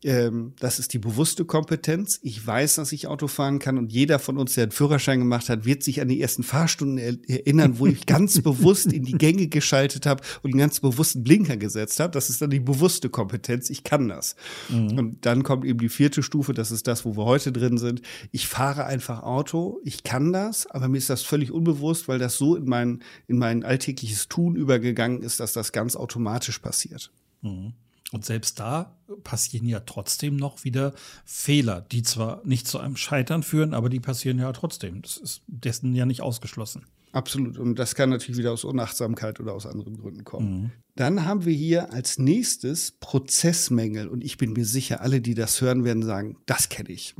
Ähm, 0.03 0.53
das 0.61 0.79
ist 0.79 0.93
die 0.93 0.99
bewusste 0.99 1.45
Kompetenz. 1.45 2.21
Ich 2.23 2.47
weiß, 2.47 2.77
dass 2.77 2.93
ich 2.93 3.09
Auto 3.09 3.27
fahren 3.27 3.59
kann 3.59 3.79
und 3.79 3.93
jeder 3.93 4.19
von 4.19 4.39
uns, 4.39 4.55
der 4.55 4.65
einen 4.65 4.73
Führerschein 4.73 5.19
gemacht 5.19 5.49
hat, 5.49 5.65
wird 5.65 5.83
sich 5.83 6.01
an 6.01 6.09
die 6.09 6.21
ersten 6.21 6.43
Fahrstunden 6.43 6.99
er 6.99 7.17
erinnern, 7.29 7.79
wo 7.79 7.87
ich 7.87 8.07
ganz 8.07 8.41
bewusst 8.43 8.93
in 8.93 9.05
die 9.05 9.19
Gänge 9.19 9.49
geschaltet 9.49 10.07
habe 10.07 10.23
und 10.43 10.53
einen 10.53 10.59
ganz 10.59 10.81
bewussten 10.81 11.25
Blinker 11.25 11.57
gesetzt 11.57 12.01
habe. 12.01 12.13
Das 12.13 12.31
ist 12.31 12.43
dann 12.43 12.51
die 12.51 12.61
bewusste 12.61 13.09
Kompetenz. 13.09 13.71
Ich 13.71 13.83
kann 13.83 14.09
das. 14.09 14.37
Mhm. 14.69 14.99
Und 14.99 15.27
dann 15.27 15.43
kommt 15.43 15.65
eben 15.65 15.79
die 15.79 15.89
vierte 15.89 16.23
Stufe. 16.23 16.55
Das 16.55 16.71
ist 16.71 16.87
das, 16.87 17.05
wo 17.05 17.17
wir 17.17 17.25
heute 17.25 17.51
drin 17.51 17.79
sind. 17.79 18.03
Ich 18.31 18.47
fahre 18.47 18.85
einfach 18.85 19.23
Auto. 19.23 19.81
Ich 19.85 20.03
kann 20.05 20.33
das, 20.33 20.67
aber 20.67 20.89
mir 20.89 20.99
ist 20.99 21.11
das 21.11 21.23
völlig 21.23 21.51
unbewusst, 21.51 22.09
weil 22.09 22.19
das 22.19 22.37
so 22.37 22.44
so 22.45 22.57
in 22.57 22.67
mein, 22.67 23.03
in 23.27 23.39
mein 23.39 23.65
alltägliches 23.65 24.29
Tun 24.29 24.57
übergegangen 24.57 25.23
ist, 25.23 25.41
dass 25.41 25.53
das 25.53 25.73
ganz 25.73 25.97
automatisch 25.97 26.59
passiert. 26.59 27.11
Mhm. 27.43 27.73
Und 28.13 28.25
selbst 28.25 28.61
da 28.61 28.97
passieren 29.25 29.67
ja 29.67 29.81
trotzdem 29.81 30.37
noch 30.37 30.63
wieder 30.63 30.95
Fehler, 31.25 31.81
die 31.81 32.03
zwar 32.03 32.43
nicht 32.45 32.69
zu 32.69 32.79
einem 32.79 32.97
Scheitern 32.97 33.43
führen, 33.43 33.75
aber 33.75 33.89
die 33.89 33.99
passieren 33.99 34.39
ja 34.39 34.53
trotzdem. 34.53 35.03
Das 35.03 35.17
ist 35.17 35.43
dessen 35.47 35.95
ja 35.95 36.07
nicht 36.07 36.21
ausgeschlossen. 36.21 36.87
Absolut. 37.13 37.59
Und 37.59 37.79
das 37.79 37.95
kann 37.95 38.11
natürlich 38.11 38.39
wieder 38.39 38.53
aus 38.53 38.65
Unachtsamkeit 38.65 39.39
oder 39.39 39.53
aus 39.53 39.67
anderen 39.67 39.97
Gründen 39.97 40.25
kommen. 40.25 40.63
Mhm. 40.63 40.71
Dann 40.97 41.25
haben 41.25 41.45
wir 41.45 41.53
hier 41.53 41.93
als 41.93 42.19
nächstes 42.19 42.93
Prozessmängel. 42.93 44.09
Und 44.09 44.25
ich 44.25 44.37
bin 44.37 44.53
mir 44.53 44.65
sicher, 44.65 45.01
alle, 45.01 45.21
die 45.21 45.35
das 45.35 45.61
hören, 45.61 45.85
werden 45.85 46.03
sagen, 46.03 46.37
das 46.47 46.69
kenne 46.69 46.91
ich. 46.91 47.15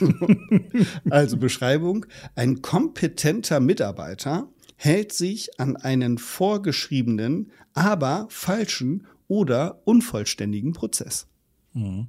also 1.10 1.38
Beschreibung. 1.38 2.04
Ein 2.34 2.60
kompetenter 2.60 3.60
Mitarbeiter 3.60 4.48
hält 4.82 5.12
sich 5.12 5.60
an 5.60 5.76
einen 5.76 6.16
vorgeschriebenen, 6.16 7.52
aber 7.74 8.26
falschen 8.30 9.06
oder 9.28 9.82
unvollständigen 9.84 10.72
Prozess. 10.72 11.26
Mhm. 11.74 12.06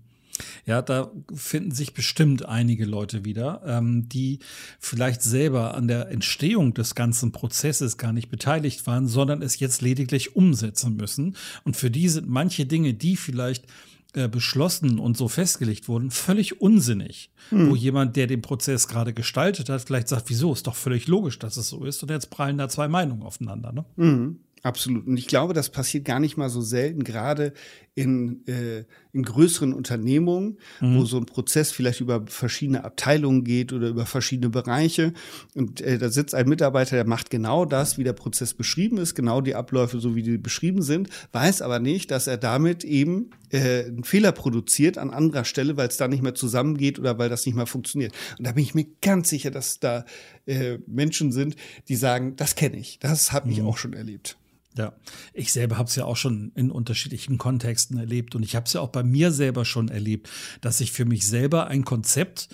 Ja, 0.65 0.81
da 0.81 1.11
finden 1.33 1.71
sich 1.71 1.93
bestimmt 1.93 2.45
einige 2.45 2.85
Leute 2.85 3.25
wieder, 3.25 3.61
ähm, 3.65 4.07
die 4.07 4.39
vielleicht 4.79 5.21
selber 5.21 5.75
an 5.75 5.89
der 5.89 6.07
Entstehung 6.07 6.73
des 6.73 6.95
ganzen 6.95 7.33
Prozesses 7.33 7.97
gar 7.97 8.13
nicht 8.13 8.29
beteiligt 8.29 8.87
waren, 8.87 9.05
sondern 9.05 9.41
es 9.41 9.59
jetzt 9.59 9.81
lediglich 9.81 10.37
umsetzen 10.37 10.95
müssen. 10.95 11.35
Und 11.65 11.75
für 11.75 11.91
die 11.91 12.07
sind 12.07 12.29
manche 12.29 12.65
Dinge, 12.65 12.93
die 12.93 13.17
vielleicht 13.17 13.65
äh, 14.13 14.27
beschlossen 14.27 14.99
und 14.99 15.17
so 15.17 15.27
festgelegt 15.27 15.87
wurden, 15.87 16.11
völlig 16.11 16.61
unsinnig. 16.61 17.31
Hm. 17.49 17.69
Wo 17.69 17.75
jemand, 17.75 18.15
der 18.15 18.27
den 18.27 18.41
Prozess 18.41 18.87
gerade 18.87 19.13
gestaltet 19.13 19.69
hat, 19.69 19.81
vielleicht 19.81 20.07
sagt, 20.07 20.29
wieso, 20.29 20.53
ist 20.53 20.67
doch 20.67 20.75
völlig 20.75 21.07
logisch, 21.07 21.39
dass 21.39 21.57
es 21.57 21.69
so 21.69 21.85
ist. 21.85 22.03
Und 22.03 22.09
jetzt 22.09 22.29
prallen 22.29 22.57
da 22.57 22.67
zwei 22.69 22.87
Meinungen 22.87 23.23
aufeinander. 23.23 23.71
Ne? 23.71 23.85
Mhm. 23.95 24.39
Absolut. 24.63 25.07
Und 25.07 25.17
ich 25.17 25.27
glaube, 25.27 25.53
das 25.53 25.69
passiert 25.69 26.05
gar 26.05 26.19
nicht 26.19 26.37
mal 26.37 26.49
so 26.49 26.61
selten, 26.61 27.03
gerade 27.03 27.53
in, 27.95 28.45
äh, 28.47 28.83
in 29.13 29.23
größeren 29.23 29.73
Unternehmungen, 29.73 30.57
mhm. 30.79 30.97
wo 30.97 31.05
so 31.05 31.17
ein 31.17 31.25
Prozess 31.25 31.71
vielleicht 31.71 32.01
über 32.01 32.23
verschiedene 32.27 32.83
Abteilungen 32.83 33.43
geht 33.43 33.73
oder 33.73 33.89
über 33.89 34.05
verschiedene 34.05 34.49
Bereiche. 34.49 35.13
Und 35.53 35.81
äh, 35.81 35.97
da 35.97 36.09
sitzt 36.09 36.33
ein 36.35 36.47
Mitarbeiter, 36.47 36.95
der 36.95 37.07
macht 37.07 37.29
genau 37.29 37.65
das, 37.65 37.97
wie 37.97 38.03
der 38.03 38.13
Prozess 38.13 38.53
beschrieben 38.53 38.97
ist, 38.97 39.15
genau 39.15 39.41
die 39.41 39.55
Abläufe, 39.55 39.99
so 39.99 40.15
wie 40.15 40.23
die 40.23 40.37
beschrieben 40.37 40.81
sind, 40.81 41.09
weiß 41.31 41.61
aber 41.61 41.79
nicht, 41.79 42.11
dass 42.11 42.27
er 42.27 42.37
damit 42.37 42.83
eben 42.83 43.31
äh, 43.49 43.85
einen 43.85 44.03
Fehler 44.03 44.31
produziert 44.31 44.97
an 44.97 45.09
anderer 45.09 45.45
Stelle, 45.45 45.77
weil 45.77 45.87
es 45.87 45.97
da 45.97 46.07
nicht 46.07 46.23
mehr 46.23 46.35
zusammengeht 46.35 46.99
oder 46.99 47.17
weil 47.17 47.29
das 47.29 47.45
nicht 47.45 47.55
mehr 47.55 47.65
funktioniert. 47.65 48.13
Und 48.37 48.47
da 48.47 48.53
bin 48.53 48.63
ich 48.63 48.75
mir 48.75 48.85
ganz 49.01 49.29
sicher, 49.29 49.51
dass 49.51 49.79
da 49.79 50.05
äh, 50.45 50.77
Menschen 50.87 51.31
sind, 51.31 51.55
die 51.89 51.95
sagen, 51.95 52.35
das 52.35 52.55
kenne 52.55 52.77
ich, 52.77 52.99
das 52.99 53.31
habe 53.31 53.51
ich 53.51 53.61
mhm. 53.61 53.67
auch 53.67 53.77
schon 53.77 53.93
erlebt. 53.93 54.37
Ja, 54.77 54.93
ich 55.33 55.51
selber 55.51 55.77
habe 55.77 55.89
es 55.89 55.95
ja 55.95 56.05
auch 56.05 56.15
schon 56.15 56.51
in 56.55 56.71
unterschiedlichen 56.71 57.37
Kontexten 57.37 57.97
erlebt 57.97 58.35
und 58.35 58.43
ich 58.43 58.55
habe 58.55 58.65
es 58.65 58.73
ja 58.73 58.81
auch 58.81 58.89
bei 58.89 59.03
mir 59.03 59.31
selber 59.31 59.65
schon 59.65 59.89
erlebt, 59.89 60.29
dass 60.61 60.79
ich 60.79 60.93
für 60.93 61.05
mich 61.05 61.27
selber 61.27 61.67
ein 61.67 61.83
Konzept, 61.83 62.49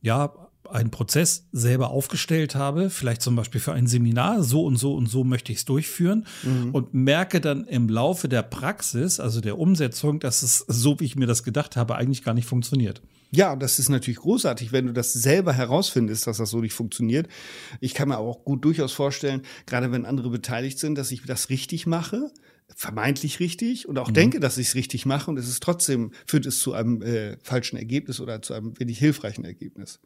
ja, 0.00 0.32
einen 0.70 0.90
Prozess 0.90 1.46
selber 1.52 1.90
aufgestellt 1.90 2.54
habe, 2.54 2.90
vielleicht 2.90 3.22
zum 3.22 3.36
Beispiel 3.36 3.60
für 3.60 3.72
ein 3.72 3.86
Seminar, 3.86 4.42
so 4.42 4.64
und 4.64 4.76
so 4.76 4.94
und 4.94 5.06
so 5.06 5.24
möchte 5.24 5.52
ich 5.52 5.58
es 5.58 5.64
durchführen 5.64 6.26
mhm. 6.42 6.70
und 6.72 6.94
merke 6.94 7.40
dann 7.40 7.64
im 7.64 7.88
Laufe 7.88 8.28
der 8.28 8.42
Praxis, 8.42 9.20
also 9.20 9.40
der 9.40 9.58
Umsetzung, 9.58 10.20
dass 10.20 10.42
es 10.42 10.58
so, 10.66 11.00
wie 11.00 11.04
ich 11.04 11.16
mir 11.16 11.26
das 11.26 11.42
gedacht 11.42 11.76
habe, 11.76 11.96
eigentlich 11.96 12.22
gar 12.22 12.34
nicht 12.34 12.46
funktioniert. 12.48 13.02
Ja, 13.30 13.56
das 13.56 13.78
ist 13.78 13.88
natürlich 13.88 14.20
großartig, 14.20 14.72
wenn 14.72 14.86
du 14.86 14.92
das 14.92 15.12
selber 15.12 15.52
herausfindest, 15.52 16.26
dass 16.26 16.38
das 16.38 16.50
so 16.50 16.60
nicht 16.60 16.74
funktioniert. 16.74 17.28
Ich 17.80 17.94
kann 17.94 18.08
mir 18.08 18.18
auch 18.18 18.44
gut 18.44 18.64
durchaus 18.64 18.92
vorstellen, 18.92 19.42
gerade 19.66 19.90
wenn 19.92 20.06
andere 20.06 20.30
beteiligt 20.30 20.78
sind, 20.78 20.96
dass 20.96 21.10
ich 21.10 21.22
das 21.22 21.50
richtig 21.50 21.86
mache, 21.86 22.30
vermeintlich 22.74 23.40
richtig 23.40 23.88
und 23.88 23.98
auch 23.98 24.08
mhm. 24.08 24.14
denke, 24.14 24.40
dass 24.40 24.58
ich 24.58 24.68
es 24.68 24.74
richtig 24.74 25.06
mache 25.06 25.30
und 25.30 25.38
es 25.38 25.48
ist 25.48 25.62
trotzdem 25.62 26.12
führt 26.26 26.46
es 26.46 26.60
zu 26.60 26.72
einem 26.72 27.02
äh, 27.02 27.36
falschen 27.42 27.76
Ergebnis 27.76 28.20
oder 28.20 28.42
zu 28.42 28.54
einem 28.54 28.78
wenig 28.78 28.98
hilfreichen 28.98 29.44
Ergebnis. 29.44 30.00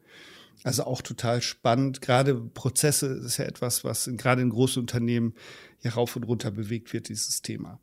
Also 0.63 0.83
auch 0.83 1.01
total 1.01 1.41
spannend. 1.41 2.01
Gerade 2.01 2.35
Prozesse 2.35 3.07
ist 3.07 3.37
ja 3.37 3.45
etwas, 3.45 3.83
was 3.83 4.07
in, 4.07 4.17
gerade 4.17 4.41
in 4.41 4.49
großen 4.49 4.79
Unternehmen 4.79 5.33
hier 5.79 5.93
rauf 5.93 6.15
und 6.15 6.23
runter 6.23 6.51
bewegt 6.51 6.93
wird, 6.93 7.09
dieses 7.09 7.41
Thema. 7.41 7.79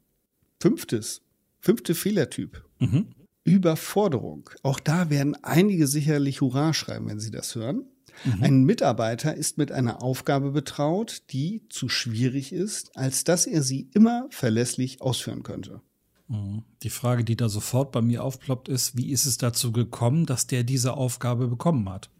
Fünftes, 0.61 1.23
fünfte 1.61 1.95
Fehlertyp. 1.95 2.65
Mhm. 2.79 3.09
Überforderung. 3.49 4.51
Auch 4.63 4.81
da 4.81 5.11
werden 5.11 5.37
einige 5.43 5.87
sicherlich 5.87 6.41
Hurra 6.41 6.75
schreiben, 6.75 7.09
wenn 7.09 7.21
sie 7.21 7.31
das 7.31 7.55
hören. 7.55 7.85
Mhm. 8.25 8.43
Ein 8.43 8.65
Mitarbeiter 8.65 9.35
ist 9.35 9.59
mit 9.59 9.73
einer 9.73 10.03
Aufgabe 10.03 10.51
betraut, 10.51 11.23
die 11.31 11.63
zu 11.69 11.89
schwierig 11.89 12.53
ist, 12.53 12.97
als 12.97 13.25
dass 13.25 13.47
er 13.47 13.63
sie 13.63 13.89
immer 13.95 14.27
verlässlich 14.31 15.01
ausführen 15.01 15.43
könnte. 15.43 15.81
Mhm. 16.29 16.63
Die 16.83 16.91
Frage, 16.91 17.25
die 17.25 17.37
da 17.37 17.49
sofort 17.49 17.93
bei 17.93 18.03
mir 18.03 18.25
aufploppt, 18.25 18.69
ist, 18.69 18.97
wie 18.97 19.11
ist 19.11 19.27
es 19.27 19.39
dazu 19.39 19.73
gekommen, 19.73 20.27
dass 20.27 20.47
der 20.47 20.65
diese 20.65 20.95
Aufgabe 20.95 21.49
bekommen 21.49 21.89
hat? 21.89 22.11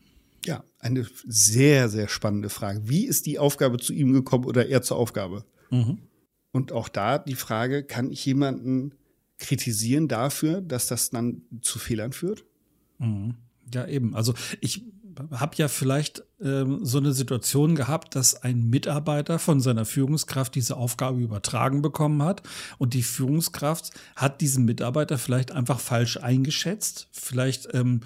Ja, 0.45 0.65
eine 0.79 1.07
sehr, 1.27 1.89
sehr 1.89 2.09
spannende 2.09 2.49
Frage. 2.49 2.89
Wie 2.89 3.07
ist 3.07 3.27
die 3.27 3.39
Aufgabe 3.39 3.79
zu 3.79 3.93
ihm 3.93 4.13
gekommen 4.13 4.45
oder 4.45 4.69
er 4.69 4.83
zur 4.83 4.97
Aufgabe? 4.97 5.45
Mhm. 5.71 5.99
Und 6.53 6.73
auch 6.73 6.89
da 6.89 7.19
die 7.19 7.35
Frage, 7.35 7.85
kann 7.85 8.11
ich 8.11 8.25
jemanden 8.25 8.93
kritisieren 9.39 10.09
dafür, 10.09 10.61
dass 10.61 10.87
das 10.87 11.11
dann 11.11 11.43
zu 11.63 11.79
Fehlern 11.79 12.13
führt? 12.13 12.45
Mhm. 12.99 13.35
Ja, 13.73 13.87
eben. 13.87 14.15
Also 14.15 14.35
ich 14.61 14.85
habe 15.31 15.57
ja 15.57 15.69
vielleicht 15.69 16.25
ähm, 16.43 16.85
so 16.85 16.99
eine 16.99 17.13
Situation 17.13 17.75
gehabt, 17.75 18.15
dass 18.15 18.43
ein 18.43 18.71
Mitarbeiter 18.71 19.39
von 19.39 19.61
seiner 19.61 19.85
Führungskraft 19.85 20.55
diese 20.55 20.77
Aufgabe 20.77 21.21
übertragen 21.21 21.83
bekommen 21.83 22.23
hat 22.23 22.43
und 22.79 22.95
die 22.95 23.03
Führungskraft 23.03 23.91
hat 24.17 24.41
diesen 24.41 24.65
Mitarbeiter 24.65 25.19
vielleicht 25.19 25.53
einfach 25.53 25.81
falsch 25.81 26.17
eingeschätzt, 26.19 27.09
vielleicht 27.13 27.75
ähm, 27.75 28.01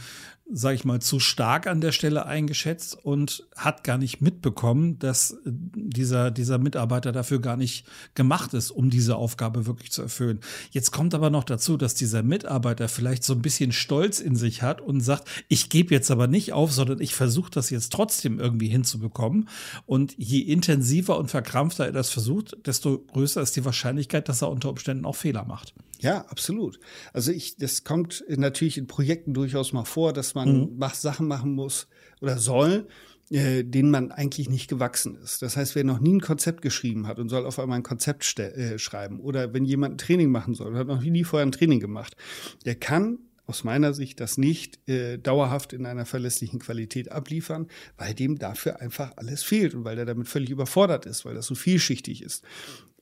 sage 0.54 0.74
ich 0.74 0.84
mal, 0.84 1.00
zu 1.00 1.18
stark 1.18 1.66
an 1.66 1.80
der 1.80 1.92
Stelle 1.92 2.26
eingeschätzt 2.26 2.98
und 3.02 3.46
hat 3.56 3.84
gar 3.84 3.96
nicht 3.96 4.20
mitbekommen, 4.20 4.98
dass 4.98 5.36
dieser, 5.44 6.30
dieser 6.30 6.58
Mitarbeiter 6.58 7.10
dafür 7.10 7.40
gar 7.40 7.56
nicht 7.56 7.86
gemacht 8.14 8.52
ist, 8.52 8.70
um 8.70 8.90
diese 8.90 9.16
Aufgabe 9.16 9.66
wirklich 9.66 9.92
zu 9.92 10.02
erfüllen. 10.02 10.40
Jetzt 10.70 10.90
kommt 10.90 11.14
aber 11.14 11.30
noch 11.30 11.44
dazu, 11.44 11.76
dass 11.76 11.94
dieser 11.94 12.22
Mitarbeiter 12.22 12.88
vielleicht 12.88 13.24
so 13.24 13.32
ein 13.32 13.42
bisschen 13.42 13.72
Stolz 13.72 14.20
in 14.20 14.36
sich 14.36 14.62
hat 14.62 14.80
und 14.82 15.00
sagt, 15.00 15.28
ich 15.48 15.70
gebe 15.70 15.94
jetzt 15.94 16.10
aber 16.10 16.26
nicht 16.26 16.52
auf, 16.52 16.70
sondern 16.70 17.00
ich 17.00 17.14
versuche 17.14 17.50
das 17.50 17.70
jetzt 17.70 17.92
trotzdem 17.92 18.21
irgendwie 18.24 18.68
hinzubekommen. 18.68 19.48
Und 19.86 20.14
je 20.16 20.40
intensiver 20.40 21.18
und 21.18 21.30
verkrampfter 21.30 21.86
er 21.86 21.92
das 21.92 22.10
versucht, 22.10 22.56
desto 22.66 22.98
größer 22.98 23.40
ist 23.42 23.56
die 23.56 23.64
Wahrscheinlichkeit, 23.64 24.28
dass 24.28 24.42
er 24.42 24.50
unter 24.50 24.68
Umständen 24.70 25.04
auch 25.04 25.16
Fehler 25.16 25.44
macht. 25.44 25.74
Ja, 26.00 26.22
absolut. 26.26 26.80
Also 27.12 27.30
ich, 27.30 27.56
das 27.56 27.84
kommt 27.84 28.24
natürlich 28.28 28.76
in 28.76 28.88
Projekten 28.88 29.34
durchaus 29.34 29.72
mal 29.72 29.84
vor, 29.84 30.12
dass 30.12 30.34
man 30.34 30.72
mhm. 30.72 30.82
Sachen 30.94 31.28
machen 31.28 31.52
muss 31.52 31.86
oder 32.20 32.38
soll, 32.38 32.88
äh, 33.30 33.64
denen 33.64 33.90
man 33.90 34.10
eigentlich 34.10 34.50
nicht 34.50 34.68
gewachsen 34.68 35.16
ist. 35.16 35.42
Das 35.42 35.56
heißt, 35.56 35.74
wer 35.74 35.84
noch 35.84 36.00
nie 36.00 36.14
ein 36.14 36.20
Konzept 36.20 36.60
geschrieben 36.60 37.06
hat 37.06 37.18
und 37.18 37.28
soll 37.28 37.46
auf 37.46 37.58
einmal 37.58 37.78
ein 37.78 37.82
Konzept 37.82 38.38
äh, 38.38 38.78
schreiben 38.78 39.20
oder 39.20 39.54
wenn 39.54 39.64
jemand 39.64 39.94
ein 39.94 39.98
Training 39.98 40.30
machen 40.30 40.54
soll 40.54 40.72
und 40.72 40.76
hat 40.76 40.86
noch 40.86 41.00
nie 41.02 41.24
vorher 41.24 41.46
ein 41.46 41.52
Training 41.52 41.80
gemacht, 41.80 42.16
der 42.64 42.74
kann 42.74 43.18
aus 43.46 43.64
meiner 43.64 43.92
Sicht 43.92 44.20
das 44.20 44.38
nicht 44.38 44.88
äh, 44.88 45.18
dauerhaft 45.18 45.72
in 45.72 45.86
einer 45.86 46.06
verlässlichen 46.06 46.60
Qualität 46.60 47.10
abliefern, 47.10 47.68
weil 47.96 48.14
dem 48.14 48.38
dafür 48.38 48.80
einfach 48.80 49.12
alles 49.16 49.42
fehlt 49.42 49.74
und 49.74 49.84
weil 49.84 49.98
er 49.98 50.06
damit 50.06 50.28
völlig 50.28 50.50
überfordert 50.50 51.06
ist, 51.06 51.24
weil 51.24 51.34
das 51.34 51.46
so 51.46 51.54
vielschichtig 51.54 52.22
ist. 52.22 52.44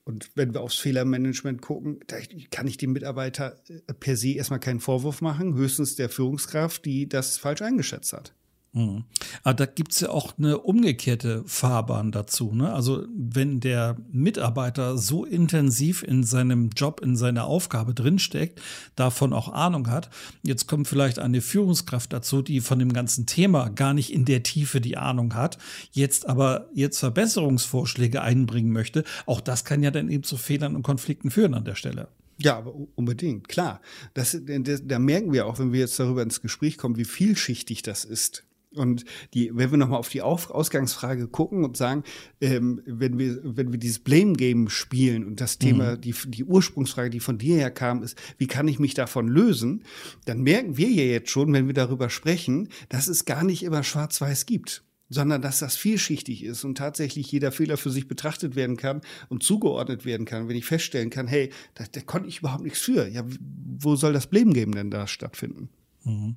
Und 0.03 0.31
wenn 0.35 0.53
wir 0.53 0.61
aufs 0.61 0.77
Fehlermanagement 0.77 1.61
gucken, 1.61 1.99
da 2.07 2.17
kann 2.49 2.67
ich 2.67 2.77
dem 2.77 2.93
Mitarbeiter 2.93 3.61
äh, 3.69 3.93
per 3.93 4.17
se 4.17 4.31
erstmal 4.31 4.59
keinen 4.59 4.79
Vorwurf 4.79 5.21
machen, 5.21 5.55
höchstens 5.55 5.95
der 5.95 6.09
Führungskraft, 6.09 6.85
die 6.85 7.07
das 7.07 7.37
falsch 7.37 7.61
eingeschätzt 7.61 8.13
hat. 8.13 8.33
Mhm. 8.73 9.03
Aber 9.43 9.53
da 9.53 9.65
gibt 9.65 9.91
es 9.91 9.99
ja 9.99 10.09
auch 10.09 10.37
eine 10.37 10.59
umgekehrte 10.59 11.43
Fahrbahn 11.45 12.13
dazu. 12.13 12.53
Ne? 12.53 12.71
Also 12.71 13.05
wenn 13.13 13.59
der 13.59 13.97
Mitarbeiter 14.11 14.97
so 14.97 15.25
intensiv 15.25 16.03
in 16.03 16.23
seinem 16.23 16.69
Job, 16.69 17.01
in 17.01 17.17
seiner 17.17 17.45
Aufgabe 17.45 17.93
drinsteckt, 17.93 18.61
davon 18.95 19.33
auch 19.33 19.49
Ahnung 19.49 19.89
hat, 19.89 20.09
jetzt 20.43 20.67
kommt 20.67 20.87
vielleicht 20.87 21.19
eine 21.19 21.41
Führungskraft 21.41 22.13
dazu, 22.13 22.41
die 22.41 22.61
von 22.61 22.79
dem 22.79 22.93
ganzen 22.93 23.25
Thema 23.25 23.69
gar 23.69 23.93
nicht 23.93 24.13
in 24.13 24.23
der 24.23 24.41
Tiefe 24.43 24.79
die 24.79 24.95
Ahnung 24.97 25.35
hat, 25.35 25.57
jetzt 25.91 26.29
aber 26.29 26.69
jetzt 26.73 26.99
Verbesserungsvorschläge 26.99 28.21
einbringen 28.21 28.71
möchte, 28.71 29.03
auch 29.25 29.41
das 29.41 29.65
kann 29.65 29.83
ja 29.83 29.91
dann 29.91 30.09
eben 30.09 30.23
zu 30.23 30.37
Fehlern 30.37 30.77
und 30.77 30.83
Konflikten 30.83 31.29
führen 31.29 31.55
an 31.55 31.65
der 31.65 31.75
Stelle. 31.75 32.07
Ja, 32.37 32.57
aber 32.57 32.73
unbedingt, 32.95 33.49
klar. 33.49 33.81
Das, 34.13 34.35
das, 34.41 34.81
da 34.85 34.97
merken 34.97 35.31
wir 35.33 35.45
auch, 35.45 35.59
wenn 35.59 35.73
wir 35.73 35.81
jetzt 35.81 35.99
darüber 35.99 36.23
ins 36.23 36.41
Gespräch 36.41 36.77
kommen, 36.77 36.95
wie 36.95 37.05
vielschichtig 37.05 37.83
das 37.83 38.03
ist. 38.03 38.45
Und 38.75 39.03
die, 39.33 39.51
wenn 39.53 39.71
wir 39.71 39.77
nochmal 39.77 39.99
auf 39.99 40.09
die 40.09 40.21
auf 40.21 40.49
Ausgangsfrage 40.49 41.27
gucken 41.27 41.65
und 41.65 41.75
sagen, 41.75 42.03
ähm, 42.39 42.81
wenn 42.85 43.19
wir, 43.19 43.39
wenn 43.43 43.71
wir 43.71 43.79
dieses 43.79 43.99
Blame 43.99 44.33
Game 44.33 44.69
spielen 44.69 45.25
und 45.25 45.41
das 45.41 45.57
Thema, 45.57 45.95
mhm. 45.95 46.01
die, 46.01 46.15
die 46.27 46.45
Ursprungsfrage, 46.45 47.09
die 47.09 47.19
von 47.19 47.37
dir 47.37 47.57
her 47.57 47.71
kam, 47.71 48.01
ist, 48.01 48.17
wie 48.37 48.47
kann 48.47 48.67
ich 48.69 48.79
mich 48.79 48.93
davon 48.93 49.27
lösen? 49.27 49.83
Dann 50.25 50.41
merken 50.41 50.77
wir 50.77 50.89
ja 50.89 51.03
jetzt 51.03 51.29
schon, 51.29 51.51
wenn 51.51 51.67
wir 51.67 51.73
darüber 51.73 52.09
sprechen, 52.09 52.69
dass 52.87 53.07
es 53.07 53.25
gar 53.25 53.43
nicht 53.43 53.63
immer 53.63 53.83
schwarz-weiß 53.83 54.45
gibt 54.45 54.83
sondern 55.13 55.41
dass 55.41 55.59
das 55.59 55.75
vielschichtig 55.75 56.43
ist 56.45 56.63
und 56.63 56.77
tatsächlich 56.77 57.29
jeder 57.29 57.51
Fehler 57.51 57.75
für 57.75 57.89
sich 57.89 58.07
betrachtet 58.07 58.55
werden 58.55 58.77
kann 58.77 59.01
und 59.27 59.43
zugeordnet 59.43 60.05
werden 60.05 60.25
kann, 60.25 60.47
wenn 60.47 60.55
ich 60.55 60.65
feststellen 60.65 61.09
kann, 61.09 61.27
hey, 61.27 61.51
da, 61.75 61.83
da 61.91 61.99
konnte 61.99 62.29
ich 62.29 62.39
überhaupt 62.39 62.63
nichts 62.63 62.79
für. 62.79 63.09
Ja, 63.09 63.25
wo 63.77 63.97
soll 63.97 64.13
das 64.13 64.27
Blame 64.27 64.53
Game 64.53 64.73
denn 64.73 64.89
da 64.89 65.07
stattfinden? 65.07 65.69
Mhm. 66.03 66.35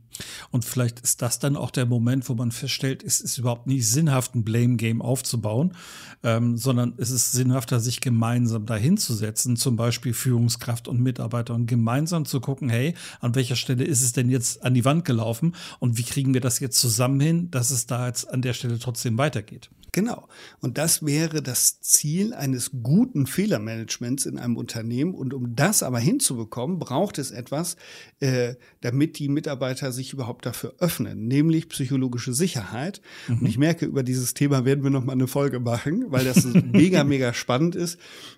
Und 0.50 0.64
vielleicht 0.64 1.00
ist 1.00 1.22
das 1.22 1.38
dann 1.38 1.56
auch 1.56 1.70
der 1.70 1.86
Moment, 1.86 2.28
wo 2.28 2.34
man 2.34 2.52
feststellt, 2.52 3.02
es 3.02 3.20
ist 3.20 3.38
überhaupt 3.38 3.66
nicht 3.66 3.88
sinnhaft, 3.88 4.34
ein 4.34 4.44
Blame-Game 4.44 5.00
aufzubauen, 5.00 5.74
ähm, 6.22 6.56
sondern 6.56 6.94
es 6.98 7.10
ist 7.10 7.32
sinnhafter, 7.32 7.80
sich 7.80 8.00
gemeinsam 8.00 8.66
dahinzusetzen, 8.66 9.56
zum 9.56 9.76
Beispiel 9.76 10.12
Führungskraft 10.12 10.86
und 10.86 11.00
Mitarbeiter 11.00 11.54
und 11.54 11.66
gemeinsam 11.66 12.26
zu 12.26 12.40
gucken, 12.40 12.68
hey, 12.68 12.94
an 13.20 13.34
welcher 13.34 13.56
Stelle 13.56 13.84
ist 13.84 14.02
es 14.02 14.12
denn 14.12 14.28
jetzt 14.28 14.64
an 14.64 14.74
die 14.74 14.84
Wand 14.84 15.04
gelaufen 15.04 15.54
und 15.78 15.96
wie 15.96 16.04
kriegen 16.04 16.34
wir 16.34 16.40
das 16.40 16.60
jetzt 16.60 16.78
zusammen 16.78 17.20
hin, 17.20 17.50
dass 17.50 17.70
es 17.70 17.86
da 17.86 18.06
jetzt 18.06 18.30
an 18.30 18.42
der 18.42 18.52
Stelle 18.52 18.78
trotzdem 18.78 19.16
weitergeht. 19.16 19.70
Genau. 19.94 20.26
Und 20.58 20.76
das 20.76 21.06
wäre 21.06 21.40
das 21.40 21.80
Ziel 21.80 22.34
eines 22.34 22.72
guten 22.82 23.28
Fehlermanagements 23.28 24.26
in 24.26 24.40
einem 24.40 24.56
Unternehmen. 24.56 25.14
Und 25.14 25.32
um 25.32 25.54
das 25.54 25.84
aber 25.84 26.00
hinzubekommen, 26.00 26.80
braucht 26.80 27.16
es 27.16 27.30
etwas, 27.30 27.76
äh, 28.18 28.56
damit 28.80 29.20
die 29.20 29.28
Mitarbeiter 29.28 29.92
sich 29.92 30.12
überhaupt 30.12 30.46
dafür 30.46 30.74
öffnen, 30.80 31.28
nämlich 31.28 31.68
psychologische 31.68 32.34
Sicherheit. 32.34 33.02
Mhm. 33.28 33.38
Und 33.38 33.46
ich 33.46 33.56
merke, 33.56 33.86
über 33.86 34.02
dieses 34.02 34.34
Thema 34.34 34.64
werden 34.64 34.82
wir 34.82 34.90
noch 34.90 35.04
mal 35.04 35.12
eine 35.12 35.28
Folge 35.28 35.60
machen, 35.60 36.06
weil 36.08 36.24
das 36.24 36.42
mega, 36.72 37.04
mega 37.04 37.32
spannend 37.32 37.76
ist. 37.76 37.96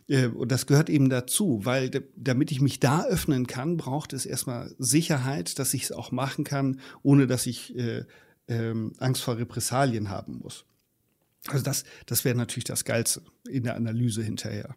Äh, 0.09 0.27
und 0.27 0.53
das 0.53 0.67
gehört 0.67 0.91
eben 0.91 1.09
dazu, 1.09 1.61
weil 1.63 1.91
damit 2.17 2.51
ich 2.51 2.61
mich 2.61 2.81
da 2.81 3.07
öffnen 3.07 3.47
kann, 3.47 3.79
braucht 3.79 4.13
es 4.13 4.27
erstmal 4.27 4.75
Sicherheit, 4.79 5.59
dass 5.59 5.73
ich 5.73 5.85
es 5.85 5.93
auch 5.93 6.13
machen 6.13 6.45
kann, 6.45 6.81
ohne 7.03 7.27
dass 7.27 7.47
ich 7.47 7.75
äh, 7.79 8.05
ähm, 8.47 8.93
Angst 8.99 9.23
vor 9.23 9.39
Repressalien 9.39 10.11
haben 10.11 10.41
muss. 10.43 10.67
Also 11.49 11.65
das, 11.65 11.85
das 12.07 12.25
wäre 12.25 12.37
natürlich 12.37 12.65
das 12.65 12.85
Geilste 12.85 13.23
in 13.49 13.65
der 13.65 13.77
Analyse 13.77 14.23
hinterher. 14.23 14.75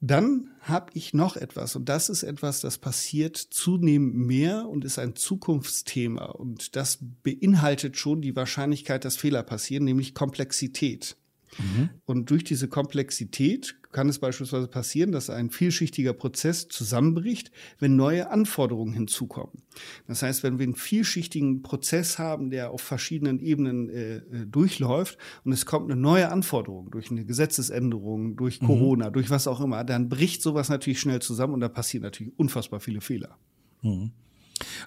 Dann 0.00 0.50
habe 0.60 0.92
ich 0.94 1.12
noch 1.12 1.36
etwas 1.36 1.74
und 1.74 1.88
das 1.88 2.08
ist 2.08 2.22
etwas, 2.22 2.60
das 2.60 2.78
passiert 2.78 3.36
zunehmend 3.36 4.14
mehr 4.14 4.68
und 4.68 4.84
ist 4.84 4.98
ein 4.98 5.16
Zukunftsthema 5.16 6.26
und 6.26 6.76
das 6.76 6.98
beinhaltet 7.00 7.96
schon 7.96 8.22
die 8.22 8.36
Wahrscheinlichkeit, 8.36 9.04
dass 9.04 9.16
Fehler 9.16 9.42
passieren, 9.42 9.84
nämlich 9.84 10.14
Komplexität. 10.14 11.16
Mhm. 11.56 11.90
Und 12.04 12.30
durch 12.30 12.44
diese 12.44 12.68
Komplexität 12.68 13.76
kann 13.90 14.08
es 14.08 14.18
beispielsweise 14.18 14.68
passieren, 14.68 15.12
dass 15.12 15.30
ein 15.30 15.50
vielschichtiger 15.50 16.12
Prozess 16.12 16.68
zusammenbricht, 16.68 17.50
wenn 17.78 17.96
neue 17.96 18.30
Anforderungen 18.30 18.92
hinzukommen. 18.92 19.62
Das 20.06 20.22
heißt, 20.22 20.42
wenn 20.42 20.58
wir 20.58 20.64
einen 20.64 20.74
vielschichtigen 20.74 21.62
Prozess 21.62 22.18
haben, 22.18 22.50
der 22.50 22.70
auf 22.70 22.82
verschiedenen 22.82 23.40
Ebenen 23.40 23.88
äh, 23.88 24.16
äh 24.16 24.46
durchläuft 24.46 25.18
und 25.44 25.52
es 25.52 25.64
kommt 25.64 25.90
eine 25.90 26.00
neue 26.00 26.30
Anforderung 26.30 26.90
durch 26.90 27.10
eine 27.10 27.24
Gesetzesänderung, 27.24 28.36
durch 28.36 28.60
mhm. 28.60 28.66
Corona, 28.66 29.08
mhm. 29.08 29.12
durch 29.14 29.30
was 29.30 29.46
auch 29.46 29.60
immer, 29.60 29.84
dann 29.84 30.08
bricht 30.08 30.42
sowas 30.42 30.68
natürlich 30.68 31.00
schnell 31.00 31.20
zusammen 31.20 31.54
und 31.54 31.60
da 31.60 31.68
passieren 31.68 32.02
natürlich 32.02 32.32
unfassbar 32.38 32.80
viele 32.80 33.00
Fehler. 33.00 33.38
Mhm. 33.82 34.12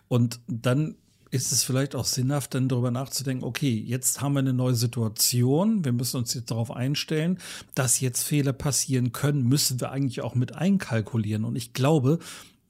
Und 0.07 0.41
dann 0.47 0.95
ist 1.32 1.54
es 1.54 1.64
vielleicht 1.64 1.96
auch 1.96 2.06
sinnhaft, 2.06 2.54
dann 2.54 2.68
darüber 2.68 2.92
nachzudenken, 2.92 3.46
okay, 3.46 3.74
jetzt 3.74 4.22
haben 4.22 4.34
wir 4.34 4.40
eine 4.40 4.54
neue 4.54 4.76
Situation, 4.76 5.86
wir 5.86 5.94
müssen 5.94 6.18
uns 6.18 6.34
jetzt 6.34 6.52
darauf 6.52 6.72
einstellen, 6.72 7.40
dass 7.74 8.02
jetzt 8.02 8.24
Fehler 8.24 8.54
passieren 8.54 9.14
können, 9.14 9.48
müssen 9.48 9.80
wir 9.80 9.92
eigentlich 9.92 10.22
auch 10.22 10.36
mit 10.36 10.54
einkalkulieren. 10.54 11.46
Und 11.46 11.56
ich 11.56 11.74
glaube, 11.74 12.20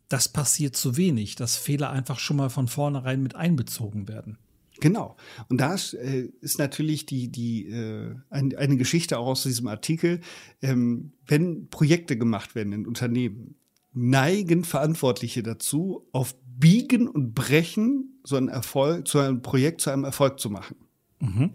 das 0.10 0.30
passiert 0.30 0.76
zu 0.76 0.96
wenig, 0.96 1.36
dass 1.36 1.58
Fehler 1.58 1.90
einfach 1.90 2.20
schon 2.20 2.38
mal 2.38 2.50
von 2.50 2.68
vornherein 2.68 3.24
mit 3.24 3.36
einbezogen 3.36 4.08
werden. 4.08 4.38
Genau. 4.80 5.16
Und 5.48 5.60
da 5.62 5.76
äh, 5.76 6.30
ist 6.42 6.60
natürlich 6.60 7.06
die, 7.06 7.30
die, 7.30 7.68
äh, 7.68 8.16
ein, 8.30 8.56
eine 8.56 8.78
Geschichte 8.78 9.18
auch 9.18 9.28
aus 9.28 9.44
diesem 9.44 9.68
Artikel. 9.68 10.22
Ähm, 10.62 11.14
wenn 11.28 11.68
Projekte 11.68 12.18
gemacht 12.18 12.56
werden 12.56 12.74
in 12.74 12.88
Unternehmen, 12.88 13.56
neigen 13.94 14.64
Verantwortliche 14.64 15.44
dazu, 15.44 16.08
auf 16.12 16.36
Biegen 16.58 17.08
und 17.08 17.34
Brechen 17.34 18.11
so 18.24 18.36
ein 18.36 18.50
Erfolg, 18.50 19.08
so 19.08 19.20
ein 19.20 19.42
Projekt 19.42 19.82
zu 19.82 19.90
einem 19.90 20.04
Erfolg 20.04 20.40
zu 20.40 20.50
machen. 20.50 20.76
Mhm. 21.20 21.52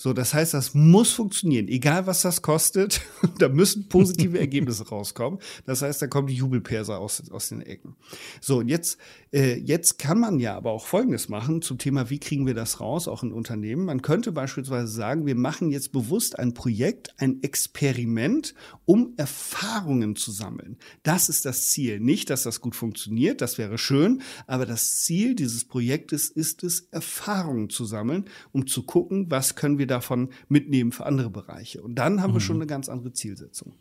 So, 0.00 0.12
das 0.12 0.32
heißt, 0.32 0.54
das 0.54 0.74
muss 0.74 1.10
funktionieren, 1.10 1.66
egal 1.66 2.06
was 2.06 2.22
das 2.22 2.40
kostet. 2.40 3.00
da 3.38 3.48
müssen 3.48 3.88
positive 3.88 4.38
Ergebnisse 4.38 4.88
rauskommen. 4.88 5.40
Das 5.66 5.82
heißt, 5.82 6.00
da 6.00 6.06
kommen 6.06 6.28
die 6.28 6.34
Jubelperser 6.34 7.00
aus, 7.00 7.28
aus 7.32 7.48
den 7.48 7.62
Ecken. 7.62 7.96
So, 8.40 8.58
und 8.58 8.68
jetzt, 8.68 8.98
äh, 9.32 9.58
jetzt 9.58 9.98
kann 9.98 10.20
man 10.20 10.38
ja 10.38 10.56
aber 10.56 10.70
auch 10.70 10.86
Folgendes 10.86 11.28
machen 11.28 11.62
zum 11.62 11.78
Thema, 11.78 12.10
wie 12.10 12.20
kriegen 12.20 12.46
wir 12.46 12.54
das 12.54 12.80
raus, 12.80 13.08
auch 13.08 13.24
in 13.24 13.32
Unternehmen. 13.32 13.86
Man 13.86 14.00
könnte 14.00 14.30
beispielsweise 14.30 14.86
sagen, 14.86 15.26
wir 15.26 15.34
machen 15.34 15.68
jetzt 15.70 15.90
bewusst 15.90 16.38
ein 16.38 16.54
Projekt, 16.54 17.12
ein 17.18 17.42
Experiment, 17.42 18.54
um 18.84 19.14
Erfahrungen 19.16 20.14
zu 20.14 20.30
sammeln. 20.30 20.76
Das 21.02 21.28
ist 21.28 21.44
das 21.44 21.70
Ziel. 21.70 21.98
Nicht, 21.98 22.30
dass 22.30 22.44
das 22.44 22.60
gut 22.60 22.76
funktioniert, 22.76 23.40
das 23.40 23.58
wäre 23.58 23.78
schön, 23.78 24.22
aber 24.46 24.64
das 24.64 25.00
Ziel 25.00 25.34
dieses 25.34 25.64
Projektes 25.64 26.30
ist 26.30 26.62
es, 26.62 26.86
Erfahrungen 26.92 27.68
zu 27.68 27.84
sammeln, 27.84 28.26
um 28.52 28.68
zu 28.68 28.84
gucken, 28.84 29.28
was 29.28 29.56
können 29.56 29.78
wir 29.78 29.87
davon 29.88 30.30
mitnehmen 30.48 30.92
für 30.92 31.06
andere 31.06 31.30
Bereiche. 31.30 31.82
Und 31.82 31.96
dann 31.96 32.22
haben 32.22 32.30
mhm. 32.30 32.36
wir 32.36 32.40
schon 32.40 32.56
eine 32.56 32.66
ganz 32.66 32.88
andere 32.88 33.12
Zielsetzung. 33.12 33.74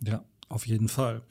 Ja. 0.00 0.24
Auf 0.48 0.66
jeden 0.66 0.88
Fall. 0.88 1.22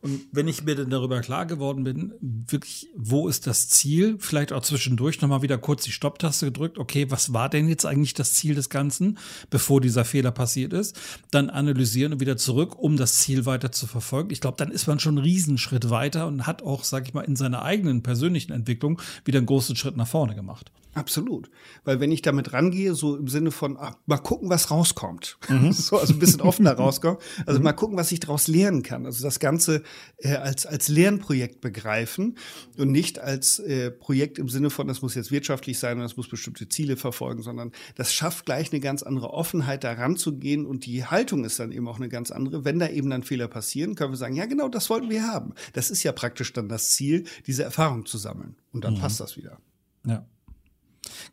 Und 0.00 0.20
wenn 0.32 0.48
ich 0.48 0.64
mir 0.64 0.74
dann 0.74 0.88
darüber 0.90 1.20
klar 1.20 1.44
geworden 1.46 1.84
bin, 1.84 2.14
wirklich, 2.20 2.88
wo 2.96 3.28
ist 3.28 3.46
das 3.46 3.68
Ziel? 3.68 4.16
Vielleicht 4.18 4.52
auch 4.52 4.62
zwischendurch 4.62 5.20
nochmal 5.20 5.42
wieder 5.42 5.58
kurz 5.58 5.84
die 5.84 5.92
Stopptaste 5.92 6.46
gedrückt. 6.46 6.78
Okay, 6.78 7.10
was 7.10 7.32
war 7.32 7.48
denn 7.48 7.68
jetzt 7.68 7.84
eigentlich 7.84 8.14
das 8.14 8.34
Ziel 8.34 8.54
des 8.54 8.70
Ganzen, 8.70 9.18
bevor 9.50 9.80
dieser 9.80 10.04
Fehler 10.04 10.30
passiert 10.30 10.72
ist? 10.72 10.98
Dann 11.30 11.50
analysieren 11.50 12.14
und 12.14 12.20
wieder 12.20 12.36
zurück, 12.36 12.78
um 12.78 12.96
das 12.96 13.20
Ziel 13.20 13.44
weiter 13.44 13.70
zu 13.70 13.86
verfolgen. 13.86 14.30
Ich 14.30 14.40
glaube, 14.40 14.56
dann 14.56 14.70
ist 14.70 14.86
man 14.86 14.98
schon 14.98 15.18
einen 15.18 15.24
Riesenschritt 15.24 15.90
weiter 15.90 16.26
und 16.26 16.46
hat 16.46 16.62
auch, 16.62 16.84
sag 16.84 17.06
ich 17.06 17.14
mal, 17.14 17.22
in 17.22 17.36
seiner 17.36 17.62
eigenen 17.62 18.02
persönlichen 18.02 18.52
Entwicklung 18.52 19.00
wieder 19.24 19.38
einen 19.38 19.46
großen 19.46 19.76
Schritt 19.76 19.96
nach 19.96 20.08
vorne 20.08 20.34
gemacht. 20.34 20.72
Absolut. 20.94 21.50
Weil 21.84 22.00
wenn 22.00 22.12
ich 22.12 22.22
damit 22.22 22.52
rangehe, 22.52 22.94
so 22.94 23.16
im 23.16 23.28
Sinne 23.28 23.50
von, 23.50 23.76
ach, 23.78 23.96
mal 24.06 24.18
gucken, 24.18 24.48
was 24.48 24.70
rauskommt. 24.70 25.38
Mhm. 25.48 25.72
so, 25.72 25.98
also 25.98 26.14
ein 26.14 26.18
bisschen 26.18 26.40
offener 26.40 26.72
rauskommt. 26.76 27.20
Also 27.46 27.58
mhm. 27.58 27.64
mal 27.64 27.72
gucken, 27.72 27.96
was 27.96 28.12
ich 28.12 28.20
daraus 28.20 28.46
lernen 28.46 28.82
kann. 28.82 29.04
Also 29.06 29.22
das 29.22 29.40
Ganze 29.40 29.82
äh, 30.18 30.36
als, 30.36 30.66
als 30.66 30.88
Lernprojekt 30.88 31.60
begreifen 31.60 32.38
und 32.78 32.92
nicht 32.92 33.18
als 33.18 33.58
äh, 33.58 33.90
Projekt 33.90 34.38
im 34.38 34.48
Sinne 34.48 34.70
von, 34.70 34.86
das 34.86 35.02
muss 35.02 35.14
jetzt 35.14 35.32
wirtschaftlich 35.32 35.78
sein 35.78 35.96
und 35.96 36.02
das 36.02 36.16
muss 36.16 36.28
bestimmte 36.28 36.68
Ziele 36.68 36.96
verfolgen, 36.96 37.42
sondern 37.42 37.72
das 37.96 38.12
schafft 38.12 38.46
gleich 38.46 38.72
eine 38.72 38.80
ganz 38.80 39.02
andere 39.02 39.30
Offenheit, 39.30 39.84
da 39.84 39.92
ranzugehen 39.92 40.64
und 40.64 40.86
die 40.86 41.04
Haltung 41.04 41.44
ist 41.44 41.58
dann 41.58 41.72
eben 41.72 41.88
auch 41.88 41.96
eine 41.96 42.08
ganz 42.08 42.30
andere. 42.30 42.64
Wenn 42.64 42.78
da 42.78 42.88
eben 42.88 43.10
dann 43.10 43.22
Fehler 43.22 43.48
passieren, 43.48 43.94
können 43.94 44.12
wir 44.12 44.16
sagen, 44.16 44.36
ja 44.36 44.46
genau, 44.46 44.68
das 44.68 44.90
wollten 44.90 45.10
wir 45.10 45.26
haben. 45.26 45.54
Das 45.72 45.90
ist 45.90 46.02
ja 46.02 46.12
praktisch 46.12 46.52
dann 46.52 46.68
das 46.68 46.90
Ziel, 46.90 47.24
diese 47.46 47.64
Erfahrung 47.64 48.06
zu 48.06 48.18
sammeln. 48.18 48.56
Und 48.72 48.84
dann 48.84 48.94
mhm. 48.94 49.00
passt 49.00 49.20
das 49.20 49.36
wieder. 49.36 49.58
Ja. 50.06 50.26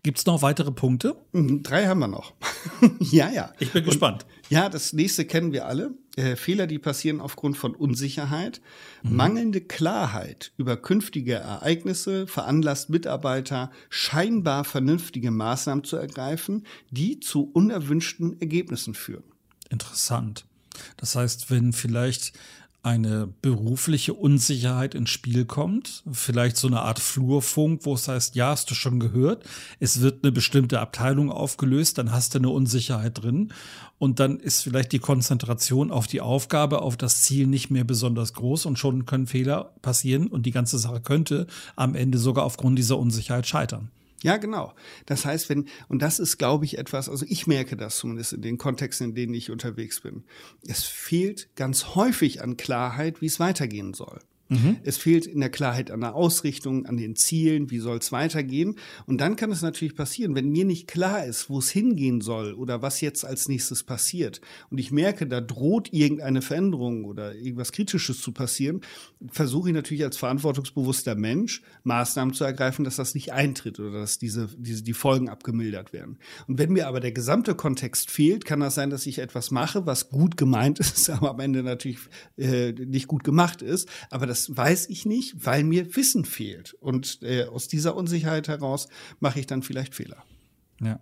Gibt 0.03 0.17
es 0.19 0.25
noch 0.25 0.41
weitere 0.41 0.71
Punkte? 0.71 1.15
Mhm, 1.31 1.63
drei 1.63 1.87
haben 1.87 1.99
wir 1.99 2.07
noch. 2.07 2.33
ja, 2.99 3.29
ja. 3.29 3.53
Ich 3.59 3.71
bin 3.71 3.83
gespannt. 3.83 4.23
Und, 4.23 4.51
ja, 4.51 4.69
das 4.69 4.93
nächste 4.93 5.25
kennen 5.25 5.51
wir 5.53 5.65
alle. 5.65 5.91
Äh, 6.15 6.35
Fehler, 6.35 6.67
die 6.67 6.79
passieren 6.79 7.21
aufgrund 7.21 7.57
von 7.57 7.75
Unsicherheit. 7.75 8.61
Mhm. 9.03 9.15
Mangelnde 9.15 9.61
Klarheit 9.61 10.51
über 10.57 10.77
künftige 10.77 11.35
Ereignisse 11.35 12.27
veranlasst 12.27 12.89
Mitarbeiter, 12.89 13.71
scheinbar 13.89 14.63
vernünftige 14.63 15.31
Maßnahmen 15.31 15.83
zu 15.83 15.97
ergreifen, 15.97 16.65
die 16.89 17.19
zu 17.19 17.49
unerwünschten 17.53 18.39
Ergebnissen 18.41 18.93
führen. 18.93 19.23
Interessant. 19.69 20.45
Das 20.97 21.15
heißt, 21.15 21.51
wenn 21.51 21.73
vielleicht 21.73 22.33
eine 22.83 23.27
berufliche 23.41 24.15
Unsicherheit 24.15 24.95
ins 24.95 25.11
Spiel 25.11 25.45
kommt. 25.45 26.03
Vielleicht 26.11 26.57
so 26.57 26.67
eine 26.67 26.81
Art 26.81 26.99
Flurfunk, 26.99 27.85
wo 27.85 27.93
es 27.93 28.07
heißt, 28.07 28.35
ja, 28.35 28.49
hast 28.49 28.71
du 28.71 28.75
schon 28.75 28.99
gehört, 28.99 29.43
es 29.79 30.01
wird 30.01 30.23
eine 30.23 30.31
bestimmte 30.31 30.79
Abteilung 30.79 31.31
aufgelöst, 31.31 31.99
dann 31.99 32.11
hast 32.11 32.33
du 32.33 32.39
eine 32.39 32.49
Unsicherheit 32.49 33.21
drin. 33.21 33.53
Und 33.99 34.19
dann 34.19 34.39
ist 34.39 34.63
vielleicht 34.63 34.93
die 34.93 34.99
Konzentration 34.99 35.91
auf 35.91 36.07
die 36.07 36.21
Aufgabe, 36.21 36.81
auf 36.81 36.97
das 36.97 37.21
Ziel 37.21 37.45
nicht 37.45 37.69
mehr 37.69 37.83
besonders 37.83 38.33
groß 38.33 38.65
und 38.65 38.79
schon 38.79 39.05
können 39.05 39.27
Fehler 39.27 39.75
passieren 39.83 40.25
und 40.25 40.47
die 40.47 40.51
ganze 40.51 40.79
Sache 40.79 41.01
könnte 41.01 41.45
am 41.75 41.93
Ende 41.93 42.17
sogar 42.17 42.45
aufgrund 42.45 42.79
dieser 42.79 42.97
Unsicherheit 42.97 43.45
scheitern. 43.45 43.91
Ja, 44.23 44.37
genau. 44.37 44.73
Das 45.07 45.25
heißt, 45.25 45.49
wenn, 45.49 45.67
und 45.87 46.01
das 46.01 46.19
ist, 46.19 46.37
glaube 46.37 46.65
ich, 46.65 46.77
etwas, 46.77 47.09
also 47.09 47.25
ich 47.27 47.47
merke 47.47 47.75
das 47.75 47.97
zumindest 47.97 48.33
in 48.33 48.41
den 48.41 48.57
Kontexten, 48.57 49.09
in 49.09 49.15
denen 49.15 49.33
ich 49.33 49.49
unterwegs 49.49 50.01
bin. 50.01 50.23
Es 50.67 50.83
fehlt 50.83 51.49
ganz 51.55 51.95
häufig 51.95 52.41
an 52.43 52.57
Klarheit, 52.57 53.21
wie 53.21 53.25
es 53.25 53.39
weitergehen 53.39 53.93
soll. 53.93 54.19
Mhm. 54.51 54.77
Es 54.83 54.97
fehlt 54.97 55.25
in 55.25 55.39
der 55.39 55.49
Klarheit 55.49 55.91
an 55.91 56.01
der 56.01 56.13
Ausrichtung, 56.13 56.85
an 56.85 56.97
den 56.97 57.15
Zielen, 57.15 57.71
wie 57.71 57.79
soll 57.79 57.99
es 57.99 58.11
weitergehen. 58.11 58.75
Und 59.05 59.21
dann 59.21 59.37
kann 59.37 59.49
es 59.49 59.61
natürlich 59.61 59.95
passieren, 59.95 60.35
wenn 60.35 60.49
mir 60.49 60.65
nicht 60.65 60.87
klar 60.87 61.25
ist, 61.25 61.49
wo 61.49 61.59
es 61.59 61.69
hingehen 61.69 62.19
soll 62.19 62.53
oder 62.53 62.81
was 62.81 62.99
jetzt 62.99 63.25
als 63.25 63.47
nächstes 63.47 63.83
passiert. 63.83 64.41
Und 64.69 64.77
ich 64.77 64.91
merke, 64.91 65.25
da 65.25 65.39
droht 65.39 65.93
irgendeine 65.93 66.41
Veränderung 66.41 67.05
oder 67.05 67.33
irgendwas 67.33 67.71
Kritisches 67.71 68.19
zu 68.19 68.33
passieren, 68.33 68.81
versuche 69.29 69.69
ich 69.69 69.73
natürlich 69.73 70.03
als 70.03 70.17
verantwortungsbewusster 70.17 71.15
Mensch 71.15 71.61
Maßnahmen 71.83 72.33
zu 72.33 72.43
ergreifen, 72.43 72.83
dass 72.83 72.97
das 72.97 73.15
nicht 73.15 73.31
eintritt 73.31 73.79
oder 73.79 74.01
dass 74.01 74.19
diese, 74.19 74.49
diese 74.57 74.83
die 74.83 74.93
Folgen 74.93 75.29
abgemildert 75.29 75.93
werden. 75.93 76.17
Und 76.47 76.59
wenn 76.59 76.73
mir 76.73 76.87
aber 76.87 76.99
der 76.99 77.13
gesamte 77.13 77.55
Kontext 77.55 78.11
fehlt, 78.11 78.43
kann 78.43 78.59
das 78.59 78.75
sein, 78.75 78.89
dass 78.89 79.05
ich 79.05 79.19
etwas 79.19 79.49
mache, 79.49 79.85
was 79.85 80.09
gut 80.09 80.35
gemeint 80.35 80.79
ist, 80.81 81.09
aber 81.09 81.29
am 81.29 81.39
Ende 81.39 81.63
natürlich 81.63 81.99
äh, 82.37 82.73
nicht 82.73 83.07
gut 83.07 83.23
gemacht 83.23 83.61
ist. 83.61 83.87
Aber 84.09 84.25
das 84.25 84.40
das 84.41 84.57
weiß 84.57 84.89
ich 84.89 85.05
nicht, 85.05 85.45
weil 85.45 85.63
mir 85.63 85.95
Wissen 85.95 86.25
fehlt. 86.25 86.73
Und 86.75 87.19
äh, 87.21 87.45
aus 87.45 87.67
dieser 87.67 87.95
Unsicherheit 87.95 88.47
heraus 88.47 88.87
mache 89.19 89.39
ich 89.39 89.47
dann 89.47 89.61
vielleicht 89.61 89.95
Fehler. 89.95 90.23
Ja. 90.81 90.99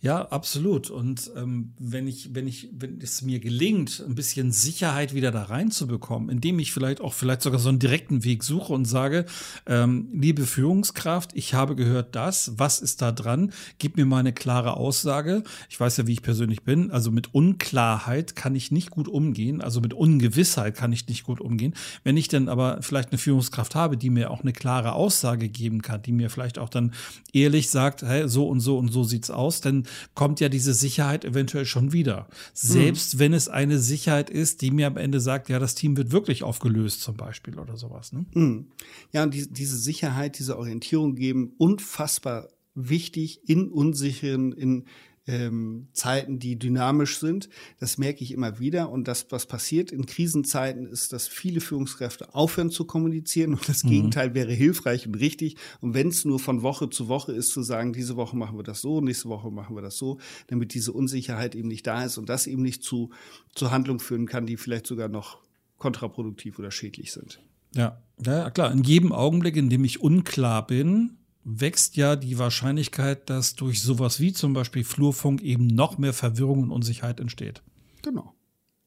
Ja, 0.00 0.22
absolut. 0.28 0.90
Und 0.90 1.30
ähm, 1.36 1.72
wenn 1.78 2.06
ich, 2.06 2.34
wenn 2.34 2.46
ich, 2.46 2.68
wenn 2.72 3.00
es 3.00 3.22
mir 3.22 3.40
gelingt, 3.40 4.02
ein 4.06 4.14
bisschen 4.14 4.52
Sicherheit 4.52 5.14
wieder 5.14 5.30
da 5.30 5.44
reinzubekommen, 5.44 6.28
indem 6.28 6.58
ich 6.58 6.72
vielleicht 6.72 7.00
auch 7.00 7.14
vielleicht 7.14 7.42
sogar 7.42 7.58
so 7.58 7.68
einen 7.68 7.78
direkten 7.78 8.24
Weg 8.24 8.44
suche 8.44 8.72
und 8.72 8.84
sage, 8.84 9.24
ähm, 9.66 10.08
liebe 10.12 10.46
Führungskraft, 10.46 11.30
ich 11.34 11.54
habe 11.54 11.76
gehört 11.76 12.14
das, 12.14 12.52
was 12.56 12.80
ist 12.80 13.02
da 13.02 13.12
dran? 13.12 13.52
Gib 13.78 13.96
mir 13.96 14.04
mal 14.04 14.18
eine 14.18 14.32
klare 14.32 14.76
Aussage. 14.76 15.42
Ich 15.68 15.80
weiß 15.80 15.96
ja, 15.96 16.06
wie 16.06 16.12
ich 16.12 16.22
persönlich 16.22 16.62
bin. 16.62 16.90
Also 16.90 17.10
mit 17.10 17.34
Unklarheit 17.34 18.36
kann 18.36 18.54
ich 18.54 18.70
nicht 18.70 18.90
gut 18.90 19.08
umgehen. 19.08 19.60
Also 19.60 19.80
mit 19.80 19.94
Ungewissheit 19.94 20.76
kann 20.76 20.92
ich 20.92 21.08
nicht 21.08 21.24
gut 21.24 21.40
umgehen. 21.40 21.74
Wenn 22.02 22.16
ich 22.16 22.28
dann 22.28 22.48
aber 22.48 22.82
vielleicht 22.82 23.10
eine 23.10 23.18
Führungskraft 23.18 23.74
habe, 23.74 23.96
die 23.96 24.10
mir 24.10 24.30
auch 24.30 24.42
eine 24.42 24.52
klare 24.52 24.92
Aussage 24.92 25.48
geben 25.48 25.82
kann, 25.82 26.02
die 26.02 26.12
mir 26.12 26.30
vielleicht 26.30 26.58
auch 26.58 26.68
dann 26.68 26.92
ehrlich 27.32 27.70
sagt, 27.70 28.02
hey, 28.02 28.28
so 28.28 28.48
und 28.48 28.60
so 28.60 28.78
und 28.78 28.92
so 28.92 29.04
sieht's 29.04 29.30
aus, 29.30 29.53
dann 29.60 29.86
kommt 30.14 30.40
ja 30.40 30.48
diese 30.48 30.74
Sicherheit 30.74 31.24
eventuell 31.24 31.66
schon 31.66 31.92
wieder. 31.92 32.28
Selbst 32.52 33.14
mhm. 33.14 33.18
wenn 33.18 33.32
es 33.32 33.48
eine 33.48 33.78
Sicherheit 33.78 34.30
ist, 34.30 34.62
die 34.62 34.70
mir 34.70 34.86
am 34.86 34.96
Ende 34.96 35.20
sagt, 35.20 35.48
ja, 35.48 35.58
das 35.58 35.74
Team 35.74 35.96
wird 35.96 36.12
wirklich 36.12 36.42
aufgelöst 36.42 37.02
zum 37.02 37.16
Beispiel 37.16 37.58
oder 37.58 37.76
sowas. 37.76 38.12
Ne? 38.12 38.26
Mhm. 38.34 38.66
Ja, 39.12 39.22
und 39.22 39.34
die, 39.34 39.50
diese 39.50 39.76
Sicherheit, 39.76 40.38
diese 40.38 40.58
Orientierung 40.58 41.14
geben, 41.14 41.52
unfassbar 41.58 42.48
wichtig 42.74 43.40
in 43.48 43.68
unsicheren, 43.68 44.52
in 44.52 44.84
ähm, 45.26 45.88
Zeiten, 45.92 46.38
die 46.38 46.58
dynamisch 46.58 47.18
sind. 47.18 47.48
Das 47.80 47.98
merke 47.98 48.22
ich 48.22 48.32
immer 48.32 48.58
wieder. 48.58 48.90
Und 48.90 49.08
das, 49.08 49.26
was 49.30 49.46
passiert 49.46 49.90
in 49.90 50.06
Krisenzeiten, 50.06 50.86
ist, 50.86 51.12
dass 51.12 51.28
viele 51.28 51.60
Führungskräfte 51.60 52.34
aufhören 52.34 52.70
zu 52.70 52.84
kommunizieren. 52.84 53.54
Und 53.54 53.68
das 53.68 53.84
mhm. 53.84 53.90
Gegenteil 53.90 54.34
wäre 54.34 54.52
hilfreich 54.52 55.06
und 55.06 55.14
richtig. 55.14 55.56
Und 55.80 55.94
wenn 55.94 56.08
es 56.08 56.24
nur 56.24 56.38
von 56.38 56.62
Woche 56.62 56.90
zu 56.90 57.08
Woche 57.08 57.32
ist, 57.32 57.50
zu 57.50 57.62
sagen, 57.62 57.92
diese 57.92 58.16
Woche 58.16 58.36
machen 58.36 58.58
wir 58.58 58.64
das 58.64 58.80
so, 58.80 59.00
nächste 59.00 59.28
Woche 59.28 59.50
machen 59.50 59.76
wir 59.76 59.82
das 59.82 59.96
so, 59.96 60.18
damit 60.48 60.74
diese 60.74 60.92
Unsicherheit 60.92 61.54
eben 61.54 61.68
nicht 61.68 61.86
da 61.86 62.04
ist 62.04 62.18
und 62.18 62.28
das 62.28 62.46
eben 62.46 62.62
nicht 62.62 62.82
zu, 62.82 63.10
zu 63.54 63.70
Handlungen 63.70 64.00
führen 64.00 64.26
kann, 64.26 64.46
die 64.46 64.56
vielleicht 64.56 64.86
sogar 64.86 65.08
noch 65.08 65.38
kontraproduktiv 65.78 66.58
oder 66.58 66.70
schädlich 66.70 67.12
sind. 67.12 67.40
Ja, 67.74 68.00
ja, 68.24 68.50
klar. 68.50 68.70
In 68.72 68.84
jedem 68.84 69.12
Augenblick, 69.12 69.56
in 69.56 69.68
dem 69.68 69.84
ich 69.84 70.00
unklar 70.00 70.66
bin, 70.66 71.18
wächst 71.44 71.96
ja 71.96 72.16
die 72.16 72.38
Wahrscheinlichkeit, 72.38 73.28
dass 73.30 73.54
durch 73.54 73.82
sowas 73.82 74.18
wie 74.20 74.32
zum 74.32 74.54
Beispiel 74.54 74.84
Flurfunk 74.84 75.42
eben 75.42 75.66
noch 75.66 75.98
mehr 75.98 76.12
Verwirrung 76.12 76.62
und 76.64 76.70
Unsicherheit 76.70 77.20
entsteht. 77.20 77.62
Genau, 78.02 78.34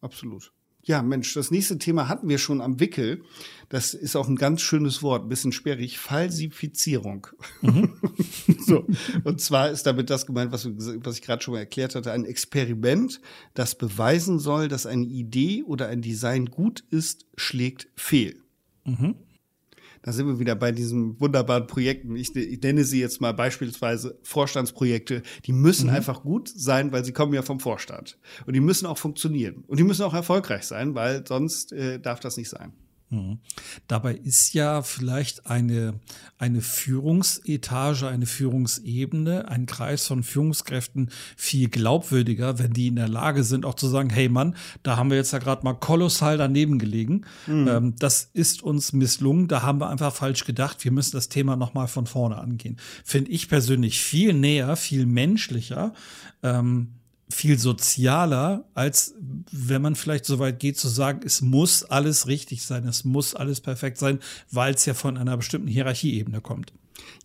absolut. 0.02 0.52
Ja, 0.88 1.02
Mensch, 1.02 1.34
das 1.34 1.52
nächste 1.52 1.78
Thema 1.78 2.08
hatten 2.08 2.30
wir 2.30 2.38
schon 2.38 2.62
am 2.62 2.80
Wickel. 2.80 3.22
Das 3.68 3.94
ist 3.94 4.16
auch 4.16 4.30
ein 4.30 4.38
ganz 4.38 4.62
schönes 4.62 5.04
Wort, 5.04 5.24
ein 5.24 5.28
bisschen 5.28 5.52
sperrig. 5.52 6.00
Falsifizierung. 6.00 7.28
Mhm. 7.62 7.94
so. 8.66 8.88
Und 9.26 9.42
zwar 9.42 9.70
ist 9.70 9.84
damit 9.84 10.10
das 10.10 10.26
gemeint, 10.26 10.54
was, 10.54 10.66
was 10.66 11.16
ich 11.16 11.22
gerade 11.22 11.44
schon 11.44 11.56
mal 11.56 11.60
erklärt 11.60 11.94
hatte, 11.94 12.14
ein 12.14 12.24
Experiment, 12.24 13.20
das 13.54 13.76
beweisen 13.76 14.40
soll, 14.40 14.70
dass 14.70 14.86
eine 14.86 15.06
Idee 15.06 15.64
oder 15.64 15.90
ein 15.90 16.02
Design 16.02 16.46
gut 16.46 16.86
ist, 16.90 17.26
schlägt 17.36 17.90
fehl. 17.98 18.42
Mhm. 18.86 19.16
Da 20.08 20.14
sind 20.14 20.26
wir 20.26 20.40
wieder 20.40 20.56
bei 20.56 20.72
diesen 20.72 21.20
wunderbaren 21.20 21.68
Projekten. 21.68 22.16
Ich, 22.16 22.34
ich 22.34 22.62
nenne 22.62 22.86
sie 22.86 23.02
jetzt 23.02 23.20
mal 23.20 23.34
beispielsweise 23.34 24.18
Vorstandsprojekte. 24.24 25.22
Die 25.44 25.52
müssen 25.52 25.90
mhm. 25.90 25.96
einfach 25.98 26.24
gut 26.24 26.48
sein, 26.48 26.94
weil 26.94 27.04
sie 27.04 27.12
kommen 27.12 27.34
ja 27.34 27.42
vom 27.42 27.60
Vorstand. 27.60 28.18
Und 28.46 28.54
die 28.54 28.62
müssen 28.62 28.86
auch 28.86 28.98
funktionieren. 28.98 29.66
Und 29.68 29.82
die 29.82 29.84
müssen 29.84 30.04
auch 30.04 30.14
erfolgreich 30.14 30.64
sein, 30.64 30.96
weil 30.96 31.28
sonst 31.28 31.74
äh, 31.74 32.00
darf 32.00 32.22
das 32.22 32.38
nicht 32.38 32.48
sein. 32.48 32.72
Mhm. 33.10 33.40
Dabei 33.88 34.16
ist 34.16 34.54
ja 34.54 34.82
vielleicht 34.82 35.48
eine, 35.48 36.00
eine 36.38 36.62
Führungsetage, 36.62 38.08
eine 38.08 38.26
Führungsebene, 38.26 39.48
ein 39.48 39.66
Kreis 39.66 40.08
von 40.08 40.24
Führungskräften 40.24 41.10
viel 41.38 41.70
glaubwürdiger, 41.70 42.60
wenn 42.60 42.74
die 42.74 42.88
in 42.88 42.98
der 42.98 43.08
Lage 43.08 43.44
sind, 43.44 43.66
auch 43.66 43.76
zu 43.76 43.88
sagen, 43.88 44.10
hey 44.10 44.28
Mann, 44.28 44.56
da 44.84 44.98
haben 44.98 45.10
wir 45.10 45.18
jetzt 45.18 45.32
ja 45.32 45.40
gerade 45.40 45.64
mal 45.64 45.74
kolossal 45.74 46.38
daneben 46.38 46.80
gelegen. 46.80 47.26
Mhm. 47.46 47.68
Ähm, 47.68 47.96
das 47.98 48.30
ist 48.34 48.62
uns 48.62 48.92
misslungen, 48.92 49.48
da 49.48 49.62
haben 49.62 49.80
wir 49.80 49.90
einfach 49.90 50.14
falsch 50.14 50.44
gedacht. 50.44 50.84
Wir 50.84 50.92
müssen 50.92 51.14
das 51.14 51.30
Thema 51.30 51.56
nochmal 51.56 51.88
von 51.88 52.08
vorne 52.08 52.38
angehen. 52.38 52.78
Finde 53.06 53.32
ich 53.32 53.48
persönlich 53.48 54.02
viel 54.02 54.34
näher, 54.34 54.76
viel 54.76 55.06
menschlicher. 55.06 55.94
Ähm, 56.44 56.97
viel 57.30 57.60
sozialer, 57.60 58.66
als 58.74 59.16
wenn 59.52 59.82
man 59.82 59.96
vielleicht 59.96 60.26
so 60.26 60.40
weit 60.40 60.60
geht 60.60 60.78
zu 60.78 60.88
sagen, 60.88 61.22
es 61.26 61.42
muss 61.42 61.84
alles 61.84 62.28
richtig 62.28 62.64
sein, 62.64 62.88
es 62.88 63.04
muss 63.04 63.36
alles 63.36 63.60
perfekt 63.60 63.98
sein, 63.98 64.20
weil 64.50 64.74
es 64.74 64.86
ja 64.86 64.94
von 64.94 65.18
einer 65.18 65.36
bestimmten 65.36 65.68
Hierarchieebene 65.68 66.42
kommt. 66.42 66.74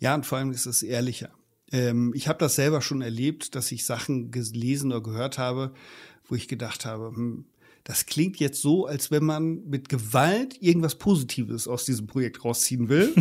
Ja, 0.01 0.15
und 0.15 0.27
vor 0.27 0.39
allem 0.39 0.51
ist 0.51 0.67
es 0.67 0.83
ehrlicher. 0.83 1.31
Ähm, 1.71 2.13
ich 2.15 2.29
habe 2.29 2.39
das 2.39 2.57
selber 2.57 2.83
schon 2.83 3.01
erlebt, 3.01 3.55
dass 3.55 3.71
ich 3.73 3.85
Sachen 3.85 4.31
gelesen 4.31 4.93
oder 4.93 5.03
gehört 5.03 5.39
habe, 5.39 5.73
wo 6.29 6.35
ich 6.35 6.49
gedacht 6.49 6.85
habe, 6.85 7.15
hm, 7.15 7.45
das 7.85 8.07
klingt 8.07 8.39
jetzt 8.39 8.63
so, 8.63 8.87
als 8.87 9.11
wenn 9.11 9.25
man 9.25 9.65
mit 9.69 9.89
Gewalt 9.89 10.57
irgendwas 10.63 10.95
Positives 10.95 11.67
aus 11.67 11.85
diesem 11.85 12.07
Projekt 12.07 12.45
rausziehen 12.45 12.89
will. 12.89 13.13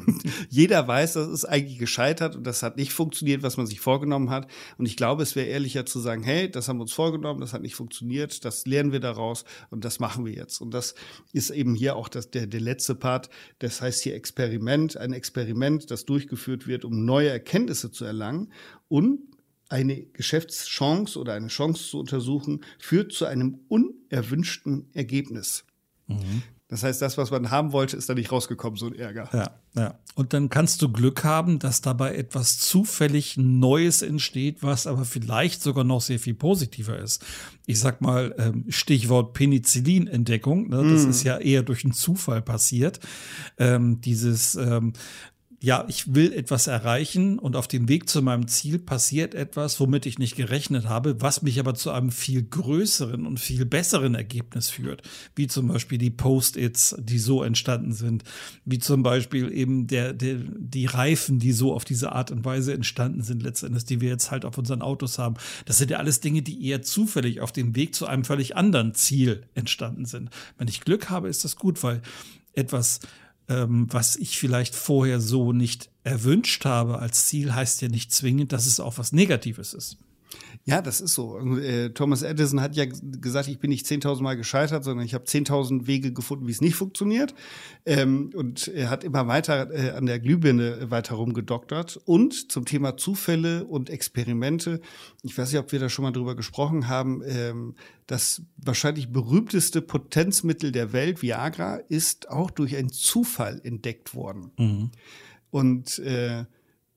Jeder 0.50 0.88
weiß, 0.88 1.12
das 1.12 1.28
ist 1.28 1.44
eigentlich 1.44 1.78
gescheitert 1.78 2.34
und 2.34 2.44
das 2.44 2.62
hat 2.64 2.76
nicht 2.76 2.92
funktioniert, 2.92 3.42
was 3.42 3.56
man 3.56 3.66
sich 3.66 3.80
vorgenommen 3.80 4.30
hat. 4.30 4.50
Und 4.76 4.86
ich 4.86 4.96
glaube, 4.96 5.22
es 5.22 5.36
wäre 5.36 5.46
ehrlicher 5.46 5.86
zu 5.86 6.00
sagen, 6.00 6.24
hey, 6.24 6.50
das 6.50 6.68
haben 6.68 6.78
wir 6.78 6.82
uns 6.82 6.92
vorgenommen, 6.92 7.40
das 7.40 7.52
hat 7.52 7.62
nicht 7.62 7.76
funktioniert, 7.76 8.44
das 8.44 8.66
lernen 8.66 8.90
wir 8.90 9.00
daraus 9.00 9.44
und 9.70 9.84
das 9.84 10.00
machen 10.00 10.24
wir 10.24 10.32
jetzt. 10.32 10.60
Und 10.60 10.74
das 10.74 10.96
ist 11.32 11.50
eben 11.50 11.76
hier 11.76 11.94
auch 11.94 12.08
das, 12.08 12.30
der, 12.30 12.48
der 12.48 12.60
letzte 12.60 12.96
Part. 12.96 13.30
Das 13.60 13.80
heißt 13.80 14.02
hier 14.02 14.16
Experiment, 14.16 14.96
ein 14.96 15.12
Experiment, 15.12 15.90
das 15.92 16.06
durchgeführt 16.06 16.66
wird, 16.66 16.84
um 16.84 17.04
neue 17.04 17.28
Erkenntnisse 17.28 17.92
zu 17.92 18.04
erlangen 18.04 18.52
und 18.88 19.20
eine 19.68 20.02
Geschäftschance 20.02 21.18
oder 21.18 21.34
eine 21.34 21.48
Chance 21.48 21.90
zu 21.90 21.98
untersuchen, 21.98 22.64
führt 22.78 23.12
zu 23.12 23.26
einem 23.26 23.60
unerwünschten 23.68 24.88
Ergebnis. 24.94 25.64
Mhm. 26.06 26.42
Das 26.68 26.82
heißt, 26.82 27.00
das, 27.00 27.16
was 27.16 27.30
man 27.30 27.50
haben 27.50 27.72
wollte, 27.72 27.96
ist 27.96 28.10
da 28.10 28.14
nicht 28.14 28.30
rausgekommen, 28.30 28.76
so 28.76 28.86
ein 28.86 28.94
Ärger. 28.94 29.30
Ja, 29.32 29.50
ja. 29.74 29.98
Und 30.14 30.34
dann 30.34 30.50
kannst 30.50 30.82
du 30.82 30.90
Glück 30.92 31.24
haben, 31.24 31.58
dass 31.58 31.80
dabei 31.80 32.14
etwas 32.14 32.58
zufällig 32.58 33.38
Neues 33.38 34.02
entsteht, 34.02 34.62
was 34.62 34.86
aber 34.86 35.06
vielleicht 35.06 35.62
sogar 35.62 35.84
noch 35.84 36.02
sehr 36.02 36.18
viel 36.18 36.34
positiver 36.34 36.98
ist. 36.98 37.24
Ich 37.64 37.80
sag 37.80 38.02
mal, 38.02 38.34
ähm, 38.36 38.66
Stichwort 38.68 39.32
Penicillin-Entdeckung. 39.32 40.68
Ne? 40.68 40.92
Das 40.92 41.06
mm. 41.06 41.10
ist 41.10 41.22
ja 41.22 41.38
eher 41.38 41.62
durch 41.62 41.84
einen 41.84 41.94
Zufall 41.94 42.42
passiert. 42.42 43.00
Ähm, 43.56 44.02
dieses 44.02 44.54
ähm, 44.56 44.92
ja, 45.60 45.84
ich 45.88 46.14
will 46.14 46.32
etwas 46.32 46.68
erreichen 46.68 47.40
und 47.40 47.56
auf 47.56 47.66
dem 47.66 47.88
Weg 47.88 48.08
zu 48.08 48.22
meinem 48.22 48.46
Ziel 48.46 48.78
passiert 48.78 49.34
etwas, 49.34 49.80
womit 49.80 50.06
ich 50.06 50.20
nicht 50.20 50.36
gerechnet 50.36 50.88
habe, 50.88 51.20
was 51.20 51.42
mich 51.42 51.58
aber 51.58 51.74
zu 51.74 51.90
einem 51.90 52.12
viel 52.12 52.44
größeren 52.44 53.26
und 53.26 53.40
viel 53.40 53.64
besseren 53.64 54.14
Ergebnis 54.14 54.70
führt. 54.70 55.02
Wie 55.34 55.48
zum 55.48 55.66
Beispiel 55.66 55.98
die 55.98 56.10
Post-its, 56.10 56.94
die 57.00 57.18
so 57.18 57.42
entstanden 57.42 57.92
sind. 57.92 58.22
Wie 58.64 58.78
zum 58.78 59.02
Beispiel 59.02 59.52
eben 59.52 59.88
der, 59.88 60.12
der, 60.12 60.36
die 60.36 60.86
Reifen, 60.86 61.40
die 61.40 61.52
so 61.52 61.74
auf 61.74 61.84
diese 61.84 62.12
Art 62.12 62.30
und 62.30 62.44
Weise 62.44 62.72
entstanden 62.72 63.22
sind, 63.22 63.42
letztendlich, 63.42 63.84
die 63.84 64.00
wir 64.00 64.10
jetzt 64.10 64.30
halt 64.30 64.44
auf 64.44 64.58
unseren 64.58 64.80
Autos 64.80 65.18
haben. 65.18 65.34
Das 65.64 65.78
sind 65.78 65.90
ja 65.90 65.98
alles 65.98 66.20
Dinge, 66.20 66.42
die 66.42 66.68
eher 66.68 66.82
zufällig 66.82 67.40
auf 67.40 67.50
dem 67.50 67.74
Weg 67.74 67.96
zu 67.96 68.06
einem 68.06 68.24
völlig 68.24 68.56
anderen 68.56 68.94
Ziel 68.94 69.42
entstanden 69.56 70.04
sind. 70.04 70.30
Wenn 70.56 70.68
ich 70.68 70.82
Glück 70.82 71.10
habe, 71.10 71.28
ist 71.28 71.44
das 71.44 71.56
gut, 71.56 71.82
weil 71.82 72.00
etwas 72.54 73.00
ähm, 73.48 73.86
was 73.90 74.16
ich 74.16 74.38
vielleicht 74.38 74.74
vorher 74.74 75.20
so 75.20 75.52
nicht 75.52 75.90
erwünscht 76.04 76.64
habe 76.64 76.98
als 76.98 77.26
Ziel, 77.26 77.54
heißt 77.54 77.80
ja 77.82 77.88
nicht 77.88 78.12
zwingend, 78.12 78.52
dass 78.52 78.66
es 78.66 78.80
auch 78.80 78.98
was 78.98 79.12
Negatives 79.12 79.74
ist. 79.74 79.98
Ja, 80.68 80.82
das 80.82 81.00
ist 81.00 81.14
so. 81.14 81.38
Äh, 81.56 81.94
Thomas 81.94 82.20
Edison 82.20 82.60
hat 82.60 82.76
ja 82.76 82.84
gesagt, 82.84 83.48
ich 83.48 83.58
bin 83.58 83.70
nicht 83.70 83.86
10.000 83.86 84.20
Mal 84.20 84.36
gescheitert, 84.36 84.84
sondern 84.84 85.06
ich 85.06 85.14
habe 85.14 85.24
10.000 85.24 85.86
Wege 85.86 86.12
gefunden, 86.12 86.46
wie 86.46 86.50
es 86.50 86.60
nicht 86.60 86.74
funktioniert. 86.74 87.34
Ähm, 87.86 88.30
und 88.34 88.68
er 88.68 88.90
hat 88.90 89.02
immer 89.02 89.26
weiter 89.26 89.70
äh, 89.72 89.92
an 89.92 90.04
der 90.04 90.20
Glühbirne 90.20 90.90
weiter 90.90 91.14
rumgedoktert. 91.14 91.98
Und 92.04 92.52
zum 92.52 92.66
Thema 92.66 92.98
Zufälle 92.98 93.64
und 93.64 93.88
Experimente, 93.88 94.82
ich 95.22 95.38
weiß 95.38 95.52
nicht, 95.52 95.58
ob 95.58 95.72
wir 95.72 95.78
da 95.80 95.88
schon 95.88 96.02
mal 96.02 96.12
drüber 96.12 96.36
gesprochen 96.36 96.86
haben, 96.86 97.22
ähm, 97.24 97.74
das 98.06 98.42
wahrscheinlich 98.58 99.10
berühmteste 99.10 99.80
Potenzmittel 99.80 100.70
der 100.70 100.92
Welt, 100.92 101.22
Viagra, 101.22 101.76
ist 101.76 102.28
auch 102.28 102.50
durch 102.50 102.76
einen 102.76 102.90
Zufall 102.90 103.58
entdeckt 103.64 104.14
worden. 104.14 104.50
Mhm. 104.58 104.90
Und 105.50 105.98
äh, 106.00 106.44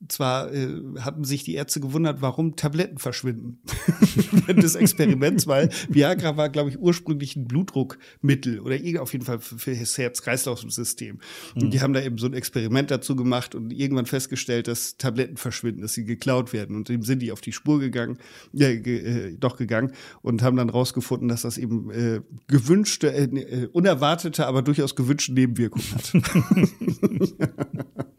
zwar 0.08 0.54
äh, 0.54 0.82
hatten 1.00 1.24
sich 1.24 1.44
die 1.44 1.56
Ärzte 1.56 1.80
gewundert, 1.80 2.22
warum 2.22 2.56
Tabletten 2.56 2.98
verschwinden 2.98 3.60
während 4.32 4.64
des 4.64 4.76
Experiments, 4.76 5.48
weil 5.48 5.70
Viagra 5.90 6.38
war, 6.38 6.50
glaube 6.50 6.70
ich, 6.70 6.80
ursprünglich 6.80 7.36
ein 7.36 7.46
Blutdruckmittel 7.48 8.60
oder 8.60 8.78
auf 9.02 9.14
jeden 9.14 9.26
Fall 9.26 9.40
für 9.40 9.76
das 9.76 9.98
Herz-Kreislauf-System. 9.98 11.20
Und 11.56 11.64
mhm. 11.64 11.72
die 11.72 11.82
haben 11.82 11.94
da 11.94 12.02
eben 12.02 12.18
so 12.18 12.28
ein 12.28 12.34
Experiment 12.34 12.92
dazu 12.92 13.16
gemacht 13.16 13.56
und 13.56 13.72
irgendwann 13.72 14.06
festgestellt, 14.06 14.68
dass 14.68 14.98
Tabletten 14.98 15.38
verschwinden, 15.38 15.82
dass 15.82 15.94
sie 15.94 16.06
geklaut 16.06 16.54
werden. 16.54 16.76
Und 16.76 16.90
dem 16.90 17.04
sind 17.04 17.22
die 17.22 17.32
auf 17.32 17.42
die 17.42 17.52
Spur 17.52 17.80
gegangen, 17.80 18.18
ja, 18.54 18.76
ge, 18.76 19.00
äh, 19.00 19.38
doch 19.38 19.58
gegangen 19.58 19.92
und 20.22 20.42
haben 20.42 20.58
dann 20.58 20.70
rausgefunden, 20.70 21.28
dass 21.28 21.44
das 21.44 21.58
eben 21.58 21.92
äh, 21.92 22.22
gewünschte, 22.48 23.14
äh, 23.14 23.24
äh 23.24 23.68
unerwartete, 23.68 24.48
aber 24.48 24.62
durchaus 24.62 24.96
gewünschte 24.96 25.34
Nebenwirkungen 25.34 25.86
hat. 25.92 26.14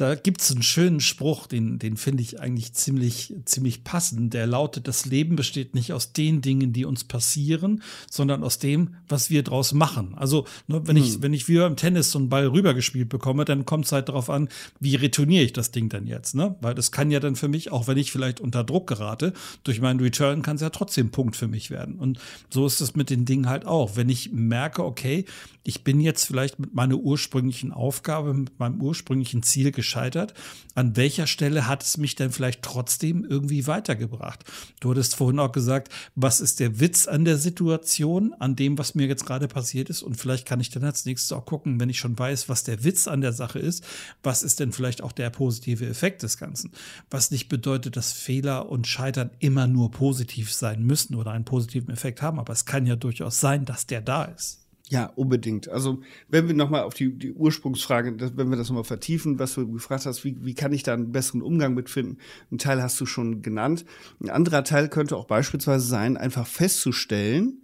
Da 0.00 0.14
gibt 0.14 0.40
es 0.40 0.50
einen 0.50 0.62
schönen 0.62 1.00
Spruch, 1.00 1.46
den, 1.46 1.78
den 1.78 1.98
finde 1.98 2.22
ich 2.22 2.40
eigentlich 2.40 2.72
ziemlich, 2.72 3.34
ziemlich 3.44 3.84
passend. 3.84 4.32
Der 4.32 4.46
lautet, 4.46 4.88
das 4.88 5.04
Leben 5.04 5.36
besteht 5.36 5.74
nicht 5.74 5.92
aus 5.92 6.14
den 6.14 6.40
Dingen, 6.40 6.72
die 6.72 6.86
uns 6.86 7.04
passieren, 7.04 7.82
sondern 8.10 8.42
aus 8.42 8.58
dem, 8.58 8.94
was 9.08 9.28
wir 9.28 9.42
draus 9.42 9.74
machen. 9.74 10.14
Also, 10.16 10.46
ne, 10.68 10.80
wenn, 10.86 10.96
hm. 10.96 11.04
ich, 11.04 11.22
wenn 11.22 11.34
ich 11.34 11.48
wie 11.48 11.58
beim 11.58 11.76
Tennis 11.76 12.12
so 12.12 12.18
einen 12.18 12.30
Ball 12.30 12.46
rübergespielt 12.46 13.10
bekomme, 13.10 13.44
dann 13.44 13.66
kommt 13.66 13.84
es 13.84 13.92
halt 13.92 14.08
darauf 14.08 14.30
an, 14.30 14.48
wie 14.78 14.94
retourniere 14.94 15.44
ich 15.44 15.52
das 15.52 15.70
Ding 15.70 15.90
denn 15.90 16.06
jetzt. 16.06 16.34
Ne? 16.34 16.56
Weil 16.62 16.74
das 16.74 16.92
kann 16.92 17.10
ja 17.10 17.20
dann 17.20 17.36
für 17.36 17.48
mich, 17.48 17.70
auch 17.70 17.86
wenn 17.86 17.98
ich 17.98 18.10
vielleicht 18.10 18.40
unter 18.40 18.64
Druck 18.64 18.86
gerate, 18.86 19.34
durch 19.64 19.82
meinen 19.82 20.00
Return 20.00 20.40
kann 20.40 20.56
es 20.56 20.62
ja 20.62 20.70
trotzdem 20.70 21.10
Punkt 21.10 21.36
für 21.36 21.46
mich 21.46 21.70
werden. 21.70 21.96
Und 21.96 22.18
so 22.48 22.64
ist 22.64 22.80
es 22.80 22.96
mit 22.96 23.10
den 23.10 23.26
Dingen 23.26 23.50
halt 23.50 23.66
auch. 23.66 23.96
Wenn 23.96 24.08
ich 24.08 24.32
merke, 24.32 24.82
okay, 24.82 25.26
ich 25.62 25.84
bin 25.84 26.00
jetzt 26.00 26.24
vielleicht 26.24 26.58
mit 26.58 26.74
meiner 26.74 26.96
ursprünglichen 26.96 27.70
Aufgabe, 27.72 28.32
mit 28.32 28.58
meinem 28.58 28.80
ursprünglichen 28.80 29.42
Ziel 29.42 29.72
gescheitert. 29.90 30.34
An 30.76 30.96
welcher 30.96 31.26
Stelle 31.26 31.66
hat 31.66 31.82
es 31.82 31.96
mich 31.96 32.14
denn 32.14 32.30
vielleicht 32.30 32.62
trotzdem 32.62 33.24
irgendwie 33.24 33.66
weitergebracht? 33.66 34.44
Du 34.78 34.90
hattest 34.90 35.16
vorhin 35.16 35.40
auch 35.40 35.50
gesagt, 35.50 35.88
was 36.14 36.40
ist 36.40 36.60
der 36.60 36.78
Witz 36.78 37.08
an 37.08 37.24
der 37.24 37.36
Situation, 37.36 38.32
an 38.38 38.54
dem, 38.54 38.78
was 38.78 38.94
mir 38.94 39.08
jetzt 39.08 39.26
gerade 39.26 39.48
passiert 39.48 39.90
ist? 39.90 40.02
Und 40.02 40.14
vielleicht 40.14 40.46
kann 40.46 40.60
ich 40.60 40.70
dann 40.70 40.84
als 40.84 41.04
nächstes 41.04 41.32
auch 41.32 41.44
gucken, 41.44 41.80
wenn 41.80 41.90
ich 41.90 41.98
schon 41.98 42.16
weiß, 42.16 42.48
was 42.48 42.62
der 42.62 42.84
Witz 42.84 43.08
an 43.08 43.20
der 43.20 43.32
Sache 43.32 43.58
ist, 43.58 43.84
was 44.22 44.44
ist 44.44 44.60
denn 44.60 44.72
vielleicht 44.72 45.02
auch 45.02 45.12
der 45.12 45.30
positive 45.30 45.86
Effekt 45.86 46.22
des 46.22 46.38
Ganzen? 46.38 46.70
Was 47.10 47.32
nicht 47.32 47.48
bedeutet, 47.48 47.96
dass 47.96 48.12
Fehler 48.12 48.68
und 48.68 48.86
Scheitern 48.86 49.30
immer 49.40 49.66
nur 49.66 49.90
positiv 49.90 50.52
sein 50.52 50.84
müssen 50.84 51.16
oder 51.16 51.32
einen 51.32 51.44
positiven 51.44 51.90
Effekt 51.90 52.22
haben, 52.22 52.38
aber 52.38 52.52
es 52.52 52.64
kann 52.64 52.86
ja 52.86 52.94
durchaus 52.94 53.40
sein, 53.40 53.64
dass 53.64 53.86
der 53.86 54.02
da 54.02 54.24
ist. 54.24 54.59
Ja, 54.90 55.06
unbedingt. 55.14 55.68
Also 55.68 56.00
wenn 56.28 56.48
wir 56.48 56.54
nochmal 56.54 56.82
auf 56.82 56.94
die, 56.94 57.16
die 57.16 57.32
Ursprungsfrage, 57.32 58.16
wenn 58.36 58.50
wir 58.50 58.56
das 58.56 58.70
nochmal 58.70 58.82
vertiefen, 58.82 59.38
was 59.38 59.54
du 59.54 59.70
gefragt 59.70 60.04
hast, 60.04 60.24
wie, 60.24 60.36
wie 60.44 60.54
kann 60.54 60.72
ich 60.72 60.82
da 60.82 60.94
einen 60.94 61.12
besseren 61.12 61.42
Umgang 61.42 61.74
mitfinden? 61.74 62.18
Ein 62.50 62.58
Teil 62.58 62.82
hast 62.82 63.00
du 63.00 63.06
schon 63.06 63.40
genannt. 63.40 63.84
Ein 64.20 64.30
anderer 64.30 64.64
Teil 64.64 64.88
könnte 64.88 65.16
auch 65.16 65.26
beispielsweise 65.26 65.86
sein, 65.86 66.16
einfach 66.16 66.44
festzustellen, 66.44 67.62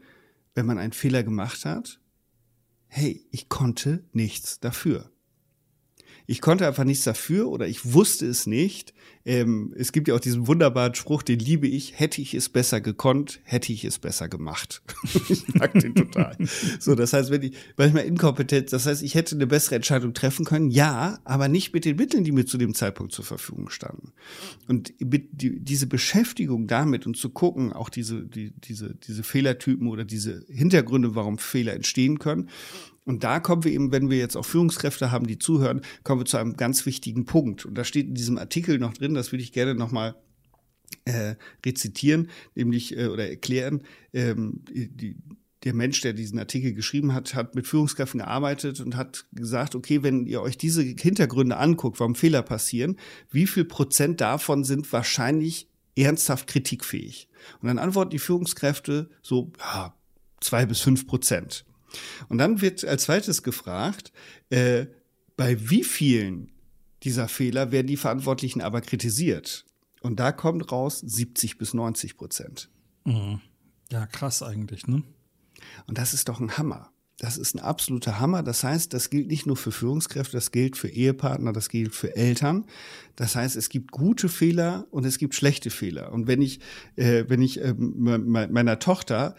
wenn 0.55 0.67
man 0.67 0.79
einen 0.79 0.93
Fehler 0.93 1.25
gemacht 1.25 1.65
hat, 1.65 1.99
hey, 2.87 3.27
ich 3.33 3.49
konnte 3.49 4.05
nichts 4.13 4.61
dafür. 4.61 5.11
Ich 6.27 6.41
konnte 6.41 6.65
einfach 6.65 6.85
nichts 6.85 7.03
dafür 7.03 7.49
oder 7.49 7.67
ich 7.67 7.93
wusste 7.93 8.27
es 8.27 8.47
nicht. 8.47 8.95
Ähm, 9.27 9.75
es 9.77 9.91
gibt 9.91 10.07
ja 10.07 10.15
auch 10.15 10.21
diesen 10.21 10.47
wunderbaren 10.47 10.95
Spruch, 10.95 11.25
den 11.25 11.41
liebe 11.41 11.67
ich. 11.67 11.99
Hätte 11.99 12.23
ich 12.23 12.33
es 12.33 12.49
besser 12.49 12.81
gekonnt, 12.81 13.41
hätte 13.43 13.73
ich 13.73 13.85
es 13.85 13.99
besser 13.99 14.29
gemacht. 14.29 14.83
ich 15.29 15.53
mag 15.53 15.73
den 15.75 15.97
total. 15.97 16.37
So, 16.79 16.95
das 16.95 17.13
heißt, 17.13 17.33
wenn 17.33 17.43
ich 17.43 17.57
manchmal 17.77 18.05
inkompetent, 18.05 18.73
das 18.73 18.87
heißt, 18.87 19.03
ich 19.03 19.17
hätte 19.17 19.35
eine 19.35 19.49
bessere 19.49 19.75
Entscheidung 19.75 20.15
treffen 20.15 20.45
können, 20.45 20.71
ja, 20.71 21.19
aber 21.25 21.49
nicht 21.49 21.75
mit 21.75 21.85
den 21.85 21.97
Mitteln, 21.97 22.23
die 22.23 22.31
mir 22.31 22.47
zu 22.47 22.57
dem 22.57 22.73
Zeitpunkt 22.73 23.13
zur 23.13 23.25
Verfügung 23.25 23.69
standen. 23.69 24.13
Und 24.69 24.95
die, 25.01 25.59
diese 25.59 25.89
Beschäftigung 25.89 26.69
damit 26.69 27.05
und 27.05 27.17
zu 27.17 27.31
gucken, 27.31 27.73
auch 27.73 27.89
diese, 27.89 28.23
die, 28.23 28.53
diese, 28.53 28.95
diese 28.95 29.25
Fehlertypen 29.25 29.89
oder 29.89 30.05
diese 30.05 30.45
Hintergründe, 30.49 31.17
warum 31.17 31.39
Fehler 31.39 31.75
entstehen 31.75 32.21
können, 32.21 32.49
Und 33.07 33.23
da 33.23 33.39
kommen 33.39 33.63
wir 33.63 33.73
eben, 33.73 33.93
wenn 33.93 34.11
wir 34.11 34.19
jetzt 34.19 34.37
auch 34.37 34.45
Führungskräfte 34.45 35.13
haben, 35.13 35.29
die 35.29 35.39
zuhören, 35.39 35.81
kommen 36.03 36.21
wir 36.21 36.27
zu 36.27 36.39
einem 36.39 36.57
ganz 36.57 36.85
wichtigen 36.87 37.25
Punkt. 37.25 37.65
Und 37.65 37.79
da 37.79 37.85
steht 37.85 38.09
in 38.09 38.15
diesem 38.15 38.37
Artikel 38.37 38.79
noch 38.79 38.95
drin, 38.95 39.15
das 39.15 39.31
würde 39.31 39.45
ich 39.45 39.53
gerne 39.53 39.77
nochmal 39.77 40.17
äh, 41.05 41.37
rezitieren, 41.65 42.29
nämlich 42.57 42.97
äh, 42.97 43.07
oder 43.07 43.29
erklären. 43.31 43.83
Ähm, 44.13 44.65
die, 44.69 45.17
der 45.63 45.73
Mensch, 45.73 46.01
der 46.01 46.15
diesen 46.15 46.39
Artikel 46.41 46.75
geschrieben 46.75 47.15
hat, 47.15 47.35
hat 47.35 47.55
mit 47.55 47.69
Führungskräften 47.69 48.19
gearbeitet 48.19 48.81
und 48.81 48.97
hat 48.97 49.27
gesagt, 49.33 49.77
okay, 49.77 50.03
wenn 50.03 50.27
ihr 50.27 50.43
euch 50.43 50.59
diese 50.59 50.83
Hintergründe 50.83 51.57
anguckt, 51.57 52.01
warum 52.01 52.17
Fehler 52.17 52.43
passieren, 52.43 52.97
wie 53.31 53.47
viel 53.47 53.65
Prozent 53.65 54.21
davon 54.21 54.65
sind 54.65 54.93
wahrscheinlich 54.93 55.69
ernsthaft 55.97 56.49
kritikfähig? 56.49 57.29
Und 57.61 57.69
dann 57.69 57.79
antworten 57.79 58.11
die 58.11 58.19
Führungskräfte 58.19 59.11
so, 59.23 59.53
ja, 59.61 59.95
zwei 60.41 60.67
bis 60.67 60.81
fünf 60.81 61.07
Prozent. 61.07 61.65
Und 62.29 62.39
dann 62.39 62.61
wird 62.61 62.85
als 62.85 63.05
zweites 63.05 63.43
gefragt, 63.43 64.13
äh, 64.51 64.87
bei 65.37 65.71
wie 65.71 65.85
vielen 65.85 66.53
dieser 67.03 67.29
Fehler 67.29 67.73
werden 67.73 67.87
die 67.87 67.97
Verantwortlichen 67.97 68.61
aber 68.61 68.81
kritisiert? 68.81 69.65
Und 70.01 70.21
da 70.21 70.33
kommt 70.33 70.71
raus 70.73 71.01
70 71.01 71.59
bis 71.59 71.75
90 71.75 72.17
Prozent. 72.17 72.69
Mhm. 73.05 73.41
Ja, 73.91 74.07
krass 74.07 74.43
eigentlich, 74.43 74.87
ne? 74.87 75.03
Und 75.87 75.99
das 75.99 76.15
ist 76.15 76.29
doch 76.29 76.41
ein 76.41 76.59
Hammer. 76.59 76.91
Das 77.19 77.39
ist 77.39 77.55
ein 77.55 77.61
absoluter 77.61 78.21
Hammer. 78.21 78.43
Das 78.43 78.63
heißt, 78.63 78.93
das 78.93 79.09
gilt 79.09 79.29
nicht 79.29 79.47
nur 79.47 79.57
für 79.57 79.73
Führungskräfte, 79.73 80.37
das 80.37 80.53
gilt 80.53 80.77
für 80.77 80.89
Ehepartner, 80.89 81.53
das 81.53 81.71
gilt 81.71 81.95
für 81.95 82.15
Eltern. 82.15 82.67
Das 83.15 83.35
heißt, 83.37 83.57
es 83.57 83.71
gibt 83.71 83.91
gute 83.91 84.29
Fehler 84.29 84.87
und 84.91 85.07
es 85.07 85.17
gibt 85.17 85.35
schlechte 85.35 85.71
Fehler. 85.71 86.13
Und 86.13 86.27
wenn 86.27 86.43
ich, 86.43 86.61
äh, 86.97 87.25
wenn 87.29 87.41
ich 87.41 87.63
äh, 87.63 87.73
meiner 87.75 88.79
Tochter 88.79 89.35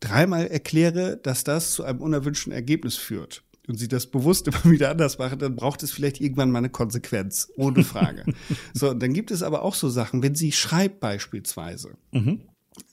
dreimal 0.00 0.46
erkläre, 0.46 1.16
dass 1.16 1.44
das 1.44 1.72
zu 1.72 1.84
einem 1.84 2.00
unerwünschten 2.00 2.52
Ergebnis 2.52 2.96
führt 2.96 3.42
und 3.68 3.78
sie 3.78 3.88
das 3.88 4.06
bewusst 4.06 4.48
immer 4.48 4.64
wieder 4.64 4.90
anders 4.90 5.18
machen, 5.18 5.38
dann 5.38 5.56
braucht 5.56 5.82
es 5.82 5.92
vielleicht 5.92 6.20
irgendwann 6.20 6.50
mal 6.50 6.58
eine 6.58 6.70
Konsequenz, 6.70 7.52
ohne 7.56 7.84
Frage. 7.84 8.24
so, 8.74 8.90
und 8.90 9.02
dann 9.02 9.12
gibt 9.12 9.30
es 9.30 9.42
aber 9.42 9.62
auch 9.62 9.74
so 9.74 9.88
Sachen, 9.88 10.22
wenn 10.22 10.34
sie 10.34 10.52
schreibt 10.52 11.00
beispielsweise. 11.00 11.96
Mhm. 12.12 12.40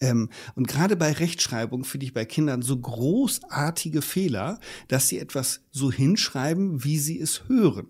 Ähm, 0.02 0.30
und 0.56 0.68
gerade 0.68 0.96
bei 0.96 1.12
Rechtschreibung 1.12 1.84
finde 1.84 2.06
ich 2.06 2.14
bei 2.14 2.26
Kindern 2.26 2.62
so 2.62 2.78
großartige 2.78 4.02
Fehler, 4.02 4.60
dass 4.88 5.08
sie 5.08 5.20
etwas 5.20 5.62
so 5.72 5.92
hinschreiben, 5.92 6.84
wie 6.84 6.98
sie 7.00 7.20
es 7.20 7.48
hören. 7.48 7.88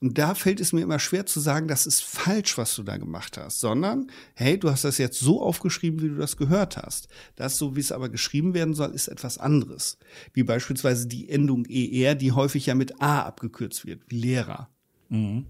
Und 0.00 0.16
da 0.16 0.34
fällt 0.34 0.60
es 0.60 0.72
mir 0.72 0.80
immer 0.80 0.98
schwer 0.98 1.26
zu 1.26 1.40
sagen, 1.40 1.68
das 1.68 1.86
ist 1.86 2.02
falsch, 2.02 2.56
was 2.56 2.74
du 2.74 2.82
da 2.82 2.96
gemacht 2.96 3.36
hast, 3.36 3.60
sondern, 3.60 4.10
hey, 4.34 4.58
du 4.58 4.70
hast 4.70 4.84
das 4.84 4.96
jetzt 4.96 5.20
so 5.20 5.42
aufgeschrieben, 5.42 6.00
wie 6.00 6.08
du 6.08 6.16
das 6.16 6.38
gehört 6.38 6.78
hast. 6.78 7.08
Das, 7.36 7.58
so 7.58 7.76
wie 7.76 7.80
es 7.80 7.92
aber 7.92 8.08
geschrieben 8.08 8.54
werden 8.54 8.72
soll, 8.74 8.92
ist 8.92 9.08
etwas 9.08 9.36
anderes. 9.36 9.98
Wie 10.32 10.42
beispielsweise 10.42 11.06
die 11.06 11.28
Endung 11.28 11.66
ER, 11.66 12.14
die 12.14 12.32
häufig 12.32 12.66
ja 12.66 12.74
mit 12.74 13.02
A 13.02 13.22
abgekürzt 13.22 13.84
wird, 13.84 14.02
wie 14.08 14.20
Lehrer. 14.20 14.70
Mhm 15.10 15.44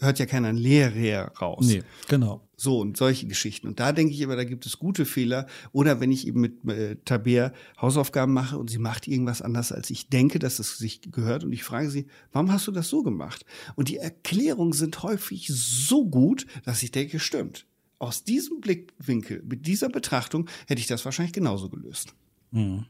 hört 0.00 0.18
ja 0.18 0.26
keiner 0.26 0.48
ein 0.48 0.56
Lehrer 0.56 1.32
raus. 1.40 1.66
Nee, 1.66 1.82
genau. 2.08 2.46
So 2.56 2.80
und 2.80 2.96
solche 2.96 3.26
Geschichten. 3.26 3.66
Und 3.66 3.80
da 3.80 3.92
denke 3.92 4.12
ich 4.14 4.20
immer, 4.20 4.36
da 4.36 4.44
gibt 4.44 4.66
es 4.66 4.78
gute 4.78 5.04
Fehler. 5.04 5.46
Oder 5.72 6.00
wenn 6.00 6.12
ich 6.12 6.26
eben 6.26 6.40
mit 6.40 6.64
äh, 6.68 6.96
Tabea 7.04 7.52
Hausaufgaben 7.80 8.32
mache 8.32 8.58
und 8.58 8.70
sie 8.70 8.78
macht 8.78 9.08
irgendwas 9.08 9.42
anders, 9.42 9.72
als 9.72 9.90
ich 9.90 10.08
denke, 10.08 10.38
dass 10.38 10.58
es 10.58 10.78
sich 10.78 11.00
gehört. 11.00 11.44
Und 11.44 11.52
ich 11.52 11.64
frage 11.64 11.90
sie, 11.90 12.06
warum 12.32 12.52
hast 12.52 12.66
du 12.66 12.72
das 12.72 12.88
so 12.88 13.02
gemacht? 13.02 13.44
Und 13.74 13.88
die 13.88 13.96
Erklärungen 13.96 14.72
sind 14.72 15.02
häufig 15.02 15.48
so 15.48 16.06
gut, 16.06 16.46
dass 16.64 16.82
ich 16.82 16.92
denke, 16.92 17.18
stimmt. 17.18 17.66
Aus 17.98 18.24
diesem 18.24 18.60
Blickwinkel, 18.60 19.42
mit 19.44 19.66
dieser 19.66 19.88
Betrachtung, 19.88 20.48
hätte 20.66 20.80
ich 20.80 20.86
das 20.86 21.04
wahrscheinlich 21.04 21.32
genauso 21.32 21.68
gelöst. 21.68 22.14
Mhm. 22.50 22.86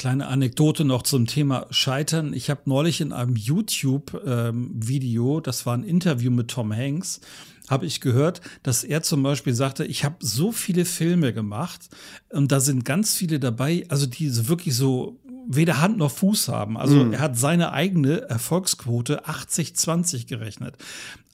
Kleine 0.00 0.26
Anekdote 0.28 0.86
noch 0.86 1.02
zum 1.02 1.26
Thema 1.26 1.66
Scheitern. 1.68 2.32
Ich 2.32 2.48
habe 2.48 2.62
neulich 2.64 3.02
in 3.02 3.12
einem 3.12 3.36
YouTube-Video, 3.36 5.36
ähm, 5.36 5.42
das 5.42 5.66
war 5.66 5.76
ein 5.76 5.84
Interview 5.84 6.30
mit 6.30 6.48
Tom 6.48 6.74
Hanks, 6.74 7.20
habe 7.68 7.84
ich 7.84 8.00
gehört, 8.00 8.40
dass 8.62 8.82
er 8.82 9.02
zum 9.02 9.22
Beispiel 9.22 9.52
sagte, 9.52 9.84
ich 9.84 10.06
habe 10.06 10.16
so 10.20 10.52
viele 10.52 10.86
Filme 10.86 11.34
gemacht 11.34 11.90
und 12.30 12.50
da 12.50 12.60
sind 12.60 12.86
ganz 12.86 13.14
viele 13.14 13.38
dabei, 13.38 13.84
also 13.90 14.06
die 14.06 14.48
wirklich 14.48 14.74
so 14.74 15.20
weder 15.46 15.82
Hand 15.82 15.98
noch 15.98 16.12
Fuß 16.12 16.48
haben. 16.48 16.78
Also 16.78 17.04
mhm. 17.04 17.12
er 17.12 17.20
hat 17.20 17.36
seine 17.36 17.72
eigene 17.72 18.22
Erfolgsquote 18.22 19.26
80-20 19.26 20.26
gerechnet. 20.26 20.78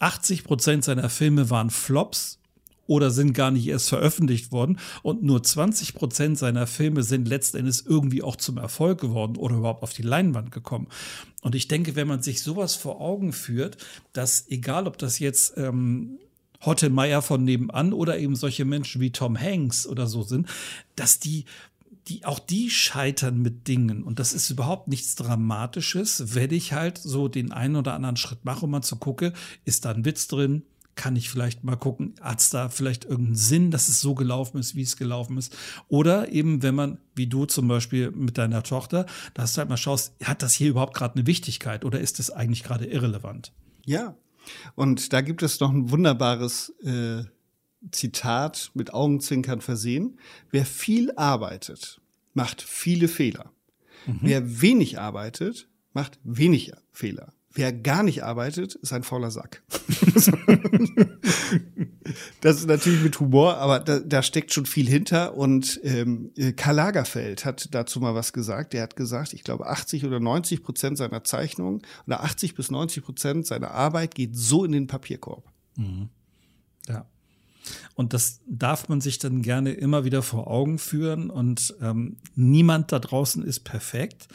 80 0.00 0.42
Prozent 0.42 0.82
seiner 0.82 1.08
Filme 1.08 1.50
waren 1.50 1.70
Flops 1.70 2.40
oder 2.86 3.10
sind 3.10 3.32
gar 3.32 3.50
nicht 3.50 3.66
erst 3.66 3.88
veröffentlicht 3.88 4.52
worden 4.52 4.78
und 5.02 5.22
nur 5.22 5.42
20 5.42 5.94
Prozent 5.94 6.38
seiner 6.38 6.66
Filme 6.66 7.02
sind 7.02 7.28
letztendlich 7.28 7.84
irgendwie 7.86 8.22
auch 8.22 8.36
zum 8.36 8.58
Erfolg 8.58 9.00
geworden 9.00 9.36
oder 9.36 9.56
überhaupt 9.56 9.82
auf 9.82 9.92
die 9.92 10.02
Leinwand 10.02 10.52
gekommen. 10.52 10.88
Und 11.42 11.54
ich 11.54 11.68
denke, 11.68 11.96
wenn 11.96 12.08
man 12.08 12.22
sich 12.22 12.42
sowas 12.42 12.74
vor 12.74 13.00
Augen 13.00 13.32
führt, 13.32 13.76
dass 14.12 14.48
egal 14.48 14.86
ob 14.86 14.98
das 14.98 15.18
jetzt 15.18 15.54
ähm, 15.56 16.18
Hotte 16.64 16.90
Meyer 16.90 17.22
von 17.22 17.44
nebenan 17.44 17.92
oder 17.92 18.18
eben 18.18 18.34
solche 18.34 18.64
Menschen 18.64 19.00
wie 19.00 19.12
Tom 19.12 19.38
Hanks 19.38 19.86
oder 19.86 20.06
so 20.06 20.22
sind, 20.22 20.48
dass 20.96 21.20
die 21.20 21.44
die, 22.08 22.24
auch 22.24 22.38
die 22.38 22.70
scheitern 22.70 23.42
mit 23.42 23.66
Dingen. 23.68 24.04
Und 24.04 24.18
das 24.18 24.32
ist 24.32 24.50
überhaupt 24.50 24.88
nichts 24.88 25.16
Dramatisches, 25.16 26.34
wenn 26.34 26.52
ich 26.52 26.72
halt 26.72 26.98
so 26.98 27.28
den 27.28 27.52
einen 27.52 27.76
oder 27.76 27.94
anderen 27.94 28.16
Schritt 28.16 28.44
mache 28.44 28.64
und 28.64 28.70
mal 28.70 28.82
zu 28.82 28.96
gucke, 28.96 29.32
ist 29.64 29.84
da 29.84 29.90
ein 29.90 30.04
Witz 30.04 30.28
drin? 30.28 30.62
Kann 30.96 31.14
ich 31.14 31.30
vielleicht 31.30 31.62
mal 31.62 31.76
gucken, 31.76 32.14
hat 32.20 32.40
es 32.40 32.50
da 32.50 32.68
vielleicht 32.68 33.04
irgendeinen 33.04 33.36
Sinn, 33.36 33.70
dass 33.70 33.88
es 33.88 34.00
so 34.00 34.14
gelaufen 34.14 34.58
ist, 34.58 34.74
wie 34.74 34.82
es 34.82 34.96
gelaufen 34.96 35.38
ist. 35.38 35.56
Oder 35.88 36.32
eben, 36.32 36.62
wenn 36.62 36.74
man, 36.74 36.98
wie 37.14 37.26
du 37.26 37.44
zum 37.44 37.68
Beispiel 37.68 38.10
mit 38.10 38.38
deiner 38.38 38.62
Tochter, 38.62 39.06
dass 39.34 39.52
du 39.52 39.58
halt 39.58 39.68
mal 39.68 39.76
schaust, 39.76 40.14
hat 40.24 40.42
das 40.42 40.54
hier 40.54 40.70
überhaupt 40.70 40.94
gerade 40.94 41.14
eine 41.16 41.26
Wichtigkeit 41.26 41.84
oder 41.84 42.00
ist 42.00 42.18
es 42.18 42.30
eigentlich 42.30 42.64
gerade 42.64 42.86
irrelevant? 42.86 43.52
Ja, 43.84 44.16
und 44.74 45.12
da 45.12 45.20
gibt 45.20 45.42
es 45.42 45.60
noch 45.60 45.70
ein 45.70 45.90
wunderbares 45.90 46.70
äh, 46.82 47.24
Zitat 47.90 48.70
mit 48.74 48.94
Augenzwinkern 48.94 49.60
versehen. 49.60 50.18
Wer 50.50 50.64
viel 50.64 51.12
arbeitet, 51.16 52.00
macht 52.32 52.62
viele 52.62 53.08
Fehler. 53.08 53.52
Mhm. 54.06 54.18
Wer 54.22 54.62
wenig 54.62 54.98
arbeitet, 54.98 55.68
macht 55.92 56.18
weniger 56.24 56.82
Fehler. 56.92 57.32
Wer 57.56 57.72
gar 57.72 58.02
nicht 58.02 58.22
arbeitet, 58.22 58.74
ist 58.74 58.92
ein 58.92 59.02
fauler 59.02 59.30
Sack. 59.30 59.62
das 62.42 62.58
ist 62.58 62.66
natürlich 62.66 63.02
mit 63.02 63.18
Humor, 63.18 63.56
aber 63.56 63.80
da, 63.80 63.98
da 64.00 64.22
steckt 64.22 64.52
schon 64.52 64.66
viel 64.66 64.86
hinter. 64.86 65.38
Und 65.38 65.80
ähm, 65.82 66.32
Karl 66.56 66.76
Lagerfeld 66.76 67.46
hat 67.46 67.74
dazu 67.74 67.98
mal 67.98 68.14
was 68.14 68.34
gesagt. 68.34 68.74
Der 68.74 68.82
hat 68.82 68.94
gesagt, 68.94 69.32
ich 69.32 69.42
glaube, 69.42 69.68
80 69.68 70.04
oder 70.04 70.20
90 70.20 70.62
Prozent 70.62 70.98
seiner 70.98 71.24
Zeichnungen 71.24 71.80
oder 72.06 72.22
80 72.22 72.54
bis 72.54 72.70
90 72.70 73.02
Prozent 73.02 73.46
seiner 73.46 73.70
Arbeit 73.70 74.14
geht 74.14 74.36
so 74.36 74.62
in 74.62 74.72
den 74.72 74.86
Papierkorb. 74.86 75.50
Mhm. 75.76 76.10
Ja. 76.88 77.06
Und 77.94 78.12
das 78.12 78.40
darf 78.46 78.90
man 78.90 79.00
sich 79.00 79.18
dann 79.18 79.40
gerne 79.40 79.72
immer 79.72 80.04
wieder 80.04 80.22
vor 80.22 80.46
Augen 80.48 80.78
führen. 80.78 81.30
Und 81.30 81.74
ähm, 81.80 82.18
niemand 82.34 82.92
da 82.92 82.98
draußen 82.98 83.42
ist 83.42 83.60
perfekt. 83.60 84.28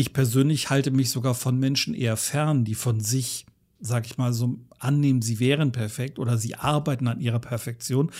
Ich 0.00 0.12
persönlich 0.12 0.70
halte 0.70 0.92
mich 0.92 1.10
sogar 1.10 1.34
von 1.34 1.58
Menschen 1.58 1.92
eher 1.92 2.16
fern, 2.16 2.64
die 2.64 2.76
von 2.76 3.00
sich, 3.00 3.46
sag 3.80 4.06
ich 4.06 4.16
mal, 4.16 4.32
so 4.32 4.60
annehmen, 4.78 5.22
sie 5.22 5.40
wären 5.40 5.72
perfekt 5.72 6.20
oder 6.20 6.38
sie 6.38 6.54
arbeiten 6.54 7.08
an 7.08 7.20
ihrer 7.20 7.40
Perfektion. 7.40 8.12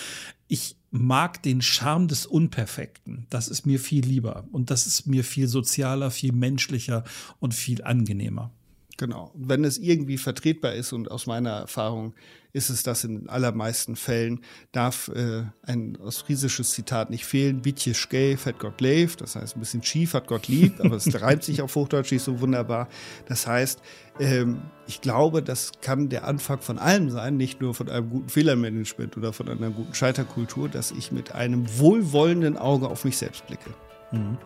Ich 0.49 0.75
mag 0.91 1.41
den 1.45 1.63
Charme 1.63 2.09
des 2.09 2.27
Unperfekten. 2.27 3.29
Das 3.31 3.47
ist 3.47 3.65
mir 3.65 3.79
viel 3.79 4.05
lieber 4.05 4.49
und 4.51 4.71
das 4.71 4.89
ist 4.89 5.07
mir 5.07 5.23
viel 5.23 5.47
sozialer, 5.47 6.11
viel 6.11 6.33
menschlicher 6.33 7.05
und 7.39 7.55
viel 7.55 7.85
angenehmer. 7.85 8.51
Genau. 8.99 9.31
Wenn 9.35 9.63
es 9.63 9.79
irgendwie 9.79 10.19
vertretbar 10.19 10.75
ist 10.75 10.93
und 10.93 11.09
aus 11.11 11.27
meiner 11.27 11.53
Erfahrung 11.53 12.15
ist 12.53 12.69
es 12.69 12.83
das 12.83 13.05
in 13.05 13.29
allermeisten 13.29 13.95
Fällen, 13.95 14.41
darf 14.73 15.09
äh, 15.15 15.45
ein 15.63 15.97
ostfriesisches 15.97 16.73
Zitat 16.73 17.09
nicht 17.09 17.25
fehlen. 17.25 17.63
Bietje 17.63 17.95
schgei, 17.95 18.37
fett 18.37 18.59
Gott 18.59 18.81
leif. 18.81 19.15
Das 19.15 19.37
heißt, 19.37 19.57
ein 19.57 19.61
bisschen 19.61 19.85
schief 19.85 20.15
hat 20.15 20.27
Gott 20.27 20.49
lieb, 20.49 20.81
aber 20.81 20.97
es 20.97 21.21
reimt 21.23 21.45
sich 21.45 21.63
auf 21.63 21.77
Hochdeutsch 21.77 22.11
nicht 22.11 22.25
so 22.25 22.41
wunderbar. 22.41 22.89
Das 23.27 23.47
heißt, 23.47 23.81
ähm, 24.19 24.63
ich 24.89 25.01
glaube, 25.01 25.45
das 25.45 25.73
kann 25.81 26.09
der 26.09 26.27
Anfang 26.27 26.61
von 26.61 26.81
allem 26.81 27.11
sein, 27.11 27.37
nicht 27.37 27.61
nur 27.61 27.75
von 27.75 27.89
einem 27.89 28.11
guten 28.11 28.29
Fehlermanagement 28.29 29.17
oder 29.17 29.33
von 29.33 29.49
einer 29.49 29.71
guten 29.71 29.95
Scheiterkultur, 29.95 30.69
dass 30.69 30.91
ich 30.91 31.13
mit 31.13 31.37
einem 31.37 31.67
wohlwollenden 31.79 32.57
Auge 32.57 32.89
auf 32.89 33.05
mich 33.05 33.17
selbst 33.17 33.47
blicke. 33.47 33.71
Mhm. 34.11 34.39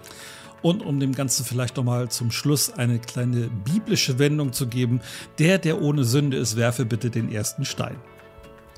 Und 0.63 0.83
um 0.85 1.01
dem 1.01 1.13
Ganzen 1.13 1.45
vielleicht 1.45 1.77
nochmal 1.77 2.09
zum 2.09 2.31
Schluss 2.31 2.73
eine 2.73 2.99
kleine 2.99 3.51
biblische 3.65 4.19
Wendung 4.19 4.53
zu 4.53 4.69
geben, 4.69 5.01
der, 5.39 5.59
der 5.59 5.83
ohne 5.83 6.05
Sünde 6.05 6.37
ist, 6.37 6.57
werfe 6.57 6.85
bitte 6.85 7.11
den 7.11 7.31
ersten 7.31 7.65
Stein. 7.65 7.97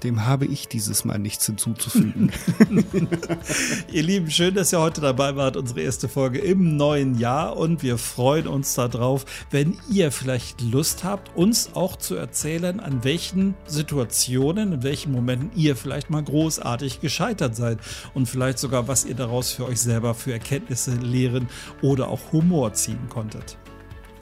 Dem 0.05 0.27
habe 0.27 0.45
ich 0.45 0.69
dieses 0.69 1.07
Mal 1.07 1.19
nichts 1.19 1.47
hinzuzufügen. 1.47 2.31
ihr 3.93 4.03
Lieben, 4.03 4.31
schön, 4.31 4.55
dass 4.55 4.71
ihr 4.71 4.81
heute 4.81 5.01
dabei 5.01 5.35
wart. 5.35 5.57
Unsere 5.57 5.81
erste 5.81 6.09
Folge 6.09 6.41
im 6.41 6.77
neuen 6.77 7.19
Jahr. 7.19 7.57
Und 7.57 7.83
wir 7.83 7.97
freuen 7.97 8.47
uns 8.47 8.75
darauf, 8.75 9.25
wenn 9.51 9.79
ihr 9.91 10.13
vielleicht 10.13 10.61
Lust 10.61 11.05
habt, 11.05 11.35
uns 11.35 11.71
auch 11.73 11.97
zu 11.97 12.17
erzählen, 12.17 12.81
an 12.81 13.03
welchen 13.03 13.55
Situationen, 13.67 14.75
in 14.75 14.83
welchen 14.83 15.11
Momenten 15.11 15.51
ihr 15.57 15.75
vielleicht 15.75 16.11
mal 16.11 16.23
großartig 16.23 17.01
gescheitert 17.01 17.57
seid. 17.57 17.79
Und 18.13 18.29
vielleicht 18.29 18.59
sogar, 18.59 18.87
was 18.87 19.07
ihr 19.07 19.15
daraus 19.15 19.53
für 19.53 19.65
euch 19.65 19.81
selber 19.81 20.15
für 20.15 20.35
Erkenntnisse 20.35 20.97
lehren 20.97 21.49
oder 21.81 22.09
auch 22.09 22.31
Humor 22.33 22.75
ziehen 22.75 23.09
konntet. 23.09 23.57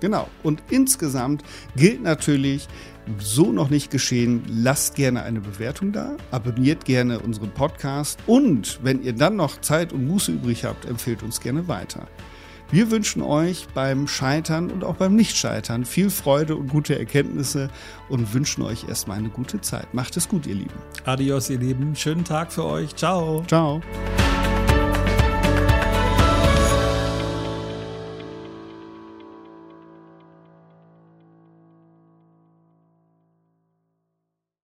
Genau. 0.03 0.29
Und 0.43 0.65
insgesamt 0.69 1.45
gilt 1.77 2.03
natürlich, 2.03 2.67
so 3.19 3.53
noch 3.53 3.71
nicht 3.71 3.91
geschehen, 3.91 4.43
lasst 4.49 4.95
gerne 4.95 5.23
eine 5.23 5.41
Bewertung 5.41 5.93
da, 5.93 6.17
abonniert 6.31 6.85
gerne 6.85 7.21
unseren 7.21 7.51
Podcast 7.51 8.19
und 8.27 8.81
wenn 8.83 9.03
ihr 9.03 9.13
dann 9.13 9.37
noch 9.37 9.61
Zeit 9.61 9.93
und 9.93 10.07
Muße 10.07 10.33
übrig 10.33 10.65
habt, 10.65 10.85
empfehlt 10.85 11.23
uns 11.23 11.41
gerne 11.41 11.69
weiter. 11.69 12.07
Wir 12.71 12.91
wünschen 12.91 13.21
euch 13.21 13.69
beim 13.75 14.09
Scheitern 14.09 14.71
und 14.71 14.83
auch 14.83 14.97
beim 14.97 15.15
Nichtscheitern 15.15 15.85
viel 15.85 16.09
Freude 16.09 16.57
und 16.57 16.69
gute 16.69 16.99
Erkenntnisse 16.99 17.69
und 18.09 18.33
wünschen 18.33 18.63
euch 18.63 18.89
erstmal 18.89 19.19
eine 19.19 19.29
gute 19.29 19.61
Zeit. 19.61 19.93
Macht 19.93 20.17
es 20.17 20.27
gut, 20.27 20.47
ihr 20.47 20.55
Lieben. 20.55 20.73
Adios, 21.05 21.51
ihr 21.51 21.59
Lieben. 21.59 21.95
Schönen 21.95 22.25
Tag 22.25 22.51
für 22.51 22.65
euch. 22.65 22.97
Ciao. 22.97 23.45
Ciao. 23.47 23.83